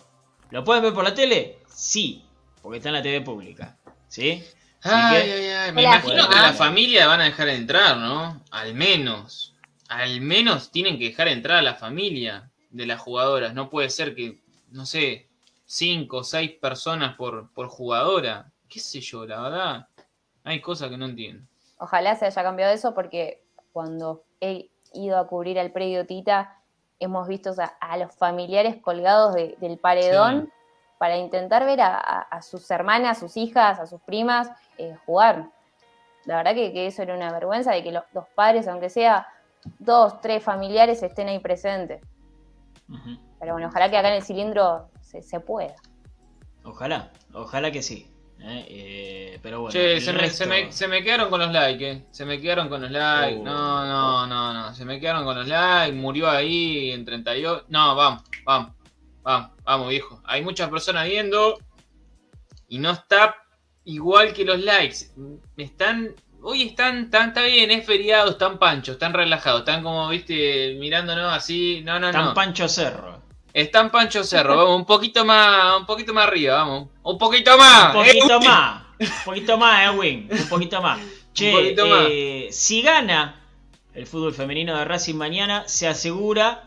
¿Lo 0.50 0.62
pueden 0.62 0.84
ver 0.84 0.94
por 0.94 1.02
la 1.02 1.14
tele? 1.14 1.59
Sí, 1.66 2.22
porque 2.62 2.76
está 2.78 2.90
en 2.90 2.94
la 2.94 3.02
TV 3.02 3.22
pública. 3.22 3.76
¿Sí? 4.07 4.44
Ay, 4.87 5.30
ay, 5.30 5.47
ay. 5.47 5.72
Me 5.72 5.82
imagino 5.82 6.28
que 6.28 6.34
la 6.34 6.53
familia 6.53 7.07
van 7.07 7.20
a 7.20 7.24
dejar 7.24 7.49
entrar, 7.49 7.97
¿no? 7.97 8.43
Al 8.51 8.74
menos. 8.74 9.55
Al 9.89 10.20
menos 10.20 10.70
tienen 10.70 10.99
que 10.99 11.07
dejar 11.07 11.28
entrar 11.28 11.59
a 11.59 11.62
la 11.62 11.74
familia 11.74 12.51
de 12.70 12.87
las 12.87 13.01
jugadoras. 13.01 13.55
No 13.55 13.70
puede 13.70 13.91
ser 13.91 14.14
que, 14.14 14.41
no 14.70 14.87
sé, 14.87 15.28
cinco 15.64 16.18
o 16.18 16.24
seis 16.24 16.53
personas 16.53 17.16
por, 17.16 17.53
por 17.53 17.68
jugadora. 17.68 18.51
¿Qué 18.68 18.80
sé 18.80 19.01
yo? 19.01 19.26
La 19.26 19.41
verdad, 19.41 19.89
hay 20.45 20.61
cosas 20.61 20.91
que 20.91 20.97
no 20.97 21.07
entiendo. 21.07 21.47
Ojalá 21.78 22.16
se 22.16 22.26
haya 22.26 22.43
cambiado 22.43 22.72
eso 22.72 22.95
porque 22.95 23.43
cuando 23.72 24.24
he 24.41 24.70
ido 24.93 25.18
a 25.18 25.26
cubrir 25.26 25.59
al 25.59 25.72
predio 25.72 26.07
Tita, 26.07 26.57
hemos 26.99 27.28
visto 27.28 27.55
a, 27.80 27.97
los 27.99 28.14
familiares 28.14 28.76
colgados 28.80 29.34
del 29.34 29.78
paredón 29.78 30.51
para 30.99 31.16
intentar 31.16 31.64
ver 31.66 31.80
a, 31.82 32.40
sus 32.42 32.70
hermanas, 32.70 33.18
a 33.18 33.20
sus 33.20 33.36
hijas, 33.36 33.78
a 33.78 33.86
sus 33.86 34.01
primas 34.03 34.51
eh, 34.78 34.97
jugar. 35.05 35.51
La 36.24 36.36
verdad 36.36 36.55
que, 36.55 36.86
eso 36.86 37.03
era 37.03 37.14
una 37.14 37.30
vergüenza 37.32 37.72
de 37.72 37.82
que 37.82 37.92
los, 37.92 38.05
padres, 38.34 38.66
aunque 38.66 38.88
sea 38.88 39.28
dos, 39.78 40.20
tres 40.20 40.42
familiares, 40.42 41.03
estén 41.03 41.28
ahí 41.28 41.38
presentes. 41.38 42.01
Pero 43.40 43.53
bueno, 43.53 43.68
ojalá 43.68 43.90
que 43.90 43.97
acá 43.97 44.09
en 44.09 44.14
el 44.14 44.22
cilindro 44.22 44.88
se, 45.01 45.40
pueda. 45.40 45.74
Ojalá, 46.64 47.12
ojalá 47.32 47.70
que 47.70 47.82
sí. 47.82 48.11
¿eh? 48.40 48.66
Eh, 48.68 49.38
pero 49.42 49.61
bueno. 49.61 49.72
Che, 49.72 50.01
se, 50.01 50.86
me, 50.88 51.03
quedaron 51.03 51.30
con 51.30 51.40
los 51.40 51.53
likes, 51.53 52.07
Se 52.11 52.24
me 52.24 52.40
quedaron 52.40 52.68
con 52.68 52.82
los 52.82 52.90
likes. 52.90 53.40
No, 53.42 53.84
no, 53.84 54.26
no, 54.26 54.53
no. 54.53 54.74
Se 54.74 54.84
me 54.84 54.99
quedaron 54.99 55.24
con 55.24 55.36
los 55.36 55.47
likes. 55.47 55.97
Murió 55.97 56.28
ahí 56.28 56.90
en 56.92 57.05
38. 57.05 57.66
No, 57.68 57.94
vamos, 57.94 58.22
vamos. 58.44 58.76
Vamos, 59.27 59.51
vamos, 59.64 59.89
viejo. 59.89 60.20
Hay 60.22 60.43
muchas 60.43 60.70
personas 60.70 61.09
viendo 61.09 61.59
y 62.68 62.79
no 62.79 62.93
está 62.93 63.35
igual 63.83 64.33
que 64.33 64.45
los 64.45 64.61
likes. 64.61 64.99
Están, 65.57 66.14
hoy 66.43 66.62
están, 66.62 67.11
tan, 67.11 67.31
está 67.31 67.43
bien, 67.43 67.72
es 67.72 67.85
feriado, 67.85 68.31
están 68.31 68.61
panchos, 68.61 68.93
están 68.95 69.14
relajados, 69.14 69.62
están 69.62 69.83
como, 69.83 70.09
viste, 70.11 70.77
mirándonos 70.79 71.33
así. 71.33 71.83
No, 71.85 71.95
no, 71.95 72.12
no. 72.12 72.18
Están 72.18 72.35
Pancho 72.35 72.68
Cerro. 72.68 73.20
Están 73.53 73.91
Pancho 73.91 74.22
Cerro, 74.22 74.57
vamos, 74.57 74.77
un 74.77 74.87
poquito 74.87 75.24
más, 75.24 75.77
un 75.77 75.87
poquito 75.87 76.14
más 76.14 76.29
arriba, 76.29 76.59
vamos. 76.59 76.89
Un 77.03 77.18
poquito 77.18 77.59
más. 77.59 77.97
Un 77.97 78.05
poquito 78.05 78.41
más. 78.41 78.83
Un 79.01 79.24
poquito 79.24 79.59
más, 79.59 79.93
Edwin. 79.93 80.29
Un 80.31 80.49
poquito 80.49 80.81
más. 80.81 81.01
Che, 81.35 81.74
eh, 81.77 82.49
si 82.53 82.81
gana 82.81 83.43
el 83.93 84.07
fútbol 84.07 84.33
femenino 84.33 84.79
de 84.79 84.85
Racing 84.85 85.16
mañana, 85.16 85.64
se 85.66 85.89
asegura 85.89 86.62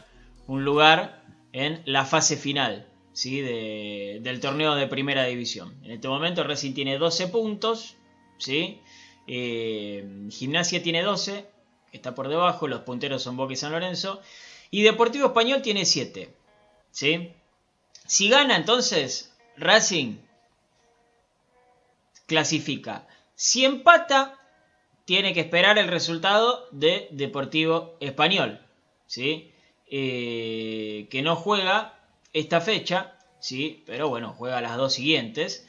un 0.45 0.66
lugar 0.66 1.18
en 1.54 1.82
la 1.86 2.06
fase 2.06 2.38
final 2.38 2.88
¿sí? 3.14 3.41
del 3.41 4.39
torneo 4.39 4.76
de 4.76 4.88
primera 4.88 5.26
división. 5.26 5.76
En 5.84 5.91
este 5.91 6.08
momento 6.08 6.43
Racing 6.43 6.74
tiene 6.74 6.97
12 6.97 7.28
puntos, 7.28 7.95
¿sí? 8.38 8.82
Eh, 9.28 10.28
Gimnasia 10.32 10.82
tiene 10.82 11.04
12, 11.04 11.45
está 11.91 12.16
por 12.16 12.30
debajo, 12.30 12.68
los 12.68 12.82
punteros 12.82 13.22
son 13.22 13.38
Boca 13.38 13.54
y 13.54 13.58
San 13.58 13.72
Lorenzo, 13.72 14.22
y 14.72 14.84
Deportivo 14.84 15.28
Español 15.28 15.62
tiene 15.62 15.86
7. 15.86 16.34
¿sí? 16.91 17.34
Si 18.06 18.30
gana 18.30 18.56
entonces, 18.56 19.34
Racing 19.58 20.18
clasifica. 22.26 23.08
Si 23.36 23.66
empata, 23.66 24.38
tiene 25.06 25.34
que 25.34 25.41
esperar 25.41 25.78
el 25.78 25.88
resultado 25.88 26.68
de 26.72 27.08
Deportivo 27.12 27.97
Español, 28.00 28.62
¿sí? 29.08 29.49
Eh, 29.91 31.07
que 31.09 31.21
no 31.21 31.35
juega 31.35 31.99
esta 32.31 32.61
fecha, 32.61 33.17
¿sí? 33.39 33.83
pero 33.87 34.07
bueno, 34.07 34.33
juega 34.37 34.61
las 34.61 34.77
dos 34.77 34.93
siguientes. 34.93 35.67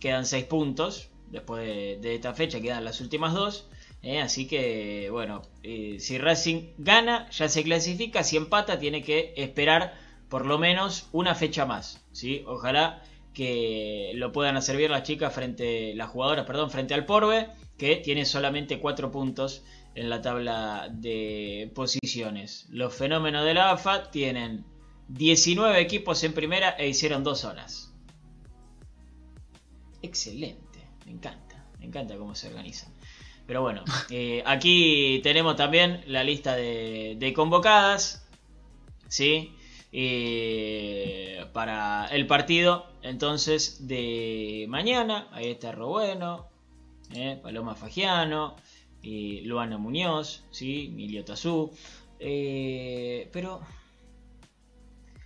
Quedan 0.00 0.26
6 0.26 0.44
puntos, 0.44 1.08
después 1.30 1.66
de, 2.02 2.14
esta 2.14 2.34
fecha 2.34 2.60
quedan 2.60 2.84
las 2.84 3.00
últimas 3.00 3.32
dos. 3.32 3.68
¿eh? 4.02 4.20
así 4.20 4.46
que, 4.46 5.08
bueno, 5.10 5.42
eh, 5.62 5.96
si 6.00 6.18
Racing 6.18 6.74
gana, 6.78 7.30
ya 7.30 7.48
se 7.48 7.62
clasifica. 7.62 8.22
Si 8.22 8.36
empata, 8.36 8.78
tiene 8.78 9.02
que 9.02 9.32
esperar 9.36 9.94
por 10.28 10.44
lo 10.44 10.58
menos 10.58 11.08
una 11.12 11.34
fecha 11.34 11.64
más. 11.64 12.04
¿sí? 12.12 12.44
Ojalá 12.46 13.02
que 13.32 14.12
lo 14.14 14.32
puedan 14.32 14.56
hacer 14.56 14.76
bien 14.76 14.90
las 14.90 15.02
chicas 15.02 15.32
frente, 15.32 15.94
las 15.94 16.10
jugadoras, 16.10 16.46
perdón, 16.46 16.70
frente 16.70 16.94
al 16.94 17.04
Porbe, 17.06 17.48
que 17.78 17.96
tiene 17.96 18.24
solamente 18.24 18.80
4 18.80 19.10
puntos 19.10 19.62
en 19.96 20.10
la 20.10 20.22
tabla 20.22 20.88
de 20.92 21.70
posiciones. 21.74 22.66
Los 22.70 22.94
fenómenos 22.94 23.44
de 23.44 23.54
la 23.54 23.72
AFA 23.72 24.10
tienen 24.10 24.64
19 25.08 25.80
equipos 25.80 26.22
en 26.22 26.34
primera 26.34 26.70
e 26.70 26.88
hicieron 26.88 27.24
2 27.24 27.44
horas. 27.44 27.92
Excelente, 30.02 30.86
me 31.06 31.12
encanta, 31.12 31.66
me 31.78 31.86
encanta 31.86 32.16
cómo 32.16 32.34
se 32.34 32.48
organizan. 32.48 32.92
Pero 33.46 33.62
bueno, 33.62 33.82
eh, 34.10 34.42
aquí 34.46 35.20
tenemos 35.22 35.56
también 35.56 36.04
la 36.06 36.22
lista 36.22 36.54
de, 36.54 37.16
de 37.18 37.32
convocadas. 37.32 38.22
¿Sí? 39.08 39.56
Eh, 39.92 41.46
para 41.54 42.06
el 42.08 42.26
partido 42.26 42.86
entonces 43.02 43.86
de 43.88 44.66
mañana. 44.68 45.28
Ahí 45.32 45.50
está 45.50 45.72
Robueno, 45.72 46.48
eh, 47.14 47.38
Paloma 47.42 47.74
Fagiano, 47.74 48.56
y 49.06 49.42
Luana 49.42 49.78
Muñoz, 49.78 50.44
¿sí? 50.50 50.90
Milio 50.92 51.24
Tazú. 51.24 51.70
Eh, 52.18 53.28
pero... 53.32 53.60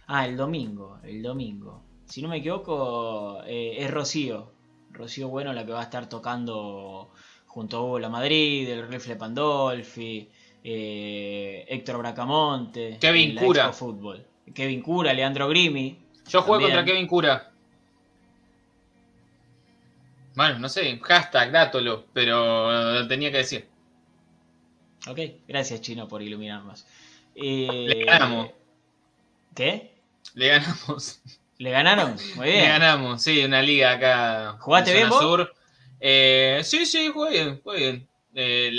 Ah, 0.06 0.26
el 0.26 0.36
domingo, 0.36 0.98
el 1.02 1.22
domingo. 1.22 1.82
Si 2.04 2.20
no 2.20 2.28
me 2.28 2.38
equivoco, 2.38 3.42
es 3.46 3.90
Rocío. 3.90 4.52
Rocío 4.90 5.28
Bueno 5.28 5.54
la 5.54 5.64
que 5.64 5.72
va 5.72 5.80
a 5.80 5.84
estar 5.84 6.10
tocando 6.10 7.10
junto 7.46 7.78
a 7.78 7.82
Hugo 7.82 7.98
La 8.00 8.10
Madrid, 8.10 8.68
el 8.68 8.86
Rifle 8.86 9.16
Pandolfi, 9.16 10.28
Héctor 10.62 11.98
Bracamonte. 11.98 12.98
Kevin 13.00 13.36
Cura. 13.36 13.72
Fútbol. 13.72 14.26
Kevin 14.52 14.82
Cura, 14.82 15.14
Leandro 15.14 15.48
Grimi. 15.48 15.98
Yo 16.28 16.42
jugué 16.42 16.64
contra 16.64 16.84
Kevin 16.84 17.06
Cura. 17.06 17.50
Bueno, 20.34 20.58
no 20.58 20.68
sé, 20.68 20.98
hashtag, 20.98 21.50
dátolo, 21.50 22.04
pero 22.12 22.92
lo 22.92 23.08
tenía 23.08 23.30
que 23.30 23.38
decir. 23.38 23.69
Ok, 25.06 25.18
gracias 25.48 25.80
Chino 25.80 26.08
por 26.08 26.22
iluminarnos. 26.22 26.86
Eh, 27.34 27.86
Le 27.86 28.04
ganamos. 28.04 28.50
¿Qué? 29.54 29.92
Le 30.34 30.48
ganamos. 30.48 31.20
¿Le 31.58 31.70
ganaron? 31.70 32.16
Muy 32.36 32.46
bien. 32.46 32.62
Le 32.62 32.68
ganamos, 32.68 33.22
sí, 33.22 33.44
una 33.44 33.60
liga 33.60 33.92
acá. 33.92 34.56
¿Jugaste 34.60 34.94
bien 34.94 35.10
vos? 35.10 35.48
Eh, 36.00 36.60
sí, 36.64 36.86
sí, 36.86 37.08
jugué 37.08 37.30
bien, 37.30 37.60
jugué 37.62 37.78
bien. 37.78 38.08
Eh, 38.34 38.72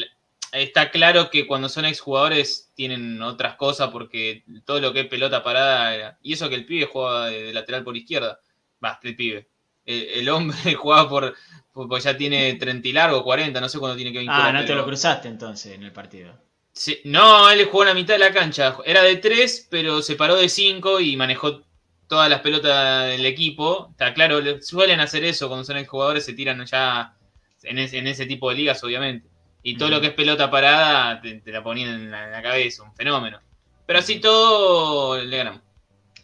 está 0.51 0.89
claro 0.89 1.29
que 1.29 1.45
cuando 1.45 1.69
son 1.69 1.85
exjugadores 1.85 2.71
tienen 2.73 3.21
otras 3.21 3.55
cosas 3.55 3.89
porque 3.91 4.43
todo 4.65 4.79
lo 4.79 4.93
que 4.93 5.01
es 5.01 5.07
pelota 5.07 5.43
parada, 5.43 6.17
y 6.23 6.33
eso 6.33 6.49
que 6.49 6.55
el 6.55 6.65
pibe 6.65 6.89
juega 6.91 7.27
de, 7.27 7.53
lateral 7.53 7.83
por 7.83 7.95
izquierda, 7.95 8.39
basta 8.79 9.07
el 9.07 9.15
pibe. 9.15 9.47
El, 9.85 10.29
hombre 10.29 10.73
juega 10.75 11.09
por, 11.09 11.35
pues 11.73 12.03
ya 12.03 12.15
tiene 12.15 12.53
30 12.53 12.87
y 12.87 12.93
largo, 12.93 13.23
40, 13.23 13.59
no 13.59 13.69
sé 13.69 13.79
cuándo 13.79 13.95
tiene 13.95 14.11
que 14.11 14.19
vincular. 14.19 14.55
Ah, 14.55 14.61
no 14.61 14.65
te 14.65 14.75
lo 14.75 14.85
cruzaste 14.85 15.27
entonces 15.27 15.73
en 15.73 15.83
el 15.83 15.91
partido. 15.91 16.33
Sí, 16.73 16.99
no, 17.03 17.49
él 17.49 17.65
jugó 17.65 17.83
en 17.83 17.89
la 17.89 17.93
mitad 17.93 18.13
de 18.13 18.19
la 18.19 18.33
cancha. 18.33 18.77
Era 18.85 19.03
de 19.03 19.17
3, 19.17 19.67
pero 19.69 20.01
se 20.01 20.15
paró 20.15 20.35
de 20.35 20.47
5 20.47 21.01
y 21.01 21.17
manejó 21.17 21.63
todas 22.07 22.29
las 22.29 22.41
pelotas 22.41 23.07
del 23.07 23.25
equipo. 23.25 23.89
Está 23.91 24.13
claro, 24.13 24.39
suelen 24.61 24.99
hacer 24.99 25.23
eso 25.25 25.47
cuando 25.47 25.65
son 25.65 25.77
exjugadores, 25.77 26.25
se 26.25 26.33
tiran 26.33 26.65
ya 26.65 27.15
en 27.63 28.07
ese 28.07 28.25
tipo 28.25 28.49
de 28.49 28.55
ligas, 28.55 28.83
obviamente. 28.83 29.29
Y 29.63 29.77
todo 29.77 29.89
lo 29.89 30.01
que 30.01 30.07
es 30.07 30.13
pelota 30.13 30.49
parada 30.49 31.21
te, 31.21 31.41
la 31.45 31.63
ponían 31.63 31.89
en 31.89 32.11
la, 32.11 32.41
cabeza, 32.41 32.83
un 32.83 32.95
fenómeno. 32.95 33.39
Pero 33.85 33.99
así 33.99 34.19
todo 34.19 35.23
le 35.23 35.37
ganamos. 35.37 35.61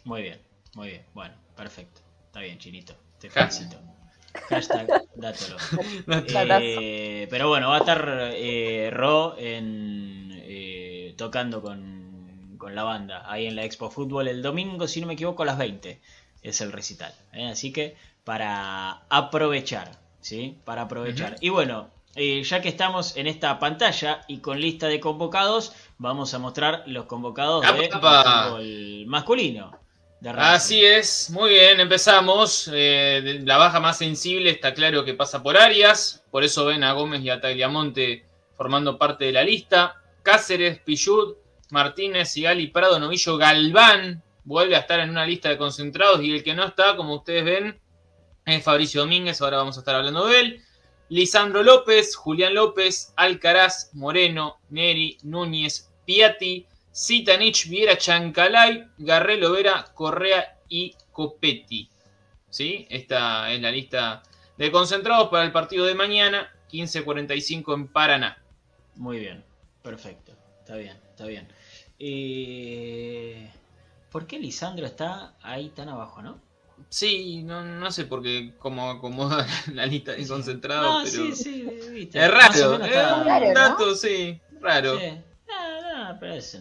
Muy 0.04 0.22
bien, 0.22 0.40
muy 0.74 0.88
bien. 0.88 1.04
Bueno, 1.14 1.34
perfecto. 1.56 2.00
Está 2.26 2.40
bien, 2.40 2.58
Chinito. 2.58 2.96
Te 3.20 3.30
felicito. 3.30 3.76
Hashtag 4.48 4.88
dátelo. 5.14 5.56
Eh, 6.60 7.26
pero 7.30 7.48
bueno, 7.48 7.68
va 7.68 7.76
a 7.76 7.78
estar 7.78 8.30
eh, 8.34 8.90
Ro 8.92 9.36
en, 9.38 10.30
eh, 10.32 11.14
tocando 11.16 11.60
con, 11.60 12.56
con, 12.58 12.74
la 12.74 12.82
banda 12.84 13.24
ahí 13.30 13.46
en 13.46 13.56
la 13.56 13.64
Expo 13.64 13.90
Fútbol 13.90 14.28
el 14.28 14.42
domingo, 14.42 14.86
si 14.86 15.00
no 15.00 15.06
me 15.06 15.14
equivoco, 15.14 15.42
a 15.42 15.46
las 15.46 15.58
20 15.58 16.00
es 16.42 16.60
el 16.60 16.72
recital. 16.72 17.12
Así 17.50 17.72
que 17.72 17.96
para 18.24 19.02
aprovechar, 19.08 19.90
¿sí? 20.20 20.58
Para 20.64 20.82
aprovechar. 20.82 21.36
Y 21.40 21.48
bueno, 21.48 21.88
eh, 22.14 22.42
ya 22.42 22.60
que 22.60 22.68
estamos 22.68 23.16
en 23.16 23.26
esta 23.26 23.58
pantalla 23.58 24.22
y 24.28 24.38
con 24.38 24.60
lista 24.60 24.88
de 24.88 25.00
convocados, 25.00 25.72
vamos 25.98 26.34
a 26.34 26.38
mostrar 26.38 26.82
los 26.86 27.06
convocados 27.06 27.64
de 27.64 27.90
fútbol 27.90 29.06
masculino. 29.06 29.87
Así 30.24 30.84
es, 30.84 31.30
muy 31.30 31.50
bien, 31.50 31.78
empezamos. 31.78 32.68
Eh, 32.72 33.40
la 33.44 33.56
baja 33.56 33.78
más 33.78 33.98
sensible 33.98 34.50
está 34.50 34.74
claro 34.74 35.04
que 35.04 35.14
pasa 35.14 35.42
por 35.42 35.56
Arias, 35.56 36.24
por 36.30 36.42
eso 36.42 36.64
ven 36.64 36.82
a 36.82 36.92
Gómez 36.92 37.22
y 37.22 37.30
a 37.30 37.40
Tagliamonte 37.40 38.24
formando 38.56 38.98
parte 38.98 39.26
de 39.26 39.32
la 39.32 39.44
lista. 39.44 40.02
Cáceres, 40.22 40.80
Pillud, 40.80 41.36
Martínez, 41.70 42.32
Sigali, 42.32 42.66
Prado, 42.66 42.98
Novillo, 42.98 43.36
Galván 43.36 44.22
vuelve 44.42 44.74
a 44.74 44.80
estar 44.80 44.98
en 45.00 45.10
una 45.10 45.24
lista 45.24 45.50
de 45.50 45.58
concentrados 45.58 46.22
y 46.22 46.32
el 46.32 46.42
que 46.42 46.54
no 46.54 46.64
está, 46.64 46.96
como 46.96 47.14
ustedes 47.14 47.44
ven, 47.44 47.78
es 48.44 48.64
Fabricio 48.64 49.02
Domínguez, 49.02 49.40
ahora 49.40 49.58
vamos 49.58 49.76
a 49.76 49.80
estar 49.80 49.94
hablando 49.94 50.26
de 50.26 50.40
él. 50.40 50.62
Lisandro 51.10 51.62
López, 51.62 52.16
Julián 52.16 52.54
López, 52.54 53.12
Alcaraz, 53.16 53.90
Moreno, 53.92 54.58
Neri, 54.70 55.18
Núñez, 55.22 55.90
Piatti, 56.04 56.66
Sitanich, 56.98 57.68
Viera 57.68 57.96
Chancalay, 57.96 58.88
Garrelo 58.98 59.52
Vera, 59.52 59.84
Correa 59.94 60.58
y 60.68 60.96
Copetti. 61.12 61.88
¿Sí? 62.50 62.88
Esta 62.90 63.52
es 63.52 63.60
la 63.60 63.70
lista 63.70 64.20
de 64.56 64.72
concentrados 64.72 65.28
para 65.28 65.44
el 65.44 65.52
partido 65.52 65.86
de 65.86 65.94
mañana, 65.94 66.52
15.45 66.72 67.74
en 67.74 67.86
Paraná. 67.86 68.42
Muy 68.96 69.20
bien, 69.20 69.44
perfecto. 69.80 70.32
Está 70.58 70.74
bien, 70.74 70.96
está 71.10 71.26
bien. 71.26 71.46
Eh, 72.00 73.48
¿Por 74.10 74.26
qué 74.26 74.40
Lisandro 74.40 74.84
está 74.84 75.34
ahí 75.40 75.68
tan 75.68 75.88
abajo, 75.88 76.20
no? 76.20 76.40
Sí, 76.88 77.44
no, 77.44 77.62
no 77.62 77.92
sé 77.92 78.06
por 78.06 78.24
qué 78.24 78.54
cómo 78.58 78.90
acomoda 78.90 79.46
la 79.72 79.86
lista 79.86 80.14
de 80.14 80.26
concentrados, 80.26 81.08
pero. 81.08 81.36
Sí, 81.36 81.44
sí, 81.44 81.62
viste. 81.92 82.18
Es 82.18 82.28
raro, 82.28 82.84
es 82.84 83.12
un 83.12 83.54
dato, 83.54 83.94
sí, 83.94 84.40
raro. 84.60 84.98
Sí. 84.98 85.12
No, 85.48 86.12
no, 86.12 86.18
pero 86.18 86.34
es 86.34 86.54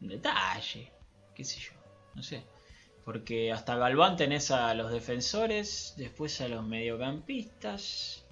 un 0.00 0.08
detalle, 0.08 0.92
qué 1.34 1.44
sé 1.44 1.60
yo, 1.60 1.72
no 2.14 2.22
sé. 2.22 2.44
Porque 3.04 3.52
hasta 3.52 3.76
Galván 3.76 4.16
tenés 4.16 4.50
a 4.50 4.74
los 4.74 4.90
defensores, 4.90 5.94
después 5.96 6.40
a 6.40 6.48
los 6.48 6.64
mediocampistas. 6.64 8.24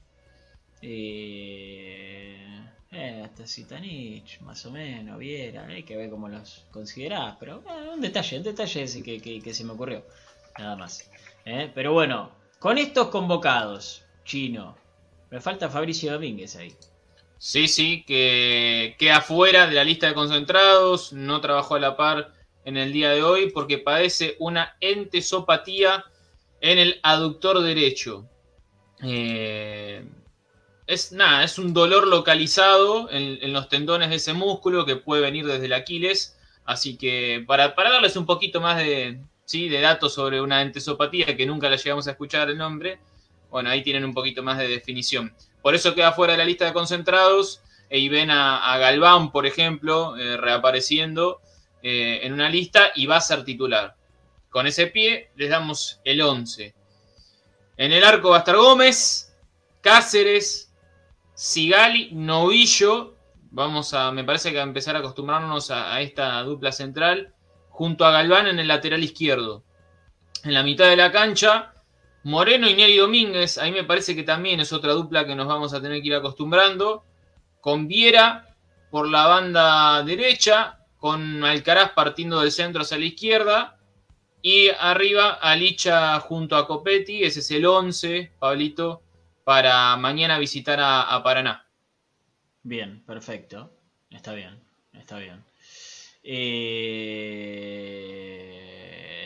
Eh, 0.83 2.45
eh, 2.91 3.23
hasta 3.25 3.47
Sitanich, 3.47 4.41
más 4.41 4.65
o 4.67 4.71
menos, 4.71 5.19
Viera, 5.19 5.67
hay 5.67 5.83
que 5.83 5.97
ver 5.97 6.11
cómo 6.11 6.29
los 6.29 6.65
considerás, 6.71 7.37
pero 7.41 7.63
eh, 7.69 7.89
un 7.93 8.01
detalle, 8.01 8.39
un 8.39 8.45
detalle 8.45 8.83
ese 8.83 9.03
que, 9.03 9.21
que, 9.21 9.41
que 9.41 9.53
se 9.53 9.65
me 9.65 9.73
ocurrió, 9.73 10.05
nada 10.59 10.77
más. 10.77 11.11
¿eh? 11.45 11.71
Pero 11.75 11.93
bueno, 11.93 12.31
con 12.61 12.79
estos 12.79 13.09
convocados, 13.09 14.05
chino, 14.25 14.77
me 15.31 15.41
falta 15.41 15.69
Fabricio 15.69 16.13
Domínguez 16.13 16.55
ahí. 16.55 16.73
Sí, 17.39 17.69
sí, 17.69 18.05
que 18.07 18.97
queda 18.99 19.21
fuera 19.21 19.67
de 19.67 19.75
la 19.75 19.85
lista 19.85 20.07
de 20.07 20.15
concentrados, 20.15 21.13
no 21.13 21.41
trabajó 21.41 21.75
a 21.75 21.81
la 21.81 21.97
par 21.97 22.33
en 22.65 22.77
el 22.77 22.93
día 22.93 23.11
de 23.11 23.23
hoy 23.23 23.51
porque 23.51 23.79
padece 23.79 24.37
una 24.39 24.77
entesopatía 24.81 26.05
en 26.61 26.79
el 26.79 27.01
aductor 27.03 27.61
derecho. 27.61 28.29
Eh, 29.03 30.07
es 30.87 31.13
nada, 31.13 31.45
es 31.45 31.59
un 31.59 31.73
dolor 31.75 32.07
localizado 32.07 33.11
en, 33.11 33.53
los 33.53 33.69
tendones 33.69 34.11
de 34.11 34.17
ese 34.17 34.33
músculo 34.33 34.85
que 34.87 34.97
puede 34.97 35.23
venir 35.23 35.47
desde 35.47 35.67
el 35.67 35.73
Aquiles. 35.73 36.39
Así 36.65 36.97
que 36.97 37.45
para, 37.47 37.75
para 37.75 37.91
darles 37.91 38.17
un 38.17 38.27
poquito 38.27 38.61
más 38.61 38.79
de, 38.79 39.21
¿sí? 39.45 39.69
de 39.69 39.81
datos 39.81 40.15
sobre 40.15 40.41
una 40.41 40.63
entesopatía 40.63 41.37
que 41.37 41.47
nunca 41.47 41.69
la 41.69 41.77
llegamos 41.77 42.07
a 42.09 42.13
escuchar 42.13 42.49
el 42.49 42.59
nombre, 42.59 42.99
bueno, 43.51 43.71
ahí 43.71 43.83
tienen 43.83 44.05
un 44.05 44.15
poquito 44.15 44.43
más 44.43 44.59
de 44.59 44.69
definición. 44.69 45.35
Por 45.65 45.75
eso 45.75 45.95
queda 45.95 46.13
fuera 46.13 46.35
de 46.35 46.39
la 46.41 46.45
lista 46.45 46.67
de 46.67 46.75
concentrados 46.75 47.63
y 47.89 48.11
ven 48.11 48.31
a, 48.31 48.77
Galván, 48.77 49.33
por 49.33 49.47
ejemplo, 49.47 50.15
eh, 50.15 50.37
reapareciendo 50.37 51.41
eh, 51.83 52.21
en 52.23 52.35
una 52.35 52.51
lista 52.51 52.93
y 52.95 53.07
va 53.07 53.17
a 53.17 53.23
ser 53.23 53.47
titular. 53.47 53.97
Con 54.51 54.67
ese 54.67 54.89
pie 54.89 55.31
les 55.37 55.49
damos 55.49 56.03
el 56.05 56.21
11. 56.21 56.75
En 57.79 57.93
el 57.93 58.05
arco 58.05 58.29
va 58.29 58.37
a 58.37 58.39
estar 58.41 58.57
Gómez, 58.57 59.35
Cáceres, 59.81 60.71
Sigali, 61.33 62.11
Novillo. 62.13 63.17
Vamos 63.51 63.95
a, 63.95 64.13
me 64.13 64.23
parece 64.23 64.53
que 64.53 64.61
a 64.61 64.65
empezar 64.65 64.97
a 64.97 64.99
acostumbrarnos 64.99 65.71
a, 65.71 65.99
esta 66.03 66.43
dupla 66.43 66.73
central. 66.73 67.33
Junto 67.71 68.05
a 68.05 68.11
Galván 68.11 68.49
en 68.49 68.59
el 68.59 68.69
lateral 68.69 69.03
izquierdo. 69.03 69.65
En 70.43 70.53
la 70.53 70.63
mitad 70.63 70.91
de 70.91 70.97
la 70.97 71.11
cancha, 71.11 71.73
Moreno 72.25 72.69
y 72.69 72.75
Neri 72.75 72.97
Domínguez. 72.97 73.59
Ahí 73.59 73.73
me 73.73 73.85
parece 73.85 74.17
que 74.17 74.23
también 74.23 74.61
es 74.61 74.73
otra 74.73 74.93
dupla 74.93 75.27
que 75.27 75.35
nos 75.35 75.47
vamos 75.47 75.73
a 75.73 75.81
tener 75.81 76.01
que 76.03 76.09
ir 76.09 76.15
acostumbrando. 76.15 77.05
Con 77.61 77.87
Viera 77.89 78.57
por 78.91 79.09
la 79.09 79.27
banda 79.27 80.03
derecha. 80.03 80.81
Con 80.99 81.45
Alcaraz 81.45 81.93
partiendo 81.93 82.41
del 82.41 82.51
centro 82.51 82.83
hacia 82.83 82.99
la 82.99 83.05
izquierda. 83.05 83.79
Y 84.43 84.69
arriba 84.79 85.35
Alicha 85.35 86.19
junto 86.21 86.57
a 86.57 86.67
Copetti. 86.67 87.23
Ese 87.23 87.41
es 87.41 87.51
el 87.51 87.65
11, 87.65 88.33
Pablito 88.39 89.05
para 89.45 89.97
mañana 89.97 90.39
visitar 90.39 90.79
a, 90.81 91.23
Paraná. 91.23 91.67
Bien, 92.63 93.05
perfecto. 93.05 93.71
Está 94.11 94.33
bien, 94.33 94.59
está 94.95 95.19
bien. 95.19 95.45
Eh, 96.23 97.85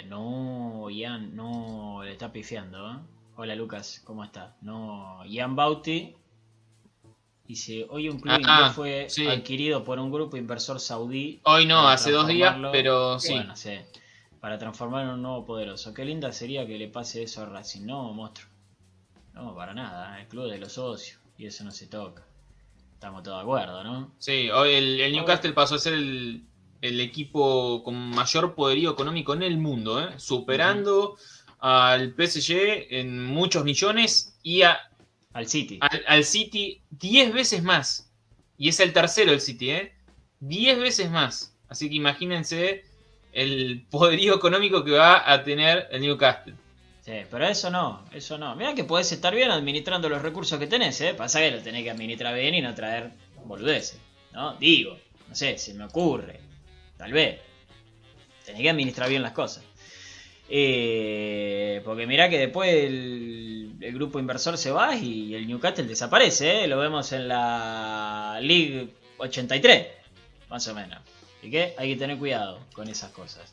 no, 0.09 0.89
Ian, 0.91 1.37
no, 1.37 2.03
le 2.03 2.13
está 2.13 2.33
pifiando. 2.33 2.93
¿eh? 2.93 2.97
Hola 3.37 3.55
Lucas, 3.55 4.03
¿cómo 4.05 4.25
está? 4.25 4.57
No, 4.63 5.25
Ian 5.27 5.55
Bauti 5.55 6.17
dice, 7.47 7.87
hoy 7.89 8.09
un 8.09 8.21
club 8.21 8.41
ah, 8.47 8.73
fue 8.75 9.09
adquirido 9.31 9.83
por 9.83 9.99
un 9.99 10.13
grupo 10.13 10.37
inversor 10.37 10.81
saudí. 10.81 11.41
Hoy 11.45 11.67
no, 11.67 11.89
hace 11.89 12.11
dos 12.13 12.27
días, 12.27 12.57
pero 12.73 13.19
sí. 13.19 13.35
Bueno, 13.35 13.57
sí. 13.57 13.79
Para 14.41 14.59
transformarlo 14.59 15.11
en 15.11 15.15
un 15.17 15.23
nuevo 15.23 15.45
poderoso. 15.45 15.93
Qué 15.95 16.05
linda 16.05 16.33
sería 16.33 16.67
que 16.67 16.79
le 16.79 16.89
pase 16.89 17.23
eso 17.23 17.43
a 17.43 17.47
Racing, 17.47 17.87
¿no, 17.87 18.13
monstruo? 18.13 18.51
No, 19.33 19.55
para 19.55 19.75
nada, 19.75 20.21
el 20.21 20.29
club 20.29 20.51
de 20.51 20.59
los 20.59 20.73
socios. 20.73 21.19
Y 21.37 21.47
eso 21.47 21.65
no 21.65 21.71
se 21.71 21.87
toca. 21.87 22.25
Estamos 22.93 23.23
todos 23.23 23.39
de 23.39 23.43
acuerdo, 23.43 23.83
¿no? 23.85 24.13
Sí, 24.19 24.51
hoy 24.51 24.75
el, 24.75 25.13
Newcastle 25.13 25.53
pasó 25.53 25.77
a 25.77 25.79
ser 25.79 25.95
el, 25.95 26.45
equipo 26.83 27.83
con 27.83 27.95
mayor 28.11 28.55
poderío 28.55 28.91
económico 28.91 29.35
en 29.35 29.43
el 29.43 29.59
mundo, 29.59 30.01
¿eh? 30.01 30.15
superando 30.17 31.17
al 31.59 32.15
PSG 32.15 32.87
en 32.91 33.25
muchos 33.25 33.65
millones 33.65 34.39
y 34.43 34.63
a, 34.63 34.79
al 35.33 35.49
City. 35.49 35.79
Al, 35.81 36.25
City 36.25 36.81
10 36.91 37.33
veces 37.33 37.63
más. 37.63 38.11
Y 38.57 38.69
es 38.69 38.81
el 38.81 38.93
tercero 38.93 39.33
el 39.33 39.41
City, 39.41 39.71
¿eh? 39.71 39.93
10 40.41 40.79
veces 40.79 41.11
más. 41.11 41.57
Así 41.69 41.89
que 41.89 41.97
imagínense 41.97 42.85
el 43.33 43.87
poderío 43.91 44.35
económico 44.35 44.85
que 44.85 44.93
va 44.93 45.31
a 45.31 45.45
tener 45.45 45.89
el 45.91 46.01
Newcastle. 46.01 46.55
Sí, 47.05 47.13
pero 47.31 47.47
eso 47.47 47.71
no, 47.71 48.05
eso 48.13 48.37
no. 48.37 48.55
Mira 48.55 48.75
que 48.75 48.85
podés 48.85 49.11
estar 49.13 49.35
bien 49.35 49.51
administrando 49.51 50.09
los 50.09 50.21
recursos 50.21 50.59
que 50.59 50.67
tenés, 50.67 51.01
¿eh? 51.01 51.15
Pasa 51.15 51.41
que 51.41 51.51
lo 51.51 51.63
tenés 51.63 51.83
que 51.83 51.91
administrar 51.91 52.35
bien 52.35 52.55
y 52.55 52.61
no 52.61 52.75
traer 52.75 53.13
boludeces, 53.47 53.99
¿no? 54.33 54.55
Digo, 54.57 54.99
no 55.27 55.35
sé, 55.35 55.57
se 55.57 55.73
me 55.73 55.85
ocurre. 55.85 56.48
Tal 56.99 57.13
vez. 57.13 57.41
Tenés 58.45 58.63
que 58.63 58.71
administrar 58.71 59.09
bien 59.09 59.23
las 59.23 59.33
cosas. 59.33 59.65
Eh, 60.51 61.83
porque 61.85 62.07
mirá 62.07 62.29
que 62.31 62.39
después 62.39 62.73
el, 62.73 63.75
grupo 63.93 64.19
inversor 64.19 64.57
se 64.59 64.71
va 64.71 64.97
y 64.97 65.35
el 65.35 65.47
Newcastle 65.47 65.85
desaparece, 65.85 66.65
¿eh? 66.65 66.67
Lo 66.67 66.79
vemos 66.79 67.13
en 67.13 67.29
la 67.29 68.39
League 68.43 68.89
83, 69.19 69.87
más 70.49 70.67
o 70.69 70.75
menos. 70.75 70.99
Así 71.39 71.51
que 71.51 71.75
hay 71.77 71.93
que 71.93 71.97
tener 71.97 72.19
cuidado 72.19 72.61
con 72.73 72.89
esas 72.89 73.11
cosas. 73.13 73.53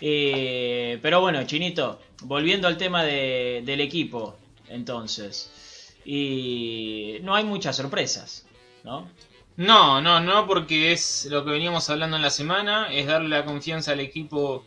Eh, 0.00 0.98
pero 1.02 1.20
bueno, 1.20 1.44
Chinito, 1.44 2.00
volviendo 2.22 2.68
al 2.68 2.76
tema 2.76 3.04
del 3.04 3.80
equipo, 3.80 4.36
entonces. 4.68 5.94
Y 6.04 7.18
no 7.22 7.34
hay 7.34 7.44
muchas 7.44 7.76
sorpresas, 7.76 8.46
¿no? 8.84 9.08
No, 9.56 10.02
no, 10.02 10.20
no, 10.20 10.46
porque 10.46 10.92
es 10.92 11.26
lo 11.30 11.44
que 11.44 11.50
veníamos 11.50 11.88
hablando 11.88 12.16
en 12.16 12.22
la 12.22 12.30
semana, 12.30 12.92
es 12.92 13.06
darle 13.06 13.30
la 13.30 13.44
confianza 13.46 13.92
al 13.92 14.00
equipo 14.00 14.64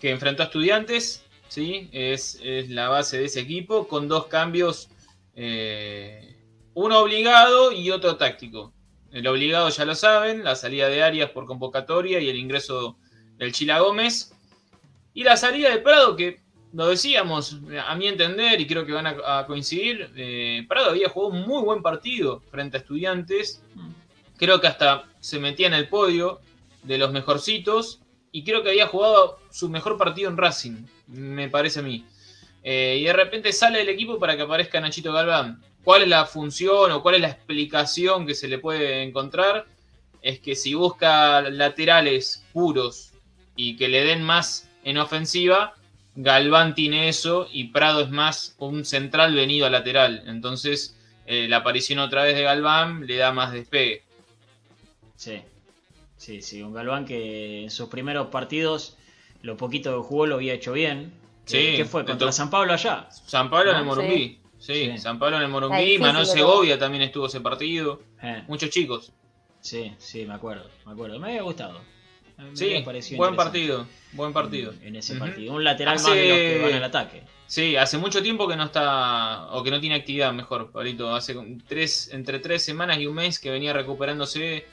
que 0.00 0.10
enfrentó 0.10 0.42
a 0.42 0.46
estudiantes, 0.46 1.24
¿sí? 1.46 1.88
Es, 1.92 2.40
la 2.68 2.88
base 2.88 3.18
de 3.18 3.26
ese 3.26 3.40
equipo, 3.40 3.86
con 3.86 4.08
dos 4.08 4.26
cambios, 4.26 4.90
eh, 5.36 6.36
uno 6.74 6.98
obligado 6.98 7.70
y 7.70 7.90
otro 7.92 8.16
táctico. 8.16 8.72
El 9.12 9.28
obligado 9.28 9.68
ya 9.68 9.84
lo 9.84 9.94
saben, 9.94 10.42
la 10.42 10.56
salida 10.56 10.88
de 10.88 11.04
Arias 11.04 11.30
por 11.30 11.46
convocatoria 11.46 12.18
y 12.18 12.28
el 12.28 12.36
ingreso 12.36 12.96
del 13.36 13.52
Chila 13.52 13.78
Gómez. 13.78 14.34
Y 15.14 15.22
la 15.22 15.36
salida 15.36 15.70
de 15.70 15.78
Prado, 15.78 16.16
que 16.16 16.40
lo 16.72 16.88
decíamos, 16.88 17.60
a 17.86 17.94
mi 17.94 18.08
entender, 18.08 18.60
y 18.60 18.66
creo 18.66 18.84
que 18.86 18.92
van 18.92 19.06
a, 19.06 19.46
coincidir, 19.46 20.10
eh, 20.16 20.64
Prado 20.68 20.90
había 20.90 21.10
jugado 21.10 21.34
un 21.34 21.46
muy 21.46 21.62
buen 21.62 21.80
partido 21.80 22.40
frente 22.50 22.78
a 22.78 22.80
estudiantes. 22.80 23.62
Creo 24.42 24.60
que 24.60 24.66
hasta 24.66 25.04
se 25.20 25.38
metía 25.38 25.68
en 25.68 25.74
el 25.74 25.86
podio 25.86 26.40
de 26.82 26.98
los 26.98 27.12
mejorcitos. 27.12 28.00
Y 28.32 28.42
creo 28.42 28.64
que 28.64 28.70
había 28.70 28.88
jugado 28.88 29.38
su 29.52 29.68
mejor 29.68 29.96
partido 29.96 30.28
en 30.28 30.36
Racing, 30.36 30.84
me 31.06 31.48
parece 31.48 31.78
a 31.78 31.82
mí. 31.82 32.04
Eh, 32.64 32.98
y 33.00 33.04
de 33.04 33.12
repente 33.12 33.52
sale 33.52 33.78
del 33.78 33.90
equipo 33.90 34.18
para 34.18 34.34
que 34.34 34.42
aparezca 34.42 34.80
Nachito 34.80 35.12
Galván. 35.12 35.62
¿Cuál 35.84 36.02
es 36.02 36.08
la 36.08 36.26
función 36.26 36.90
o 36.90 37.02
cuál 37.02 37.14
es 37.14 37.20
la 37.20 37.28
explicación 37.28 38.26
que 38.26 38.34
se 38.34 38.48
le 38.48 38.58
puede 38.58 39.04
encontrar? 39.04 39.66
Es 40.22 40.40
que 40.40 40.56
si 40.56 40.74
busca 40.74 41.42
laterales 41.42 42.44
puros 42.52 43.12
y 43.54 43.76
que 43.76 43.86
le 43.86 44.02
den 44.02 44.24
más 44.24 44.68
en 44.82 44.98
ofensiva, 44.98 45.74
Galván 46.16 46.74
tiene 46.74 47.08
eso 47.08 47.46
y 47.52 47.68
Prado 47.68 48.00
es 48.00 48.10
más 48.10 48.56
un 48.58 48.84
central 48.84 49.36
venido 49.36 49.66
a 49.66 49.70
lateral. 49.70 50.24
Entonces, 50.26 50.98
eh, 51.26 51.46
la 51.48 51.58
aparición 51.58 52.00
otra 52.00 52.24
vez 52.24 52.34
de 52.34 52.42
Galván 52.42 53.06
le 53.06 53.18
da 53.18 53.30
más 53.30 53.52
despegue. 53.52 54.02
Sí, 55.16 55.40
sí, 56.16 56.42
sí. 56.42 56.62
Un 56.62 56.72
Galván 56.72 57.04
que 57.04 57.62
en 57.64 57.70
sus 57.70 57.88
primeros 57.88 58.28
partidos, 58.28 58.96
lo 59.42 59.56
poquito 59.56 59.96
que 59.96 60.08
jugó 60.08 60.26
lo 60.26 60.36
había 60.36 60.54
hecho 60.54 60.72
bien. 60.72 61.12
Sí, 61.44 61.74
¿Qué 61.76 61.84
fue? 61.84 62.04
¿Contra 62.04 62.32
San 62.32 62.50
Pablo 62.50 62.72
allá? 62.72 63.08
San 63.10 63.50
Pablo 63.50 63.72
en 63.72 63.78
el 63.78 63.84
Morumbí. 63.84 64.38
Sí. 64.58 64.96
San 64.98 65.18
Pablo 65.18 65.38
en 65.38 65.42
el 65.42 65.48
Morumbí. 65.48 65.98
Manuel 65.98 66.26
Segovia 66.26 66.78
también 66.78 67.02
estuvo 67.02 67.26
ese 67.26 67.40
partido. 67.40 68.00
Eh. 68.22 68.44
Muchos 68.46 68.70
chicos. 68.70 69.12
Sí, 69.60 69.92
sí, 69.98 70.24
me 70.26 70.34
acuerdo. 70.34 70.68
Me 70.86 70.92
acuerdo. 70.92 71.18
Me 71.18 71.28
había 71.28 71.42
gustado. 71.42 71.80
sí, 72.54 72.84
buen 73.16 73.36
partido. 73.36 73.86
Buen 74.12 74.32
partido. 74.32 74.72
En, 74.82 74.96
ese 74.96 75.16
partido. 75.16 75.54
Un 75.54 75.64
lateral 75.64 75.94
más 75.94 76.06
de 76.06 76.28
los 76.28 76.36
que 76.36 76.60
van 76.62 76.74
al 76.74 76.84
ataque. 76.84 77.22
Sí, 77.46 77.76
hace 77.76 77.98
mucho 77.98 78.22
tiempo 78.22 78.48
que 78.48 78.56
no 78.56 78.64
está, 78.64 79.48
o 79.52 79.62
que 79.62 79.70
no 79.70 79.80
tiene 79.80 79.96
actividad, 79.96 80.32
mejor, 80.32 80.70
Pablito. 80.70 81.14
Hace 81.14 81.36
tres, 81.66 82.08
entre 82.12 82.38
tres 82.38 82.64
semanas 82.64 82.98
y 82.98 83.06
un 83.06 83.14
mes 83.14 83.38
que 83.38 83.50
venía 83.50 83.72
recuperándose 83.72 84.64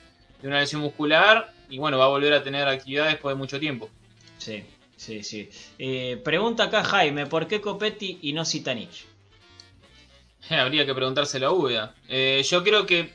de 0.41 0.47
una 0.47 0.59
lesión 0.59 0.81
muscular 0.81 1.53
y 1.69 1.77
bueno, 1.77 1.97
va 1.97 2.05
a 2.05 2.09
volver 2.09 2.33
a 2.33 2.43
tener 2.43 2.67
actividad 2.67 3.07
después 3.07 3.35
de 3.35 3.37
mucho 3.37 3.59
tiempo. 3.59 3.89
Sí, 4.37 4.63
sí, 4.95 5.23
sí. 5.23 5.49
Eh, 5.77 6.19
pregunta 6.23 6.65
acá 6.65 6.83
Jaime, 6.83 7.25
¿por 7.25 7.47
qué 7.47 7.61
Copetti 7.61 8.19
y 8.21 8.33
no 8.33 8.45
Citanich? 8.45 9.05
habría 10.49 10.85
que 10.85 10.95
preguntárselo 10.95 11.47
a 11.47 11.51
Úbeda. 11.51 11.95
Eh, 12.07 12.43
yo 12.49 12.63
creo 12.63 12.85
que 12.85 13.11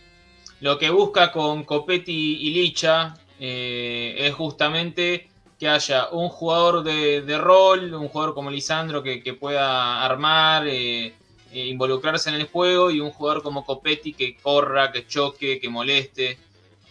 lo 0.61 0.79
que 0.79 0.91
busca 0.91 1.33
con 1.33 1.64
Copetti 1.64 2.39
y 2.41 2.55
Licha 2.55 3.14
eh, 3.39 4.14
es 4.18 4.35
justamente 4.35 5.29
que 5.59 5.68
haya 5.68 6.09
un 6.11 6.29
jugador 6.29 6.83
de, 6.83 7.39
rol, 7.39 7.93
un 7.95 8.09
jugador 8.09 8.35
como 8.35 8.51
Lisandro 8.51 9.03
que, 9.03 9.37
pueda 9.39 10.05
armar, 10.05 10.66
eh, 10.66 11.14
involucrarse 11.53 12.31
en 12.31 12.37
el 12.37 12.47
juego 12.47 12.91
y 12.91 13.01
un 13.01 13.11
jugador 13.11 13.43
como 13.43 13.64
Copetti 13.64 14.12
que 14.12 14.37
corra, 14.37 14.91
que 14.93 15.07
choque, 15.07 15.61
que 15.61 15.68
moleste, 15.68 16.39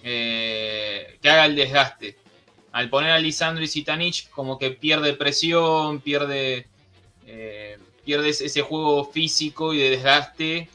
eh, 0.04 1.18
que 1.22 1.30
haga 1.30 1.46
el 1.46 1.56
desgaste. 1.56 2.18
Al 2.72 2.90
poner 2.90 3.12
a 3.12 3.20
Lisandro 3.20 3.64
y 3.64 3.68
Zitanich 3.68 4.30
como 4.30 4.60
que 4.60 4.72
pierde 4.72 5.14
presión, 5.14 6.02
pierde, 6.02 6.68
pierde 8.04 8.30
ese 8.30 8.62
juego 8.62 9.06
físico 9.06 9.74
y 9.74 9.78
de 9.78 9.92
desgaste 9.92 10.70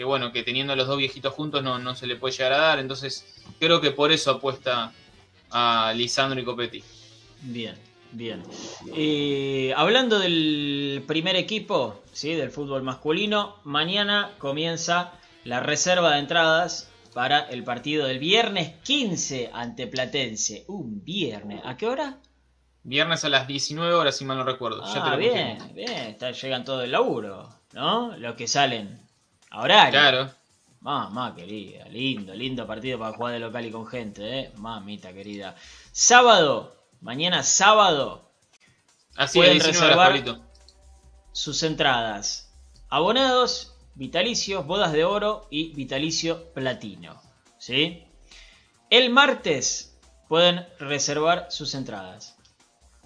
que 0.00 0.04
bueno, 0.04 0.32
que 0.32 0.42
teniendo 0.42 0.72
a 0.72 0.76
los 0.76 0.86
dos 0.86 0.96
viejitos 0.96 1.34
juntos 1.34 1.62
no, 1.62 1.78
no 1.78 1.94
se 1.94 2.06
le 2.06 2.16
puede 2.16 2.34
llegar 2.34 2.54
a 2.54 2.58
dar. 2.58 2.78
Entonces 2.78 3.34
creo 3.58 3.82
que 3.82 3.90
por 3.90 4.10
eso 4.10 4.30
apuesta 4.30 4.94
a 5.50 5.92
Lisandro 5.94 6.40
y 6.40 6.44
Copetti. 6.44 6.82
Bien, 7.42 7.74
bien. 8.12 8.42
Eh, 8.96 9.74
hablando 9.76 10.18
del 10.18 11.04
primer 11.06 11.36
equipo, 11.36 12.00
¿sí? 12.14 12.32
del 12.32 12.50
fútbol 12.50 12.82
masculino, 12.82 13.56
mañana 13.64 14.30
comienza 14.38 15.12
la 15.44 15.60
reserva 15.60 16.14
de 16.14 16.20
entradas 16.20 16.89
para 17.14 17.40
el 17.40 17.64
partido 17.64 18.06
del 18.06 18.18
viernes 18.18 18.76
15 18.82 19.50
ante 19.52 19.86
Platense. 19.86 20.64
Un 20.68 21.04
viernes. 21.04 21.60
¿A 21.64 21.76
qué 21.76 21.86
hora? 21.86 22.18
Viernes 22.82 23.24
a 23.24 23.28
las 23.28 23.46
19 23.46 23.92
horas, 23.92 24.16
si 24.16 24.24
mal 24.24 24.38
no 24.38 24.44
recuerdo. 24.44 24.82
Ah, 24.84 25.16
bien, 25.16 25.58
bien. 25.74 26.16
llegan 26.18 26.64
todo 26.64 26.82
el 26.82 26.92
laburo, 26.92 27.48
¿no? 27.72 28.16
Los 28.16 28.36
que 28.36 28.48
salen. 28.48 29.00
Ahora. 29.50 29.90
Claro. 29.90 30.30
Mamá 30.80 31.34
querida, 31.34 31.86
lindo, 31.88 32.34
lindo 32.34 32.66
partido 32.66 32.98
para 32.98 33.14
jugar 33.14 33.34
de 33.34 33.40
local 33.40 33.66
y 33.66 33.70
con 33.70 33.86
gente, 33.86 34.38
¿eh? 34.38 34.52
Mamita 34.56 35.12
querida. 35.12 35.54
Sábado, 35.92 36.74
mañana 37.02 37.42
sábado, 37.42 38.30
Así 39.14 39.38
pueden 39.38 39.60
reservar 39.60 40.40
sus 41.32 41.62
entradas. 41.64 42.50
Abonados, 42.88 43.74
vitalicios, 44.00 44.66
bodas 44.66 44.90
de 44.90 45.04
oro 45.04 45.46
y 45.48 45.72
vitalicio 45.74 46.52
platino. 46.52 47.22
¿Sí? 47.58 48.02
El 48.90 49.10
martes 49.10 49.96
pueden 50.28 50.66
reservar 50.80 51.46
sus 51.50 51.74
entradas. 51.74 52.36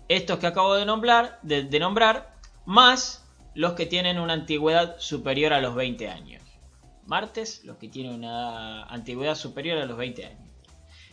Estos 0.09 0.39
que 0.39 0.47
acabo 0.47 0.75
de 0.75 0.87
nombrar, 0.87 1.39
de 1.43 1.79
nombrar, 1.79 2.35
más 2.65 3.27
los 3.55 3.75
que 3.75 3.85
tienen 3.85 4.19
una 4.19 4.33
antigüedad 4.33 4.97
superior 4.99 5.53
a 5.53 5.61
los 5.61 5.75
20 5.75 6.09
años 6.09 6.45
martes, 7.07 7.63
los 7.65 7.77
que 7.77 7.89
tienen 7.89 8.15
una 8.15 8.85
antigüedad 8.85 9.35
superior 9.35 9.79
a 9.79 9.87
los 9.87 9.97
20 9.97 10.25
años. 10.25 10.53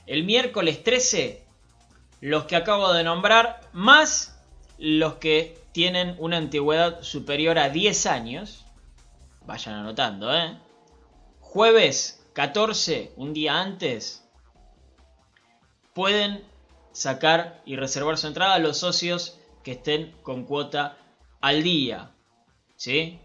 El 0.06 0.24
miércoles 0.24 0.84
13, 0.84 1.46
los 2.22 2.46
que 2.46 2.56
acabo 2.56 2.94
de 2.94 3.04
nombrar, 3.04 3.62
más 3.74 4.40
los 4.78 5.16
que 5.16 5.58
tienen 5.72 6.16
una 6.20 6.38
antigüedad 6.38 7.02
superior 7.02 7.60
a 7.60 7.70
10 7.70 8.06
años. 8.08 8.61
Vayan 9.46 9.76
anotando, 9.76 10.34
¿eh? 10.34 10.58
Jueves 11.40 12.24
14, 12.34 13.14
un 13.18 13.34
día 13.34 13.60
antes, 13.60 14.28
pueden 15.94 16.44
sacar 16.92 17.62
y 17.66 17.76
reservar 17.76 18.18
su 18.18 18.28
entrada 18.28 18.56
a 18.56 18.60
los 18.60 18.78
socios 18.78 19.38
que 19.64 19.74
estén 19.74 20.14
con 20.24 20.46
cuota 20.46 20.98
al 21.42 21.64
día. 21.64 22.12
¿Sí? 22.76 23.20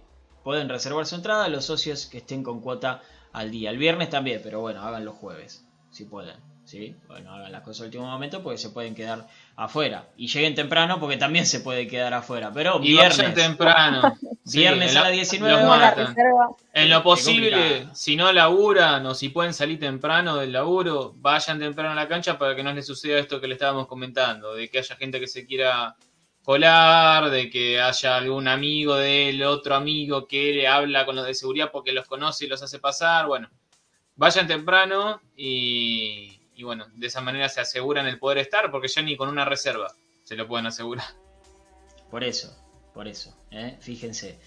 pueden 0.47 0.69
reservar 0.69 1.05
su 1.07 1.17
entrada 1.17 1.49
los 1.49 1.65
socios 1.65 2.07
que 2.07 2.19
estén 2.19 2.45
con 2.45 2.61
cuota 2.61 3.03
al 3.33 3.51
día. 3.51 3.71
El 3.71 3.79
viernes 3.79 4.11
también, 4.11 4.41
pero 4.45 4.61
bueno, 4.61 4.81
hagan 4.81 5.05
los 5.05 5.17
jueves, 5.17 5.67
si 5.91 6.05
pueden. 6.05 6.37
¿Sí? 6.67 6.95
Bueno, 7.07 7.33
hagan 7.33 7.53
las 7.53 7.63
cosas 7.63 7.83
al 7.83 7.87
último 7.87 8.07
momento 8.07 8.43
porque 8.43 8.59
se 8.59 8.71
pueden 8.71 8.95
quedar 8.95 9.27
afuera. 9.55 10.09
Y 10.17 10.27
lleguen 10.27 10.55
temprano 10.55 10.99
porque 11.01 11.17
también 11.17 11.47
se 11.47 11.61
puede 11.61 11.87
quedar 11.87 12.13
afuera. 12.13 12.51
Pero 12.53 12.79
y 12.83 12.89
viernes. 12.89 13.35
temprano. 13.35 14.17
viernes 14.45 14.95
a 14.97 15.03
las 15.03 15.13
19 15.13 15.65
horas. 15.65 16.15
En 16.73 16.91
lo 16.91 17.03
posible, 17.03 17.87
si 17.95 18.17
no 18.17 18.33
laburan 18.33 19.07
o 19.07 19.15
si 19.15 19.29
pueden 19.31 19.55
salir 19.55 19.79
temprano 19.79 20.37
del 20.37 20.53
laburo, 20.53 21.15
vayan 21.17 21.59
temprano 21.59 21.93
a 21.93 21.95
la 21.95 22.09
cancha 22.09 22.37
para 22.37 22.55
que 22.55 22.63
no 22.63 22.73
les 22.73 22.87
suceda 22.87 23.19
esto 23.19 23.41
que 23.41 23.47
le 23.47 23.55
estábamos 23.55 23.87
comentando, 23.87 24.55
de 24.55 24.69
que 24.69 24.81
haya 24.81 24.97
gente 24.97 25.21
que 25.21 25.29
se 25.29 25.47
quiera 25.47 25.97
colar, 26.43 27.31
de 27.31 27.49
que 27.49 27.81
haya 27.81 28.17
algún 28.17 28.47
amigo 28.47 28.97
de 28.97 29.31
él, 29.31 29.43
otro 29.43 29.75
amigo 29.75 30.27
que 30.27 30.53
le 30.53 30.69
habla 30.69 31.05
con 31.07 31.17
los 31.17 31.27
de 31.27 31.35
seguridad 31.35 31.71
porque 31.73 31.93
los 31.93 32.07
conoce 32.07 32.45
y 32.45 32.49
los 32.49 32.63
hace 32.63 32.79
pasar. 32.79 33.27
Bueno, 33.27 33.49
vayan 34.17 34.47
temprano 34.47 35.21
y, 35.37 36.36
bueno, 36.63 36.87
de 36.95 37.07
esa 37.07 37.21
manera 37.21 37.49
se 37.49 37.61
aseguran 37.61 38.07
el 38.07 38.19
poder 38.19 38.39
estar 38.39 38.71
porque 38.71 38.89
ya 38.89 39.03
ni 39.03 39.17
con 39.17 39.29
una 39.29 39.45
reserva 39.45 39.93
se 40.25 40.37
lo 40.37 40.49
pueden 40.49 40.67
asegurar. 40.67 41.07
Por 42.11 42.25
eso, 42.25 42.57
por 42.95 43.09
eso, 43.09 43.37
¿eh? 43.51 43.77
fíjense. 43.81 44.39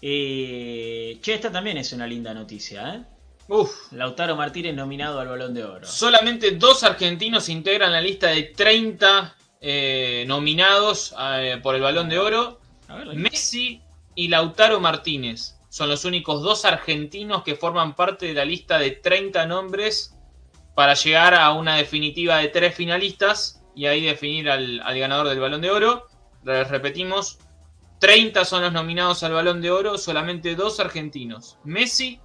Eh, 0.00 1.18
che, 1.22 1.34
esta 1.34 1.50
también 1.50 1.78
es 1.78 1.92
una 1.92 2.06
linda 2.06 2.34
noticia, 2.34 2.94
¿eh? 2.94 3.02
Uf. 3.48 3.92
Lautaro 3.92 4.36
Martínez 4.36 4.74
nominado 4.74 5.20
al 5.20 5.28
Balón 5.28 5.54
de 5.54 5.64
Oro. 5.64 5.86
Solamente 5.86 6.52
dos 6.52 6.82
argentinos 6.82 7.48
integran 7.48 7.92
la 7.92 8.00
lista 8.00 8.28
de 8.28 8.42
30 8.42 9.36
eh, 9.60 10.24
nominados 10.26 11.14
eh, 11.18 11.58
por 11.62 11.74
el 11.74 11.82
Balón 11.82 12.08
de 12.08 12.18
Oro. 12.18 12.60
Messi 13.14 13.82
y 14.14 14.28
Lautaro 14.28 14.80
Martínez 14.80 15.56
son 15.68 15.88
los 15.88 16.04
únicos 16.04 16.42
dos 16.42 16.64
argentinos 16.64 17.42
que 17.42 17.54
forman 17.54 17.94
parte 17.94 18.26
de 18.26 18.34
la 18.34 18.44
lista 18.44 18.78
de 18.78 18.92
30 18.92 19.46
nombres 19.46 20.15
para 20.76 20.92
llegar 20.92 21.34
a 21.34 21.52
una 21.54 21.76
definitiva 21.76 22.36
de 22.36 22.48
tres 22.48 22.74
finalistas 22.74 23.62
y 23.74 23.86
ahí 23.86 24.02
definir 24.02 24.50
al, 24.50 24.82
ganador 24.98 25.26
del 25.26 25.40
Balón 25.40 25.62
de 25.62 25.70
Oro. 25.70 26.06
Les 26.44 26.68
repetimos, 26.68 27.38
30 27.98 28.44
son 28.44 28.60
los 28.60 28.74
nominados 28.74 29.22
al 29.22 29.32
Balón 29.32 29.62
de 29.62 29.70
Oro, 29.70 29.96
solamente 29.96 30.54
dos 30.54 30.78
argentinos, 30.78 31.58
Messi 31.64 32.20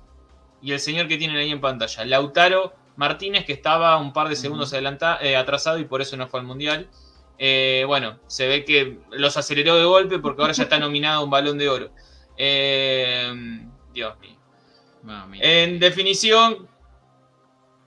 y 0.61 0.73
el 0.73 0.81
señor 0.81 1.07
que 1.07 1.17
tienen 1.17 1.37
ahí 1.37 1.49
en 1.49 1.61
pantalla, 1.61 2.03
Lautaro 2.03 2.73
Martínez, 2.97 3.45
que 3.45 3.53
estaba 3.53 3.97
un 3.97 4.11
par 4.11 4.27
de 4.27 4.35
segundos 4.35 4.73
eh, 4.73 5.37
atrasado 5.37 5.79
y 5.79 5.85
por 5.85 6.01
eso 6.01 6.17
no 6.17 6.27
fue 6.27 6.41
al 6.41 6.45
Mundial. 6.45 6.89
Eh, 7.37 7.85
bueno, 7.87 8.19
se 8.27 8.49
ve 8.49 8.65
que 8.65 8.99
los 9.11 9.37
aceleró 9.37 9.77
de 9.77 9.85
golpe 9.85 10.19
porque 10.19 10.41
ahora 10.41 10.53
ya 10.53 10.63
está 10.63 10.77
nominado 10.79 11.23
un 11.23 11.29
balón 11.29 11.57
de 11.57 11.69
oro. 11.69 11.91
Eh, 12.37 13.31
Dios 13.93 14.13
mío. 14.19 14.37
en 15.39 15.79
definición, 15.79 16.67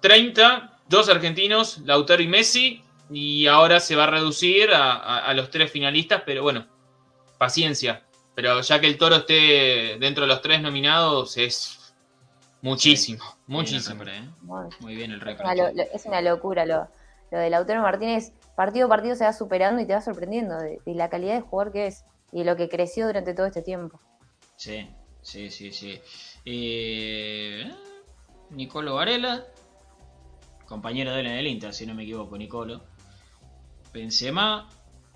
30, 0.05 0.80
dos 0.86 1.09
argentinos, 1.09 1.78
Lautaro 1.78 2.22
y 2.22 2.28
Messi, 2.28 2.84
y 3.09 3.46
ahora 3.46 3.80
se 3.80 3.96
va 3.96 4.05
a 4.05 4.07
reducir 4.09 4.68
a, 4.70 5.32
los 5.32 5.48
tres 5.48 5.72
finalistas, 5.72 6.24
pero 6.26 6.42
bueno, 6.42 6.66
paciencia. 7.38 8.05
Pero 8.34 8.61
ya 8.61 8.78
que 8.82 8.86
el 8.86 8.98
toro 8.98 9.16
esté 9.16 9.96
dentro 9.98 10.24
de 10.24 10.28
los 10.28 10.42
tres 10.42 10.61
nominados, 10.61 11.38
es 11.38 11.94
muchísimo, 12.61 13.24
muchísimo. 13.46 14.05
¿eh? 14.05 14.28
Muy 14.80 14.94
bien 14.94 15.11
el 15.11 15.22
récord. 15.22 15.46
Es 15.94 16.05
una, 16.05 16.20
locura 16.20 16.66
lo, 16.66 16.86
lo 17.30 17.38
de 17.38 17.48
Lautaro 17.48 17.80
Martínez 17.80 18.34
partido 18.57 18.84
a 18.84 18.90
partido 18.90 19.16
se 19.16 19.24
va 19.24 19.32
superando 19.32 19.80
y 19.80 19.86
te 19.86 19.94
va 19.94 20.02
sorprendiendo 20.02 20.59
de, 20.59 20.80
la 20.84 21.09
calidad 21.09 21.36
de 21.36 21.40
jugador 21.40 21.72
que 21.72 21.86
es 21.86 22.05
y 22.30 22.40
de 22.40 22.44
lo 22.44 22.57
que 22.57 22.68
creció 22.68 23.07
durante 23.07 23.32
todo 23.32 23.46
este 23.46 23.62
tiempo. 23.62 23.98
Sí, 24.57 24.86
sí, 25.22 25.50
sí, 25.50 25.72
sí. 25.72 25.98
Eh, 26.44 27.72
Nicolo 28.50 28.96
Varela, 28.96 29.46
compañero 30.66 31.12
de 31.12 31.20
él 31.20 31.26
en 31.26 31.34
el 31.34 31.46
Inter, 31.46 31.72
si 31.74 31.86
no 31.86 31.94
me 31.94 32.04
equivoco, 32.04 32.36
Nicolo. 32.36 32.82
Benzema, 33.92 34.68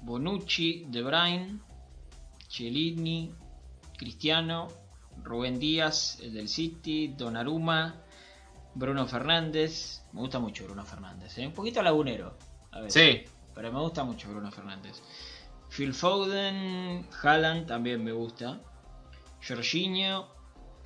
Bonucci, 0.03 0.84
De 0.88 1.03
Bruyne, 1.03 1.59
Cellini, 2.49 3.32
Cristiano, 3.96 4.68
Rubén 5.22 5.59
Díaz, 5.59 6.20
el 6.22 6.34
del 6.34 6.49
City, 6.49 7.09
Donnarumma, 7.09 7.96
Bruno 8.74 9.07
Fernández. 9.07 10.05
Me 10.12 10.20
gusta 10.20 10.38
mucho 10.38 10.64
Bruno 10.64 10.84
Fernández, 10.84 11.36
¿eh? 11.38 11.46
un 11.46 11.53
poquito 11.53 11.82
lagunero 11.82 12.36
Sí. 12.88 13.24
Pero 13.55 13.72
me 13.72 13.80
gusta 13.80 14.05
mucho 14.05 14.28
Bruno 14.28 14.53
Fernández. 14.53 15.03
Phil 15.68 15.92
Foden, 15.92 17.07
Haaland 17.22 17.66
también 17.66 18.05
me 18.05 18.12
gusta. 18.12 18.61
Jorginho, 19.46 20.28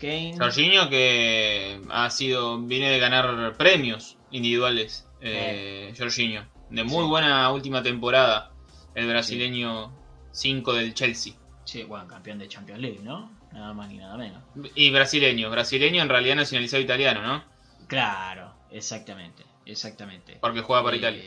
Kane. 0.02 0.34
Jorginho 0.36 0.90
que 0.90 1.80
ha 1.88 2.10
sido, 2.10 2.60
viene 2.60 2.90
de 2.90 2.98
ganar 2.98 3.56
premios 3.56 4.18
individuales. 4.32 5.06
Eh, 5.20 5.94
Jorginho. 5.96 6.44
De 6.70 6.82
muy 6.82 7.04
buena 7.06 7.50
última 7.52 7.84
temporada. 7.84 8.50
El 8.96 9.06
brasileño 9.06 9.92
5 10.32 10.72
del 10.74 10.92
Chelsea. 10.92 11.34
Sí, 11.64 11.84
bueno, 11.84 12.08
campeón 12.08 12.40
de 12.40 12.48
Champions 12.48 12.80
League, 12.80 13.00
¿no? 13.00 13.30
Nada 13.52 13.72
más 13.74 13.88
ni 13.88 13.98
nada 13.98 14.16
menos. 14.16 14.42
Y 14.74 14.90
brasileño. 14.90 15.50
Brasileño 15.50 16.02
en 16.02 16.08
realidad 16.08 16.34
nacionalizado 16.34 16.82
italiano, 16.82 17.22
¿no? 17.22 17.44
Claro, 17.86 18.52
exactamente. 18.72 19.44
Exactamente. 19.64 20.38
Porque 20.40 20.62
juega 20.62 20.82
para 20.82 20.96
eh, 20.96 20.98
Italia. 20.98 21.22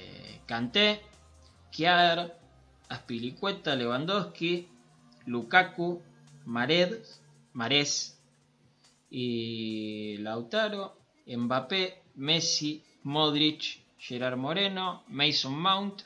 Kanté, 0.46 1.02
Kiar, 1.72 2.38
Aspilicueta, 2.90 3.76
Lewandowski, 3.76 4.68
Lukaku, 5.26 6.04
Mared, 6.44 6.98
Mares 7.54 8.15
y 9.10 10.18
Lautaro, 10.18 10.98
Mbappé, 11.28 12.04
Messi, 12.16 12.84
Modric, 13.04 13.82
Gerard 13.98 14.38
Moreno, 14.38 15.04
Mason 15.08 15.58
Mount, 15.58 16.02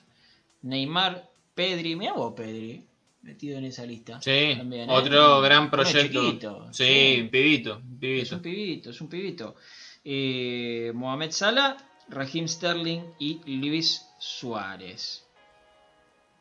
Neymar, 0.62 1.30
Pedri, 1.54 1.96
mira 1.96 2.14
vos 2.14 2.34
Pedri, 2.36 2.84
metido 3.22 3.58
en 3.58 3.66
esa 3.66 3.86
lista. 3.86 4.22
Sí, 4.22 4.32
¿eh? 4.32 4.88
otro 4.90 5.42
gran 5.42 5.70
proyecto. 5.70 6.72
sí, 6.72 7.20
un 7.22 7.30
pibito, 7.30 7.82
Es 8.02 8.32
un 8.32 8.42
pibito, 8.42 8.90
es 8.90 9.02
un 9.02 9.10
pibito. 9.10 9.56
Eh, 10.04 10.92
Mohamed 10.96 11.32
Salah, 11.32 11.78
Raheem 12.08 12.48
Sterling 12.48 13.02
y 13.20 13.40
Luis 13.46 14.08
Suárez. 14.18 15.26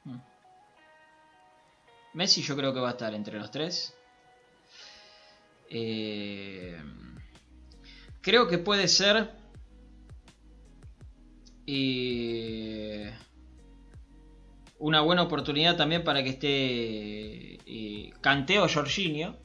Hmm. 0.04 0.18
Messi 2.14 2.42
yo 2.42 2.56
creo 2.56 2.72
que 2.72 2.80
va 2.80 2.88
a 2.88 2.92
estar 2.92 3.14
entre 3.14 3.38
los 3.38 3.50
tres. 3.50 3.97
Eh, 5.70 6.76
creo 8.20 8.48
que 8.48 8.58
puede 8.58 8.88
ser 8.88 9.30
eh, 11.66 13.12
una 14.78 15.02
buena 15.02 15.22
oportunidad 15.22 15.76
también 15.76 16.04
para 16.04 16.22
que 16.22 16.30
esté 16.30 17.54
eh, 17.66 18.10
Canteo 18.20 18.64
o 18.64 18.68
Jorginho 18.68 19.36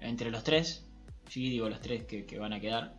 entre 0.00 0.30
los 0.30 0.44
tres. 0.44 0.84
Sí, 1.28 1.50
digo 1.50 1.68
los 1.68 1.80
tres 1.80 2.04
que, 2.04 2.38
van 2.38 2.52
a 2.52 2.60
quedar. 2.60 2.94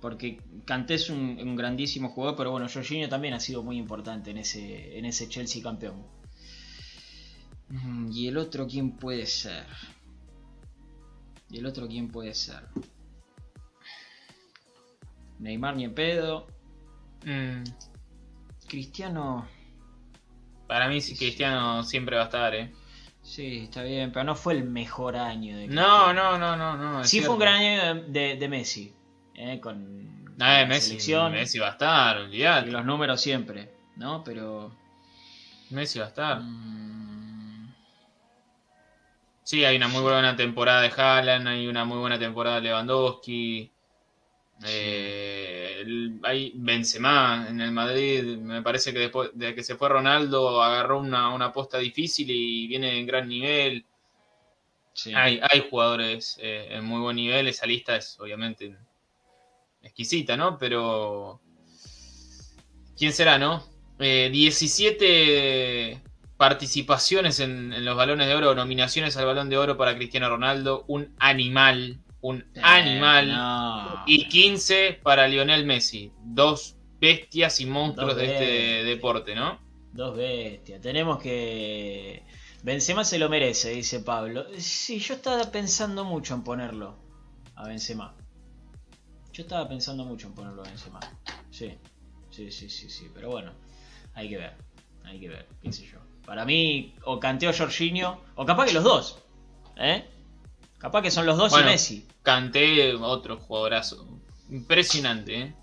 Porque 0.00 0.40
Kanté 0.64 0.94
es 0.94 1.10
un, 1.10 1.56
grandísimo 1.56 2.10
jugador, 2.10 2.36
pero 2.36 2.50
bueno, 2.52 2.68
Jorginho 2.72 3.08
también 3.08 3.34
ha 3.34 3.40
sido 3.40 3.62
muy 3.62 3.76
importante 3.76 4.30
en 4.30 4.38
ese, 4.38 4.98
en 4.98 5.04
ese 5.04 5.28
Chelsea 5.28 5.62
campeón. 5.62 6.04
Y 8.10 8.28
el 8.28 8.36
otro, 8.38 8.66
¿quién 8.66 8.92
puede 8.92 9.26
ser? 9.26 9.66
¿Y 11.50 11.58
el 11.58 11.66
otro 11.66 11.86
quién 11.86 12.08
puede 12.08 12.34
ser? 12.34 12.62
Neymar 15.38 15.76
ni 15.76 15.84
en 15.84 15.94
pedo. 15.94 16.46
Mm. 17.24 17.64
Cristiano. 18.68 19.46
Para 20.66 20.88
mí, 20.88 21.00
sí, 21.00 21.16
Cristiano 21.16 21.82
siempre 21.82 22.16
va 22.16 22.22
a 22.22 22.26
estar, 22.26 22.54
¿eh? 22.54 22.72
Sí, 23.22 23.64
está 23.64 23.82
bien, 23.82 24.12
pero 24.12 24.24
no 24.24 24.36
fue 24.36 24.54
el 24.54 24.64
mejor 24.64 25.16
año 25.16 25.56
de 25.56 25.66
No, 25.66 26.12
no, 26.12 26.38
no, 26.38 26.56
no, 26.56 26.76
no. 26.76 27.04
Sí 27.04 27.20
fue 27.20 27.34
un 27.34 27.40
gran 27.40 27.54
año 27.54 28.04
de, 28.06 28.48
Messi, 28.48 28.94
¿eh? 29.34 29.58
con, 29.60 30.34
ah, 30.38 30.64
Messi, 30.66 30.88
selección. 30.88 31.32
Messi 31.32 31.58
va 31.58 31.68
a 31.68 31.72
estar, 31.72 32.16
olvidate. 32.18 32.68
Y 32.68 32.72
los 32.72 32.84
números 32.84 33.20
siempre, 33.20 33.72
¿no? 33.96 34.22
Pero... 34.22 34.72
Messi 35.70 35.98
va 35.98 36.04
a 36.04 36.08
estar. 36.08 36.40
Mm. 36.40 37.15
Sí, 39.46 39.64
hay 39.64 39.76
una 39.76 39.86
muy 39.86 40.02
buena 40.02 40.34
temporada 40.34 40.82
de 40.82 40.88
Haaland, 40.88 41.46
hay 41.46 41.68
una 41.68 41.84
muy 41.84 41.98
buena 41.98 42.18
temporada 42.18 42.56
de 42.56 42.62
Lewandowski. 42.62 43.70
Eh, 44.66 45.84
hay 46.24 46.52
Benzema 46.56 47.46
en 47.48 47.60
el 47.60 47.70
Madrid, 47.70 48.24
me 48.38 48.60
parece 48.62 48.92
que 48.92 48.98
después 48.98 49.30
de 49.34 49.54
que 49.54 49.62
se 49.62 49.76
fue 49.76 49.88
Ronaldo 49.88 50.60
agarró 50.60 50.98
una, 50.98 51.32
una 51.32 51.52
posta 51.52 51.78
difícil 51.78 52.28
y 52.28 52.66
viene 52.66 52.98
en 52.98 53.06
gran 53.06 53.28
nivel. 53.28 53.86
Hay, 55.14 55.38
hay, 55.40 55.68
jugadores 55.70 56.38
eh, 56.42 56.66
en 56.70 56.84
muy 56.84 56.98
buen 57.00 57.14
nivel, 57.14 57.46
esa 57.46 57.66
lista 57.66 57.94
es 57.94 58.18
obviamente 58.18 58.76
exquisita, 59.80 60.36
¿no? 60.36 60.58
Pero 60.58 61.40
¿quién 62.98 63.12
será, 63.12 63.38
no? 63.38 63.62
17 63.96 65.92
eh, 65.92 66.00
participaciones 66.36 67.40
en, 67.40 67.72
en, 67.72 67.84
los 67.84 67.96
balones 67.96 68.26
de 68.26 68.34
oro, 68.34 68.54
nominaciones 68.54 69.16
al 69.16 69.26
balón 69.26 69.48
de 69.48 69.56
oro 69.56 69.76
para 69.76 69.96
Cristiano 69.96 70.28
Ronaldo, 70.28 70.84
un 70.86 71.14
animal 71.18 72.00
un 72.26 72.44
animal. 72.62 74.02
Y 74.06 74.28
15 74.28 75.00
para 75.02 75.28
Lionel 75.28 75.64
Messi. 75.64 76.12
Dos 76.24 76.76
bestias 77.00 77.60
y 77.60 77.66
monstruos 77.66 78.16
de 78.16 78.24
este 78.24 78.84
deporte, 78.84 79.34
¿no? 79.34 79.60
Dos 79.92 80.16
bestias. 80.16 80.80
Tenemos 80.80 81.20
que. 81.20 82.24
Benzema 82.62 83.04
se 83.04 83.18
lo 83.18 83.28
merece, 83.28 83.70
dice 83.70 84.00
Pablo. 84.00 84.44
Sí, 84.58 84.98
yo 84.98 85.14
estaba 85.14 85.52
pensando 85.52 86.04
mucho 86.04 86.34
en 86.34 86.42
ponerlo 86.42 86.98
a 87.54 87.68
Benzema. 87.68 88.14
Yo 89.32 89.42
estaba 89.42 89.68
pensando 89.68 90.04
mucho 90.04 90.26
en 90.26 90.34
ponerlo 90.34 90.62
a 90.62 90.68
Benzema. 90.68 91.00
Sí, 91.50 91.78
sí, 92.30 92.50
sí, 92.50 92.68
sí, 92.68 92.90
sí. 92.90 93.08
Pero 93.14 93.30
bueno, 93.30 93.52
hay 94.14 94.28
que 94.28 94.38
ver. 94.38 94.54
Hay 95.04 95.20
que 95.20 95.28
ver, 95.28 95.46
qué 95.62 95.72
sé 95.72 95.86
yo. 95.86 96.00
Para 96.26 96.44
mí, 96.44 96.94
o 97.04 97.20
canteo 97.20 97.52
Jorginho, 97.52 98.20
o 98.34 98.44
capaz 98.44 98.66
que 98.66 98.72
los 98.72 98.84
dos. 98.84 99.18
¿Eh? 99.76 100.04
Capaz 100.78 101.02
que 101.02 101.10
son 101.10 101.24
los 101.24 101.38
dos 101.38 101.58
y 101.58 101.64
Messi. 101.64 102.06
Canté 102.22 102.94
otro 102.94 103.38
jugadorazo. 103.38 104.06
Impresionante, 104.50 105.40
¿eh? 105.40 105.54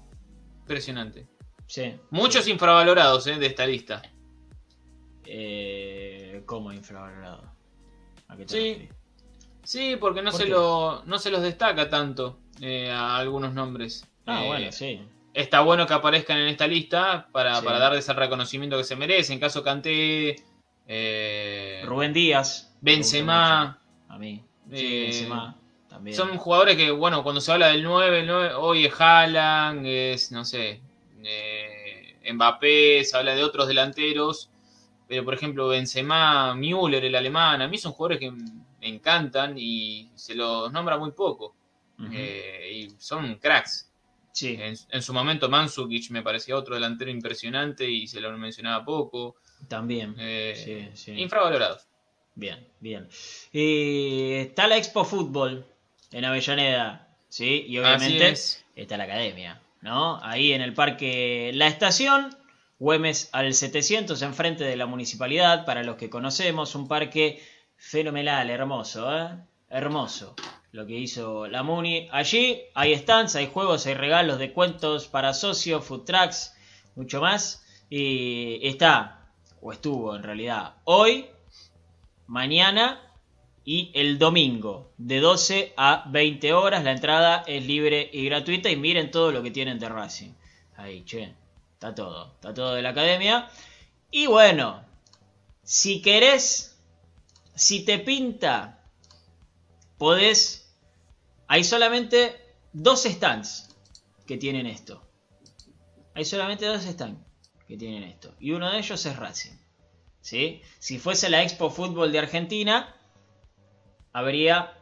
Impresionante. 0.62 1.28
Sí. 1.68 1.96
Muchos 2.10 2.48
infravalorados, 2.48 3.28
¿eh? 3.28 3.36
De 3.36 3.48
esta 3.48 3.66
lista. 3.66 4.02
Eh, 5.26 6.44
¿Cómo 6.46 6.72
infravalorado? 6.72 7.44
sí. 8.48 8.90
Sí, 9.64 9.96
porque 9.96 10.22
no, 10.22 10.32
se 10.32 10.46
lo, 10.46 11.04
no 11.06 11.18
se 11.20 11.32
los 11.32 11.42
destaca 11.42 11.90
tanto 11.90 12.40
eh, 12.60 12.92
a 12.92 13.16
algunos 13.16 13.54
nombres. 13.54 14.06
Ah, 14.26 14.44
bueno, 14.46 14.72
sí. 14.74 15.02
Está 15.34 15.62
bueno 15.62 15.88
que 15.88 15.94
aparezcan 15.94 16.38
en 16.38 16.50
esta 16.50 16.68
lista 16.68 17.30
para, 17.32 17.62
para 17.62 17.80
darles 17.80 18.08
el 18.10 18.16
reconocimiento 18.18 18.78
que 18.78 18.84
se 18.84 18.96
merecen. 18.96 19.36
En 19.36 19.40
caso 19.40 19.64
Canté. 19.64 20.36
Eh, 20.88 21.82
Rubén 21.86 22.14
Díaz. 22.14 22.76
Benzema. 22.82 23.80
A 24.08 24.18
mí. 24.18 24.44
Eh, 24.72 25.28
son 26.12 26.38
jugadores 26.38 26.76
que, 26.76 26.92
bueno, 26.92 27.24
cuando 27.24 27.40
se 27.40 27.52
habla 27.52 27.68
del 27.68 27.84
9, 27.84 28.54
hoy 28.56 28.86
es 28.86 28.94
Haaland, 29.00 29.86
es, 29.86 30.32
no 30.32 30.44
sé, 30.44 30.82
eh, 31.24 32.18
Mbappé, 32.34 33.04
se 33.04 33.16
habla 33.16 33.36
de 33.36 33.44
otros 33.44 33.68
delanteros, 33.68 34.50
pero 35.08 35.24
por 35.24 35.34
ejemplo 35.34 35.68
Benzema, 35.68 36.56
Müller, 36.56 37.06
el 37.06 37.16
alemán, 37.16 37.62
a 37.62 37.68
mí 37.68 37.78
son 37.78 37.94
jugadores 37.94 38.20
que 38.20 38.32
me 38.32 38.88
encantan 38.88 39.56
y 39.58 40.10
se 40.16 40.36
los 40.36 40.72
nombra 40.72 40.98
muy 40.98 41.12
poco. 41.12 41.56
Eh, 42.12 42.72
y 42.74 42.90
son 42.98 43.36
cracks. 43.36 43.90
Sí. 44.32 44.58
En, 44.60 45.02
su 45.02 45.14
momento 45.14 45.48
Mansukic 45.48 46.10
me 46.10 46.24
parecía 46.24 46.58
otro 46.58 46.76
delantero 46.76 47.12
impresionante 47.12 47.90
y 47.90 48.08
se 48.08 48.20
lo 48.20 48.36
mencionaba 48.38 48.84
poco. 48.84 49.38
También. 49.68 50.16
sí, 50.56 50.90
sí. 50.94 51.12
Infravalorados. 51.14 51.88
Bien, 52.36 52.68
bien. 52.80 53.08
Y 53.52 54.34
está 54.34 54.68
la 54.68 54.78
Expo 54.78 55.06
Fútbol 55.06 55.66
en 56.12 56.26
Avellaneda, 56.26 57.08
¿sí? 57.30 57.66
Y 57.68 57.78
obviamente 57.78 58.34
está 58.76 58.98
la 58.98 59.04
academia, 59.04 59.62
¿no? 59.82 60.20
Ahí 60.24 60.54
en 60.54 60.62
el 60.62 60.74
parque 60.74 61.52
La 61.54 61.68
Estación, 61.68 62.36
Güemes 62.80 63.30
al 63.34 63.54
700, 63.54 64.22
enfrente 64.24 64.64
de 64.64 64.76
la 64.76 64.88
municipalidad, 64.88 65.66
para 65.66 65.84
los 65.84 65.96
que 65.98 66.10
conocemos, 66.10 66.76
un 66.76 66.88
parque 66.88 67.42
fenomenal, 67.78 68.50
hermoso, 68.50 69.16
¿eh? 69.16 69.30
Hermoso 69.70 70.36
lo 70.74 70.88
que 70.88 70.98
hizo 70.98 71.48
la 71.48 71.64
Muni. 71.64 72.10
Allí 72.12 72.64
hay 72.74 72.98
stands, 72.98 73.36
hay 73.36 73.48
juegos, 73.48 73.86
hay 73.86 73.94
regalos, 73.94 74.40
de 74.40 74.52
cuentos 74.52 75.08
para 75.08 75.34
socios, 75.34 75.86
food 75.86 76.04
trucks, 76.04 76.56
mucho 76.96 77.22
más. 77.22 77.64
Y 77.90 78.60
está, 78.68 79.23
o 79.64 79.72
estuvo 79.72 80.16
en 80.16 80.24
realidad, 80.24 80.76
hoy 80.84 81.26
mañana 82.28 83.00
y 83.66 83.92
el 83.94 84.20
domingo, 84.20 84.92
de 84.98 85.22
12 85.22 85.74
a 85.78 86.04
20 86.10 86.54
horas. 86.54 86.84
La 86.84 86.92
entrada 86.92 87.44
es 87.48 87.66
libre 87.66 88.10
y 88.12 88.26
gratuita. 88.26 88.70
Y 88.70 88.76
miren 88.76 89.10
todo 89.10 89.32
lo 89.32 89.42
que 89.42 89.52
tienen 89.52 89.80
de 89.80 89.88
Racing. 89.88 90.32
Ahí, 90.76 91.04
che. 91.06 91.34
Está 91.74 91.96
todo. 91.96 92.34
Está 92.36 92.54
todo 92.54 92.74
de 92.74 92.82
la 92.82 92.90
academia. 92.90 93.50
Y 94.12 94.28
bueno, 94.28 94.84
si 95.64 96.02
querés, 96.02 96.78
si 97.56 97.86
te 97.86 98.00
pinta, 98.00 98.84
podés. 99.98 100.76
Hay 101.48 101.64
solamente 101.64 102.36
dos 102.74 103.04
stands 103.04 103.70
que 104.28 104.38
tienen 104.38 104.66
esto. 104.66 105.02
Hay 106.16 106.26
solamente 106.26 106.66
dos 106.66 106.84
stands 106.84 107.33
que 107.68 107.78
tienen 107.78 108.04
esto. 108.04 108.34
Y 108.40 108.52
uno 108.52 108.72
de 108.72 108.78
ellos 108.78 109.06
es 109.06 109.16
Racing. 109.16 109.58
Si 110.22 111.00
fuese 111.00 111.30
la 111.30 111.44
Expo 111.44 111.70
Fútbol 111.70 112.12
de 112.12 112.20
Argentina, 112.20 112.96
habría 114.14 114.74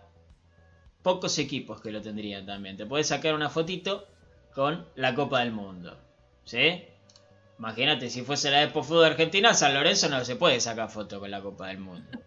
pocos 1.01 1.39
equipos 1.39 1.81
que 1.81 1.91
lo 1.91 2.01
tendrían 2.01 2.45
también. 2.45 2.77
Te 2.77 2.85
puedes 2.85 3.07
sacar 3.07 3.33
una 3.33 3.49
fotito 3.49 4.07
con 4.53 4.87
la 4.95 5.15
Copa 5.15 5.39
del 5.39 5.51
Mundo. 5.51 5.97
¿Sí? 6.43 6.85
Imagínate, 7.57 8.09
si 8.09 8.23
fuese 8.23 8.51
la 8.51 8.63
Expo 8.63 8.83
Fútbol 8.83 9.01
de 9.01 9.11
Argentina, 9.11 9.53
San 9.53 9.73
Lorenzo 9.73 10.09
no 10.09 10.23
se 10.25 10.35
puede 10.35 10.59
sacar 10.59 10.89
foto 10.89 11.19
con 11.19 11.31
la 11.31 11.41
Copa 11.41 11.67
del 11.67 11.79
Mundo. 11.79 12.19